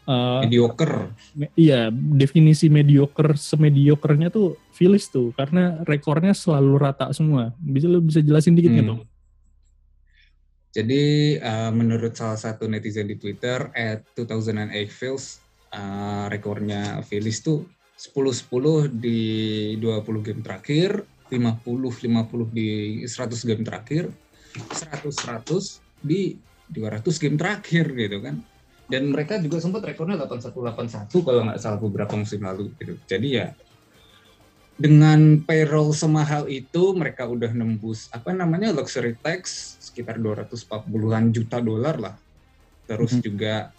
uh, 0.07 0.39
mediocre. 0.43 1.11
me, 1.35 1.51
iya 1.59 1.91
definisi 1.91 2.71
mediocre 2.71 3.35
semediokernya 3.35 4.31
tuh 4.31 4.59
Phillies 4.75 5.07
tuh. 5.07 5.35
Karena 5.35 5.79
rekornya 5.85 6.31
selalu 6.35 6.73
rata 6.79 7.11
semua. 7.11 7.51
Bisa 7.59 7.87
lu 7.87 7.99
bisa 8.01 8.19
jelasin 8.19 8.55
dikit 8.55 8.73
nggak 8.73 8.87
hmm. 8.87 8.93
tuh 8.97 9.01
jadi 10.71 11.03
uh, 11.43 11.71
menurut 11.75 12.15
salah 12.15 12.39
satu 12.39 12.63
netizen 12.65 13.11
di 13.11 13.19
Twitter 13.19 13.67
at 13.75 14.07
2008 14.15 14.71
Phils 14.87 15.43
uh, 15.73 16.25
rekornya 16.31 17.01
Phillies 17.03 17.43
tuh 17.43 17.67
10-10 17.97 18.97
di 18.97 19.21
20 19.77 20.25
game 20.25 20.41
terakhir, 20.41 21.05
50-50 21.29 22.49
di 22.49 22.69
100 23.05 23.49
game 23.49 23.63
terakhir, 23.63 24.03
100-100 24.73 26.01
di 26.01 26.35
200 26.71 27.21
game 27.21 27.37
terakhir 27.37 27.85
gitu 27.93 28.17
kan. 28.25 28.35
Dan 28.91 29.07
mereka 29.07 29.39
juga 29.39 29.63
sempat 29.63 29.87
rekornya 29.87 30.19
81-81 30.19 31.07
kalau 31.23 31.41
nggak 31.47 31.59
salah 31.61 31.79
beberapa 31.79 32.13
musim 32.19 32.43
lalu 32.43 32.73
gitu. 32.81 32.99
Jadi 33.07 33.27
ya 33.39 33.55
dengan 34.81 35.37
payroll 35.45 35.93
semahal 35.93 36.49
itu 36.49 36.97
mereka 36.97 37.29
udah 37.29 37.53
nembus 37.53 38.09
apa 38.09 38.33
namanya 38.33 38.73
luxury 38.73 39.13
tax 39.13 39.77
sekitar 39.77 40.17
240-an 40.17 41.29
juta 41.29 41.61
dolar 41.61 42.01
lah. 42.01 42.15
Terus 42.89 43.13
hmm. 43.15 43.21
juga 43.21 43.69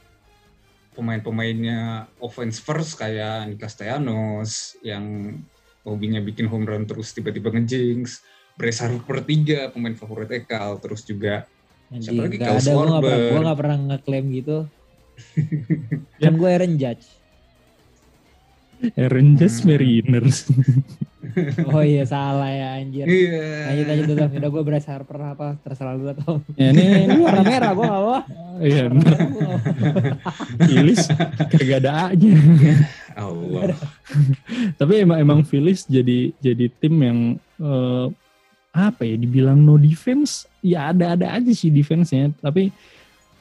pemain-pemainnya 0.92 2.08
offense 2.20 2.60
first 2.60 3.00
kayak 3.00 3.48
Nick 3.48 3.60
Castellanos 3.60 4.76
yang 4.84 5.36
hobinya 5.82 6.20
bikin 6.22 6.46
home 6.46 6.68
run 6.68 6.84
terus 6.84 7.16
tiba-tiba 7.16 7.50
ngejinx, 7.50 8.22
Bryce 8.54 8.84
Harper 8.84 9.24
tiga 9.24 9.72
pemain 9.72 9.96
favorit 9.96 10.30
Ekal, 10.30 10.78
terus 10.78 11.02
juga 11.02 11.48
Anjir, 11.92 12.12
siapa 12.12 12.20
lagi 12.24 12.36
Kyle 12.40 12.56
ada, 12.56 12.72
gue 12.72 12.86
gak, 12.88 13.20
gue 13.20 13.40
gak 13.44 13.58
pernah 13.58 13.76
ngeklaim 13.76 14.26
gitu. 14.32 14.58
kan 16.22 16.34
gue 16.40 16.48
Aaron 16.48 16.74
Judge. 16.80 17.06
Aaron 18.96 19.28
Judge 19.36 19.58
hmm. 19.60 19.66
Mariners. 19.68 20.38
oh 21.70 21.82
iya 21.82 22.02
salah 22.02 22.50
ya 22.50 22.82
anjir. 22.82 23.06
Iya. 23.06 23.70
Lanjut 23.70 23.86
aja 23.86 24.02
dulu. 24.06 24.22
Udah 24.26 24.50
gue 24.50 24.62
beres 24.66 24.86
Harper 24.90 25.18
apa 25.22 25.46
terserah 25.62 25.94
lu 25.94 26.10
atau. 26.10 26.42
Ya 26.58 26.74
ini, 26.74 26.82
ini 27.06 27.16
warna 27.22 27.42
merah 27.46 27.70
gue 27.72 27.84
gak 27.86 28.02
mau. 28.02 28.18
Iya. 28.58 28.84
Ilis 30.66 31.06
kagak 31.52 31.78
ada 31.86 32.10
A-nya. 32.10 32.34
Allah. 33.14 33.76
Tapi 34.76 34.92
emang 35.04 35.18
emang 35.20 35.40
Phillies 35.46 35.86
jadi 35.86 36.34
jadi 36.42 36.66
tim 36.80 36.94
yang 36.98 37.18
uh, 37.60 38.10
apa 38.72 39.04
ya 39.04 39.20
dibilang 39.20 39.60
no 39.60 39.76
defense 39.76 40.48
ya 40.64 40.96
ada-ada 40.96 41.36
aja 41.36 41.52
sih 41.52 41.68
defense-nya 41.68 42.32
tapi 42.40 42.72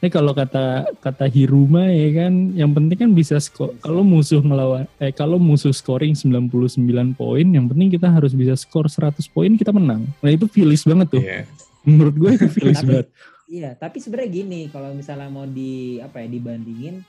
ini 0.02 0.10
kalau 0.10 0.34
kata 0.34 0.98
kata 0.98 1.30
Hiruma 1.30 1.86
ya 1.94 2.26
kan 2.26 2.34
yang 2.58 2.74
penting 2.74 2.98
kan 2.98 3.12
bisa 3.14 3.38
skor 3.38 3.78
kalau 3.86 4.02
musuh 4.02 4.42
melawan 4.42 4.90
eh 4.98 5.14
kalau 5.14 5.38
musuh 5.38 5.70
scoring 5.70 6.18
99 6.18 7.14
poin 7.14 7.46
yang 7.46 7.70
penting 7.70 7.94
kita 7.94 8.10
harus 8.10 8.34
bisa 8.34 8.58
skor 8.58 8.90
100 8.90 9.22
poin 9.30 9.54
kita 9.54 9.70
menang. 9.70 10.10
Nah 10.26 10.30
itu 10.34 10.50
Phillies 10.50 10.90
banget 10.90 11.14
tuh. 11.14 11.22
Yeah. 11.22 11.46
Menurut 11.86 12.18
gue 12.18 12.32
itu 12.34 12.48
Phillies 12.58 12.82
banget. 12.82 13.14
Iya, 13.52 13.76
tapi 13.76 14.00
sebenarnya 14.00 14.32
gini, 14.32 14.72
kalau 14.72 14.96
misalnya 14.96 15.28
mau 15.28 15.44
di 15.44 16.00
apa 16.00 16.24
ya 16.24 16.28
dibandingin 16.32 17.04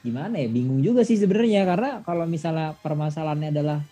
gimana 0.00 0.36
ya 0.40 0.48
bingung 0.48 0.80
juga 0.80 1.04
sih 1.04 1.16
sebenarnya 1.16 1.64
karena 1.68 1.90
kalau 2.04 2.24
misalnya 2.24 2.72
permasalahannya 2.80 3.52
adalah 3.52 3.84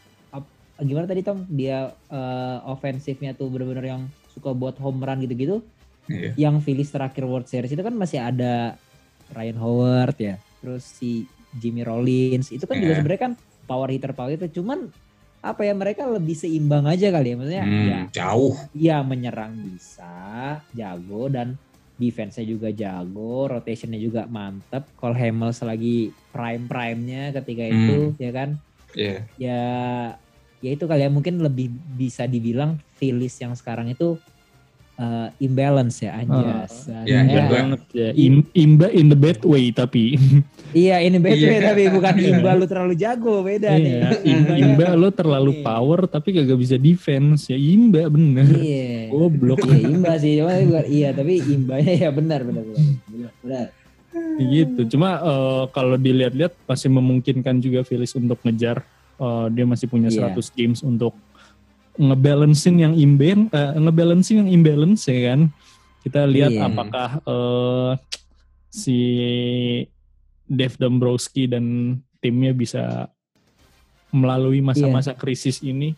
gimana 0.81 1.05
tadi 1.11 1.21
Tom 1.27 1.43
dia 1.51 1.91
uh, 2.09 2.59
ofensifnya 2.71 3.35
tuh 3.35 3.51
benar-benar 3.51 3.85
yang 3.99 4.03
suka 4.31 4.55
buat 4.55 4.79
home 4.79 5.03
run 5.03 5.25
gitu-gitu. 5.27 5.65
Yeah. 6.09 6.33
Yang 6.49 6.65
Phillies 6.65 6.91
terakhir 6.91 7.25
World 7.29 7.47
Series 7.47 7.73
itu 7.73 7.85
kan 7.85 7.93
masih 7.93 8.25
ada 8.25 8.81
Ryan 9.33 9.59
Howard 9.61 10.17
ya, 10.17 10.41
terus 10.65 10.89
si 10.89 11.29
Jimmy 11.53 11.85
Rollins 11.85 12.49
itu 12.49 12.65
kan 12.65 12.77
yeah. 12.77 12.83
juga 12.85 12.93
iya. 12.93 12.99
sebenarnya 13.01 13.23
kan 13.29 13.33
power 13.69 13.89
hitter 13.93 14.13
power 14.17 14.33
itu 14.33 14.61
cuman 14.61 14.89
apa 15.39 15.63
ya 15.63 15.71
mereka 15.77 16.03
lebih 16.09 16.35
seimbang 16.35 16.89
aja 16.89 17.15
kali 17.15 17.31
ya 17.31 17.37
maksudnya 17.39 17.65
hmm, 17.65 17.87
ya 17.87 18.01
jauh. 18.11 18.55
Iya 18.75 18.97
menyerang 19.07 19.55
bisa, 19.55 20.59
jago 20.75 21.31
dan 21.31 21.55
defense-nya 21.99 22.47
juga 22.47 22.69
jago, 22.71 23.51
rotationnya 23.51 23.99
juga 23.99 24.27
mantep. 24.27 24.87
Cole 24.95 25.19
Hamels 25.19 25.63
lagi 25.67 26.15
prime-prime-nya 26.31 27.35
ketika 27.43 27.63
hmm. 27.67 27.75
itu, 27.75 27.99
ya 28.19 28.31
kan? 28.31 28.49
Yeah. 28.95 29.21
Ya 29.39 29.63
ya 30.59 30.71
itu 30.75 30.91
kali 30.91 31.07
ya 31.07 31.11
mungkin 31.11 31.39
lebih 31.39 31.71
bisa 31.95 32.27
dibilang 32.27 32.83
Phillies 32.99 33.39
yang 33.39 33.55
sekarang 33.55 33.95
itu 33.95 34.19
uh, 34.99 35.29
imbalance 35.39 36.03
ya 36.03 36.19
anjas. 36.19 36.91
Uh, 36.91 37.07
ya, 37.07 37.23
ya, 37.25 37.47
banget 37.47 37.81
ya. 37.95 38.11
imba 38.53 38.91
in 38.93 39.07
the 39.09 39.19
bad 39.19 39.41
way 39.47 39.71
tapi. 39.71 40.19
iya 40.77 41.01
in 41.01 41.17
the 41.17 41.23
bad 41.23 41.39
way 41.39 41.59
iya. 41.63 41.71
tapi 41.73 41.83
bukan 41.89 42.15
imba 42.19 42.51
lu 42.59 42.67
terlalu 42.67 42.95
jago 42.99 43.41
beda 43.41 43.79
iya, 43.79 43.79
nih. 43.79 43.95
Imba, 44.27 44.55
imba 44.59 44.87
lu 44.99 45.09
terlalu 45.15 45.53
iya. 45.57 45.65
power 45.65 46.01
tapi 46.11 46.29
kagak 46.35 46.59
bisa 46.59 46.77
defense 46.77 47.49
ya 47.49 47.57
imba 47.57 48.11
bener. 48.11 48.51
Iya. 48.59 49.15
Goblok. 49.15 49.63
iya 49.65 49.79
imba 49.89 50.13
sih 50.19 50.33
cuma 50.43 50.53
iya 50.85 51.09
tapi 51.15 51.41
imbanya 51.41 51.93
ya 51.95 52.11
benar 52.11 52.43
benar 52.45 52.65
benar. 52.67 53.33
benar. 53.41 53.67
Gitu. 54.39 54.81
Cuma 54.97 55.21
uh, 55.21 55.65
kalau 55.71 55.95
dilihat-lihat 55.95 56.57
masih 56.67 56.91
memungkinkan 56.91 57.61
juga 57.63 57.87
Phillies 57.87 58.17
untuk 58.17 58.41
ngejar 58.43 58.83
uh, 59.21 59.47
dia 59.53 59.67
masih 59.69 59.87
punya 59.91 60.09
yeah. 60.09 60.33
100 60.33 60.59
games 60.59 60.81
untuk 60.81 61.15
ngebalancing 61.99 62.79
yang 62.79 62.95
imben 62.95 63.51
uh, 63.51 63.75
ngebalancing 63.75 64.47
yang 64.47 64.51
imbalance 64.55 65.11
ya 65.11 65.35
kan 65.35 65.51
kita 66.07 66.25
lihat 66.25 66.55
yeah. 66.55 66.71
apakah 66.71 67.11
uh, 67.27 67.93
si 68.71 68.99
Dave 70.47 70.79
Dombrowski 70.79 71.51
dan 71.51 71.99
timnya 72.23 72.55
bisa 72.55 73.11
melalui 74.15 74.63
masa-masa 74.63 75.13
yeah. 75.13 75.21
krisis 75.21 75.61
ini 75.61 75.93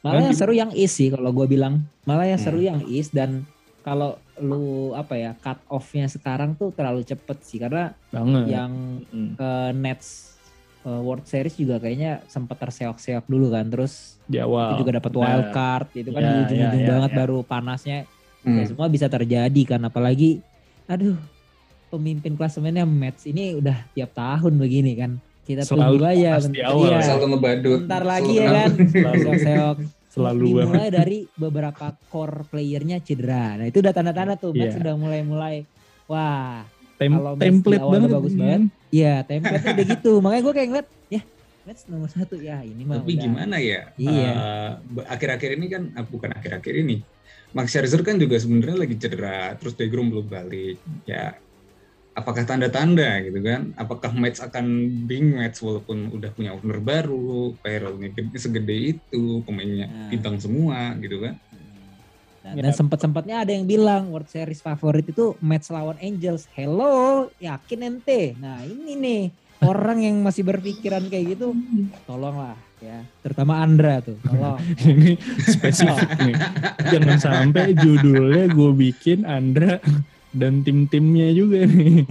malah 0.00 0.32
yang 0.32 0.36
seru 0.36 0.54
yang 0.56 0.72
is 0.72 0.96
sih 0.96 1.12
kalau 1.12 1.28
gue 1.28 1.44
bilang 1.44 1.84
malah 2.08 2.24
yang 2.24 2.40
seru 2.40 2.64
hmm. 2.64 2.68
yang 2.72 2.80
is 2.88 3.12
dan 3.12 3.44
kalau 3.84 4.16
lu 4.40 4.96
apa 4.96 5.14
ya 5.16 5.32
cut 5.36 5.60
off-nya 5.68 6.08
sekarang 6.08 6.56
tuh 6.56 6.72
terlalu 6.72 7.04
cepet 7.04 7.38
sih 7.44 7.60
karena 7.60 7.92
Banget. 8.08 8.44
yang 8.48 8.72
hmm. 9.12 9.36
ke 9.36 9.50
Nets 9.76 10.39
uh, 10.84 11.00
World 11.04 11.26
Series 11.28 11.56
juga 11.56 11.80
kayaknya 11.80 12.24
sempat 12.30 12.56
terseok-seok 12.60 13.24
dulu 13.28 13.52
kan 13.52 13.68
terus 13.68 14.16
di 14.24 14.38
awal. 14.38 14.76
itu 14.76 14.86
juga 14.86 14.92
dapat 15.02 15.12
wild 15.16 15.46
nah. 15.50 15.52
card 15.52 15.88
itu 15.96 16.10
kan 16.14 16.22
ya, 16.22 16.28
di 16.28 16.38
ujung-ujung 16.46 16.80
ya, 16.80 16.86
ya, 16.86 16.90
banget 16.96 17.10
ya. 17.10 17.16
baru 17.24 17.38
panasnya. 17.44 17.98
Hmm. 18.40 18.56
ya 18.56 18.64
semua 18.72 18.88
bisa 18.88 19.04
terjadi 19.04 19.62
kan 19.68 19.80
apalagi 19.84 20.40
aduh 20.88 21.20
pemimpin 21.92 22.40
klasemennya 22.40 22.88
Mets 22.88 23.28
ini 23.28 23.58
udah 23.58 23.76
tiap 23.92 24.14
tahun 24.16 24.56
begini 24.56 24.92
kan. 24.96 25.12
Kita 25.44 25.66
selalu 25.66 25.98
tunggu 25.98 26.06
aja 26.06 26.30
bentar, 26.38 26.70
awal. 26.70 26.86
Iya, 26.86 26.98
selalu 27.02 27.26
ngebadut. 27.34 27.78
bentar 27.82 28.02
lagi 28.06 28.32
ya 28.38 28.48
kan. 28.54 28.70
Seok-seok 28.94 29.76
selalu. 30.14 30.46
Mulai 30.70 30.90
dari 30.94 31.18
beberapa 31.34 31.86
core 32.06 32.46
playernya 32.46 33.02
cedera. 33.02 33.58
Nah 33.58 33.66
itu 33.66 33.82
udah 33.82 33.90
tanda-tanda 33.90 34.38
tuh 34.38 34.54
Mets 34.54 34.78
yeah. 34.78 34.82
udah 34.86 34.94
mulai-mulai 34.94 35.66
wah 36.06 36.62
Tem 37.00 37.12
kalau 37.16 37.32
template 37.40 37.86
banget 37.88 38.08
bagus 38.12 38.34
banget. 38.36 38.62
Iya 38.92 39.14
template 39.24 39.64
udah 39.64 39.86
gitu. 39.96 40.12
Makanya 40.20 40.42
gue 40.44 40.54
kayak 40.54 40.68
ngeliat 40.68 40.88
ya 41.08 41.22
Mets 41.64 41.82
nomor 41.88 42.08
satu. 42.12 42.36
Ya 42.36 42.60
ini 42.60 42.84
mah 42.84 43.00
tapi 43.00 43.16
udah. 43.16 43.24
gimana 43.24 43.56
ya? 43.56 43.88
Iya. 43.96 44.32
Uh, 44.92 45.08
akhir-akhir 45.08 45.50
ini 45.56 45.66
kan 45.72 45.82
uh, 45.96 46.04
bukan 46.04 46.36
akhir-akhir 46.36 46.74
ini. 46.76 47.00
Max 47.56 47.72
Scherzer 47.72 48.04
kan 48.04 48.20
juga 48.20 48.36
sebenarnya 48.36 48.84
lagi 48.84 48.94
cedera 49.00 49.56
terus 49.56 49.74
Degrom 49.80 50.12
belum 50.12 50.28
balik. 50.28 50.76
Ya 51.08 51.40
apakah 52.12 52.44
tanda-tanda 52.44 53.24
gitu 53.24 53.40
kan? 53.40 53.72
Apakah 53.80 54.12
Mets 54.12 54.44
akan 54.44 54.66
bing 55.08 55.40
Mets 55.40 55.64
walaupun 55.64 56.12
udah 56.12 56.30
punya 56.36 56.52
owner 56.52 56.84
baru 56.84 57.56
payrollnya 57.64 58.12
segede 58.36 59.00
itu 59.00 59.40
pemainnya 59.48 59.88
nah. 59.88 60.12
bintang 60.12 60.36
semua 60.36 60.92
gitu 61.00 61.24
kan 61.24 61.40
dan, 62.40 62.56
ya. 62.56 62.62
dan 62.64 62.72
sempat-sempatnya 62.72 63.44
ada 63.44 63.52
yang 63.52 63.68
bilang 63.68 64.08
World 64.08 64.32
Series 64.32 64.64
favorit 64.64 65.04
itu 65.04 65.36
match 65.44 65.68
lawan 65.68 66.00
Angels. 66.00 66.48
Hello, 66.56 67.28
yakin 67.36 67.84
ente? 67.84 68.32
Nah 68.40 68.64
ini 68.64 68.96
nih 68.96 69.22
orang 69.60 70.00
yang 70.00 70.16
masih 70.24 70.48
berpikiran 70.48 71.04
kayak 71.12 71.36
gitu, 71.36 71.52
tolonglah 72.08 72.56
ya. 72.80 73.04
Terutama 73.20 73.60
Andra 73.60 74.00
tuh, 74.00 74.16
tolong. 74.24 74.56
ini 74.88 75.20
spesifik 75.44 76.10
nih. 76.16 76.36
Jangan 76.88 77.18
sampai 77.20 77.76
judulnya 77.76 78.48
gue 78.48 78.70
bikin 78.72 79.28
Andra 79.28 79.76
dan 80.32 80.64
tim-timnya 80.64 81.36
juga 81.36 81.68
nih. 81.68 82.08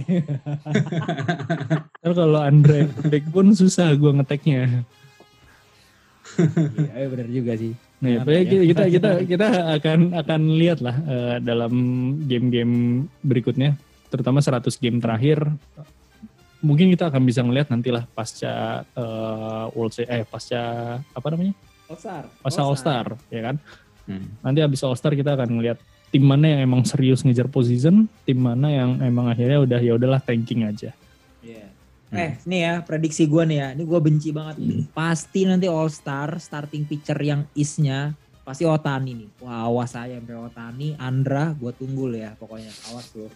Ntar 2.00 2.12
kalau 2.14 2.38
Andra 2.38 2.86
back 2.86 3.26
pun 3.34 3.50
susah 3.50 3.98
gue 3.98 4.14
ngeteknya. 4.14 4.86
Iya 6.94 7.10
benar 7.10 7.26
juga 7.26 7.58
sih. 7.58 7.74
Nah, 8.00 8.24
ya? 8.24 8.42
kita 8.48 8.88
kita 8.88 9.10
kita 9.28 9.48
akan 9.76 10.16
akan 10.16 10.40
lihat 10.56 10.80
lah 10.80 10.96
uh, 11.04 11.36
dalam 11.36 11.72
game-game 12.24 13.04
berikutnya, 13.20 13.76
terutama 14.08 14.40
100 14.40 14.72
game 14.80 14.96
terakhir. 15.04 15.44
Mungkin 16.60 16.92
kita 16.92 17.08
akan 17.08 17.24
bisa 17.24 17.40
melihat 17.44 17.72
nantilah 17.72 18.04
pasca 18.12 18.84
uh, 18.96 19.72
World 19.76 19.92
Series, 19.96 20.12
eh 20.12 20.24
pasca 20.24 20.60
apa 21.00 21.26
namanya? 21.32 21.52
All 21.88 22.00
Star. 22.00 22.24
Pasca 22.40 22.62
All 22.64 22.76
Star, 22.76 23.06
ya 23.28 23.40
kan? 23.52 23.56
Hmm. 24.08 24.28
Nanti 24.44 24.60
habis 24.64 24.80
All 24.80 24.96
Star 24.96 25.12
kita 25.12 25.36
akan 25.36 25.60
melihat 25.60 25.76
tim 26.08 26.24
mana 26.24 26.56
yang 26.56 26.60
emang 26.68 26.82
serius 26.88 27.20
ngejar 27.20 27.52
position, 27.52 28.08
tim 28.24 28.38
mana 28.40 28.68
yang 28.72 28.90
emang 29.04 29.28
akhirnya 29.28 29.60
udah 29.60 29.80
ya 29.80 29.92
udahlah 30.00 30.20
tanking 30.24 30.64
aja. 30.64 30.96
Hmm. 32.10 32.18
Eh, 32.18 32.32
nih 32.42 32.60
ya 32.66 32.74
prediksi 32.82 33.30
gue 33.30 33.42
nih 33.46 33.58
ya. 33.62 33.68
Ini 33.78 33.82
gue 33.86 34.00
benci 34.02 34.34
banget. 34.34 34.58
Hmm. 34.58 34.82
Pasti 34.90 35.46
nanti 35.46 35.70
All 35.70 35.90
Star 35.90 36.42
starting 36.42 36.82
pitcher 36.82 37.18
yang 37.22 37.46
isnya 37.54 38.18
pasti 38.50 38.66
Otani 38.66 39.14
nih. 39.14 39.30
Wah, 39.46 39.70
awas 39.70 39.94
aja 39.94 40.18
sampai 40.18 40.34
Otani, 40.34 40.98
Andra, 40.98 41.54
gue 41.54 41.70
tunggu 41.70 42.10
ya 42.10 42.34
pokoknya. 42.34 42.74
Awas 42.90 43.06
lo. 43.14 43.30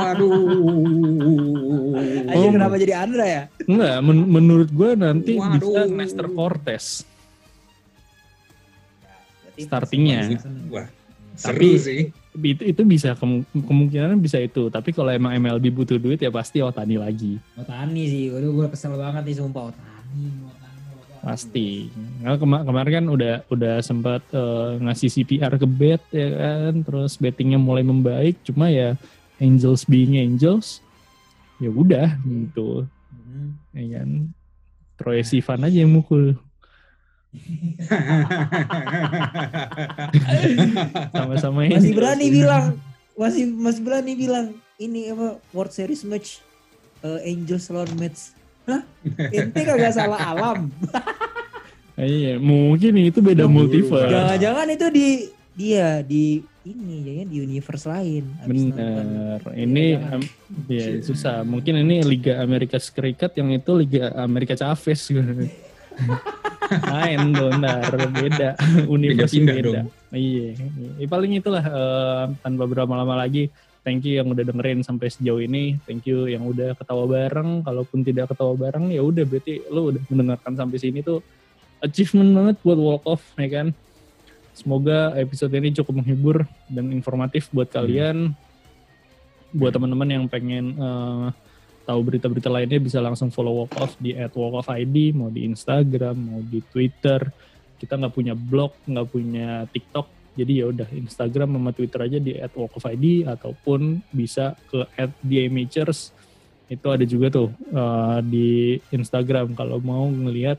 Waduh. 0.00 0.32
Aja 2.32 2.40
oh, 2.40 2.52
kenapa 2.56 2.80
jadi 2.80 2.96
Andra 2.96 3.24
ya? 3.28 3.42
Enggak, 3.68 3.96
men 4.00 4.18
menurut 4.24 4.72
gue 4.72 4.96
nanti 4.96 5.36
Waduh. 5.36 5.60
bisa 5.60 5.80
Nestor 5.92 6.32
Cortez. 6.32 7.04
Ya, 9.60 9.68
Startingnya. 9.68 10.40
Wah, 10.72 10.88
seru 11.36 11.76
sih 11.76 12.08
itu, 12.42 12.62
itu 12.62 12.82
bisa 12.84 13.16
kemungkinan 13.52 14.20
bisa 14.20 14.40
itu. 14.40 14.68
Tapi 14.68 14.92
kalau 14.92 15.10
emang 15.10 15.36
MLB 15.36 15.72
butuh 15.72 15.96
duit 15.96 16.20
ya 16.20 16.28
pasti 16.28 16.60
Otani 16.60 17.00
lagi. 17.00 17.40
Otani 17.56 18.04
sih. 18.06 18.24
Waduh 18.32 18.50
gue 18.52 18.66
kesel 18.72 18.94
banget 18.96 19.22
nih 19.24 19.36
sumpah. 19.36 19.72
Otani, 19.72 20.26
pasti. 21.26 21.90
Nah, 22.22 22.38
kema 22.38 22.62
kemarin 22.62 22.92
kan 23.02 23.06
udah 23.10 23.34
udah 23.50 23.74
sempat 23.82 24.22
uh, 24.30 24.78
ngasih 24.78 25.10
CPR 25.10 25.58
ke 25.58 25.66
bet 25.66 26.02
ya 26.14 26.28
kan? 26.30 26.86
Terus 26.86 27.18
bettingnya 27.18 27.58
mulai 27.58 27.82
membaik. 27.82 28.38
Cuma 28.46 28.70
ya 28.70 28.94
Angels 29.42 29.82
being 29.90 30.14
Angels 30.14 30.78
ya 31.58 31.72
udah 31.72 32.14
gitu. 32.22 32.86
Hmm. 33.10 33.58
ya 33.74 34.00
kan? 34.00 34.30
Troy 34.96 35.20
Sivan 35.26 35.66
aja 35.66 35.84
yang 35.84 35.92
mukul 35.92 36.38
Sama-sama 41.12 41.66
Masih 41.68 41.92
berani 41.94 42.26
bilang, 42.32 42.78
masih 43.16 43.44
masih 43.50 43.82
berani 43.84 44.12
bilang 44.16 44.46
ini 44.76 45.12
apa 45.12 45.40
World 45.52 45.72
Series 45.72 46.04
match 46.04 46.44
uh, 47.04 47.20
Angels 47.24 47.68
lawan 47.72 47.92
Mets. 47.96 48.36
Hah? 48.66 48.82
Ente 49.30 49.62
kagak 49.62 49.94
salah 49.94 50.20
alam. 50.20 50.68
iya, 52.02 52.36
mungkin 52.36 52.98
itu 52.98 53.22
beda 53.22 53.46
oh, 53.46 53.50
multiverse. 53.50 54.10
Jangan-jangan 54.10 54.66
itu 54.74 54.86
di 54.90 55.08
dia 55.56 56.04
di 56.04 56.44
ini 56.66 56.96
ya 57.06 57.22
di 57.24 57.36
universe 57.46 57.86
lain. 57.86 58.24
Bener. 58.44 59.38
Ini 59.54 59.84
ya, 59.94 60.18
um, 60.18 60.22
ya 60.66 60.86
susah. 61.00 61.46
Mungkin 61.46 61.86
ini 61.86 62.02
Liga 62.02 62.42
Amerika 62.42 62.76
Serikat 62.82 63.38
yang 63.38 63.54
itu 63.54 63.70
Liga 63.72 64.10
Amerika 64.18 64.58
Chavez 64.58 65.06
Main 66.66 67.32
dong, 67.32 67.62
ntar 67.62 67.94
beda. 68.10 68.48
Universe 68.96 69.36
beda. 69.38 69.52
beda. 69.54 69.80
Iya. 70.12 70.58
Ya, 70.98 71.06
paling 71.06 71.32
itulah 71.38 71.64
uh, 71.64 72.24
tanpa 72.42 72.64
berapa 72.66 72.90
lama 72.90 73.16
lagi. 73.16 73.48
Thank 73.86 74.02
you 74.02 74.18
yang 74.18 74.26
udah 74.34 74.42
dengerin 74.42 74.82
sampai 74.82 75.14
sejauh 75.14 75.38
ini. 75.38 75.78
Thank 75.86 76.10
you 76.10 76.26
yang 76.26 76.42
udah 76.42 76.74
ketawa 76.74 77.06
bareng. 77.06 77.62
Kalaupun 77.62 78.02
tidak 78.02 78.34
ketawa 78.34 78.58
bareng 78.58 78.90
ya 78.90 79.00
udah 79.00 79.22
berarti 79.22 79.62
lo 79.70 79.94
udah 79.94 80.02
mendengarkan 80.10 80.58
sampai 80.58 80.78
sini 80.82 81.06
tuh 81.06 81.22
achievement 81.78 82.34
banget 82.34 82.56
buat 82.66 82.78
walk 82.80 83.04
off 83.06 83.22
ya 83.38 83.46
kan 83.62 83.70
Semoga 84.56 85.12
episode 85.20 85.52
ini 85.52 85.68
cukup 85.76 86.00
menghibur 86.00 86.48
dan 86.72 86.88
informatif 86.88 87.52
buat 87.52 87.68
hmm. 87.68 87.76
kalian. 87.76 88.16
Buat 89.52 89.76
teman-teman 89.76 90.08
yang 90.08 90.24
pengen 90.32 90.72
uh, 90.80 91.28
tahu 91.86 92.00
berita-berita 92.02 92.50
lainnya 92.50 92.82
bisa 92.82 92.98
langsung 92.98 93.30
follow 93.30 93.62
Walk 93.62 93.78
Off 93.78 93.94
di 94.02 94.10
@walkoffid 94.12 95.14
mau 95.14 95.30
di 95.30 95.46
Instagram, 95.46 96.16
mau 96.18 96.40
di 96.42 96.58
Twitter. 96.66 97.22
Kita 97.78 97.94
nggak 97.94 98.12
punya 98.12 98.34
blog, 98.34 98.74
nggak 98.90 99.06
punya 99.06 99.64
TikTok, 99.70 100.34
jadi 100.34 100.52
ya 100.52 100.64
udah 100.68 100.88
Instagram 100.90 101.54
sama 101.54 101.70
Twitter 101.70 102.00
aja 102.02 102.18
di 102.18 102.34
@walkoffid 102.34 103.30
ataupun 103.30 104.02
bisa 104.10 104.58
ke 104.66 104.82
@theamateurs. 105.22 106.10
Itu 106.66 106.90
ada 106.90 107.06
juga 107.06 107.30
tuh 107.30 107.48
uh, 107.70 108.18
di 108.26 108.82
Instagram 108.90 109.54
kalau 109.54 109.78
mau 109.78 110.02
ngelihat 110.10 110.58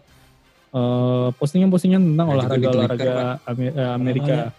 eh, 0.72 1.30
postingan-postingan 1.36 2.00
tentang 2.00 2.28
olahraga-olahraga 2.32 3.44
Amer 3.44 3.72
uh, 3.76 3.92
Amerika. 3.92 4.56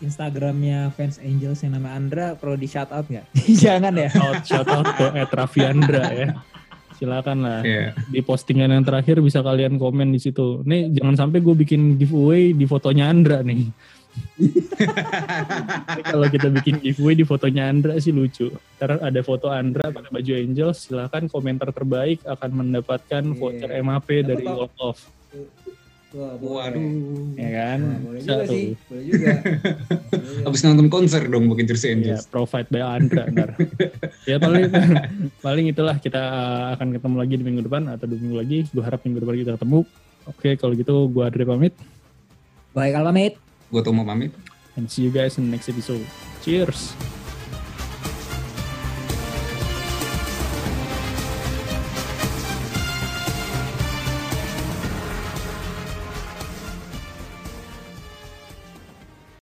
Instagramnya 0.00 0.88
fans 0.96 1.20
Angels 1.20 1.60
yang 1.60 1.76
nama 1.76 1.92
Andra 1.92 2.32
perlu 2.32 2.56
di 2.56 2.68
shout 2.68 2.88
out 2.88 3.04
nggak? 3.06 3.28
Jangan 3.62 3.92
ya. 3.92 4.08
Shout, 4.08 4.42
shout 4.48 4.68
out 4.68 4.88
ke 4.96 5.06
Etraviandra 5.12 6.04
ya. 6.16 6.28
Silakan 6.96 7.38
lah. 7.44 7.60
Yeah. 7.64 7.96
Di 8.12 8.20
postingan 8.20 8.72
yang 8.72 8.84
terakhir 8.84 9.24
bisa 9.24 9.40
kalian 9.40 9.80
komen 9.80 10.12
di 10.12 10.20
situ. 10.20 10.60
Nih 10.68 10.92
jangan 10.92 11.16
sampai 11.16 11.40
gue 11.40 11.56
bikin 11.56 11.96
giveaway 11.96 12.52
di 12.52 12.68
fotonya 12.68 13.08
Andra 13.08 13.40
nih. 13.40 13.72
kalau 16.12 16.26
kita 16.28 16.50
bikin 16.50 16.82
giveaway 16.82 17.16
di 17.16 17.24
fotonya 17.24 17.72
Andra 17.72 17.96
sih 17.96 18.12
lucu. 18.12 18.52
Ntar 18.76 19.00
ada 19.00 19.20
foto 19.24 19.48
Andra 19.48 19.88
pakai 19.88 20.12
baju 20.12 20.32
Angels, 20.44 20.92
silakan 20.92 21.32
komentar 21.32 21.72
terbaik 21.72 22.20
akan 22.28 22.50
mendapatkan 22.52 23.22
yeah. 23.24 23.36
voucher 23.36 23.70
MAP 23.80 24.08
dari 24.20 24.44
Walk 24.44 24.76
Off. 24.76 25.19
Wah, 26.10 26.34
Waduh. 26.34 26.82
Ya 27.38 27.50
kan? 27.54 27.78
Nah, 27.86 27.98
boleh 28.02 28.20
juga 28.26 28.44
sih. 28.50 28.74
Boleh 28.90 29.04
juga. 29.06 29.30
Habis 30.46 30.60
nonton 30.66 30.90
konser 30.90 31.22
dong 31.30 31.46
bikin 31.54 31.70
jersey 31.70 31.94
Angels. 31.94 32.26
Ya, 32.26 32.30
provide 32.34 32.66
by 32.66 32.82
Andra 32.82 33.28
ntar. 33.34 33.54
ya 34.26 34.42
paling 34.42 34.66
paling 35.46 35.66
itulah 35.70 36.02
kita 36.02 36.22
akan 36.74 36.98
ketemu 36.98 37.14
lagi 37.14 37.34
di 37.38 37.44
minggu 37.46 37.62
depan 37.62 37.86
atau 37.94 38.10
dua 38.10 38.18
minggu 38.18 38.36
lagi. 38.42 38.58
Gue 38.74 38.82
harap 38.82 39.06
minggu 39.06 39.22
depan 39.22 39.34
kita 39.38 39.52
ketemu. 39.54 39.80
Oke, 40.26 40.50
kalau 40.58 40.74
gitu 40.74 41.06
gue 41.06 41.22
Adri 41.22 41.46
pamit. 41.46 41.74
Baik, 42.74 42.98
pamit. 42.98 43.38
Gue 43.70 43.82
Tomo 43.86 44.02
pamit. 44.02 44.34
And 44.74 44.90
see 44.90 45.06
you 45.06 45.14
guys 45.14 45.38
in 45.38 45.46
the 45.46 45.54
next 45.54 45.70
episode. 45.70 46.02
Cheers. 46.42 47.19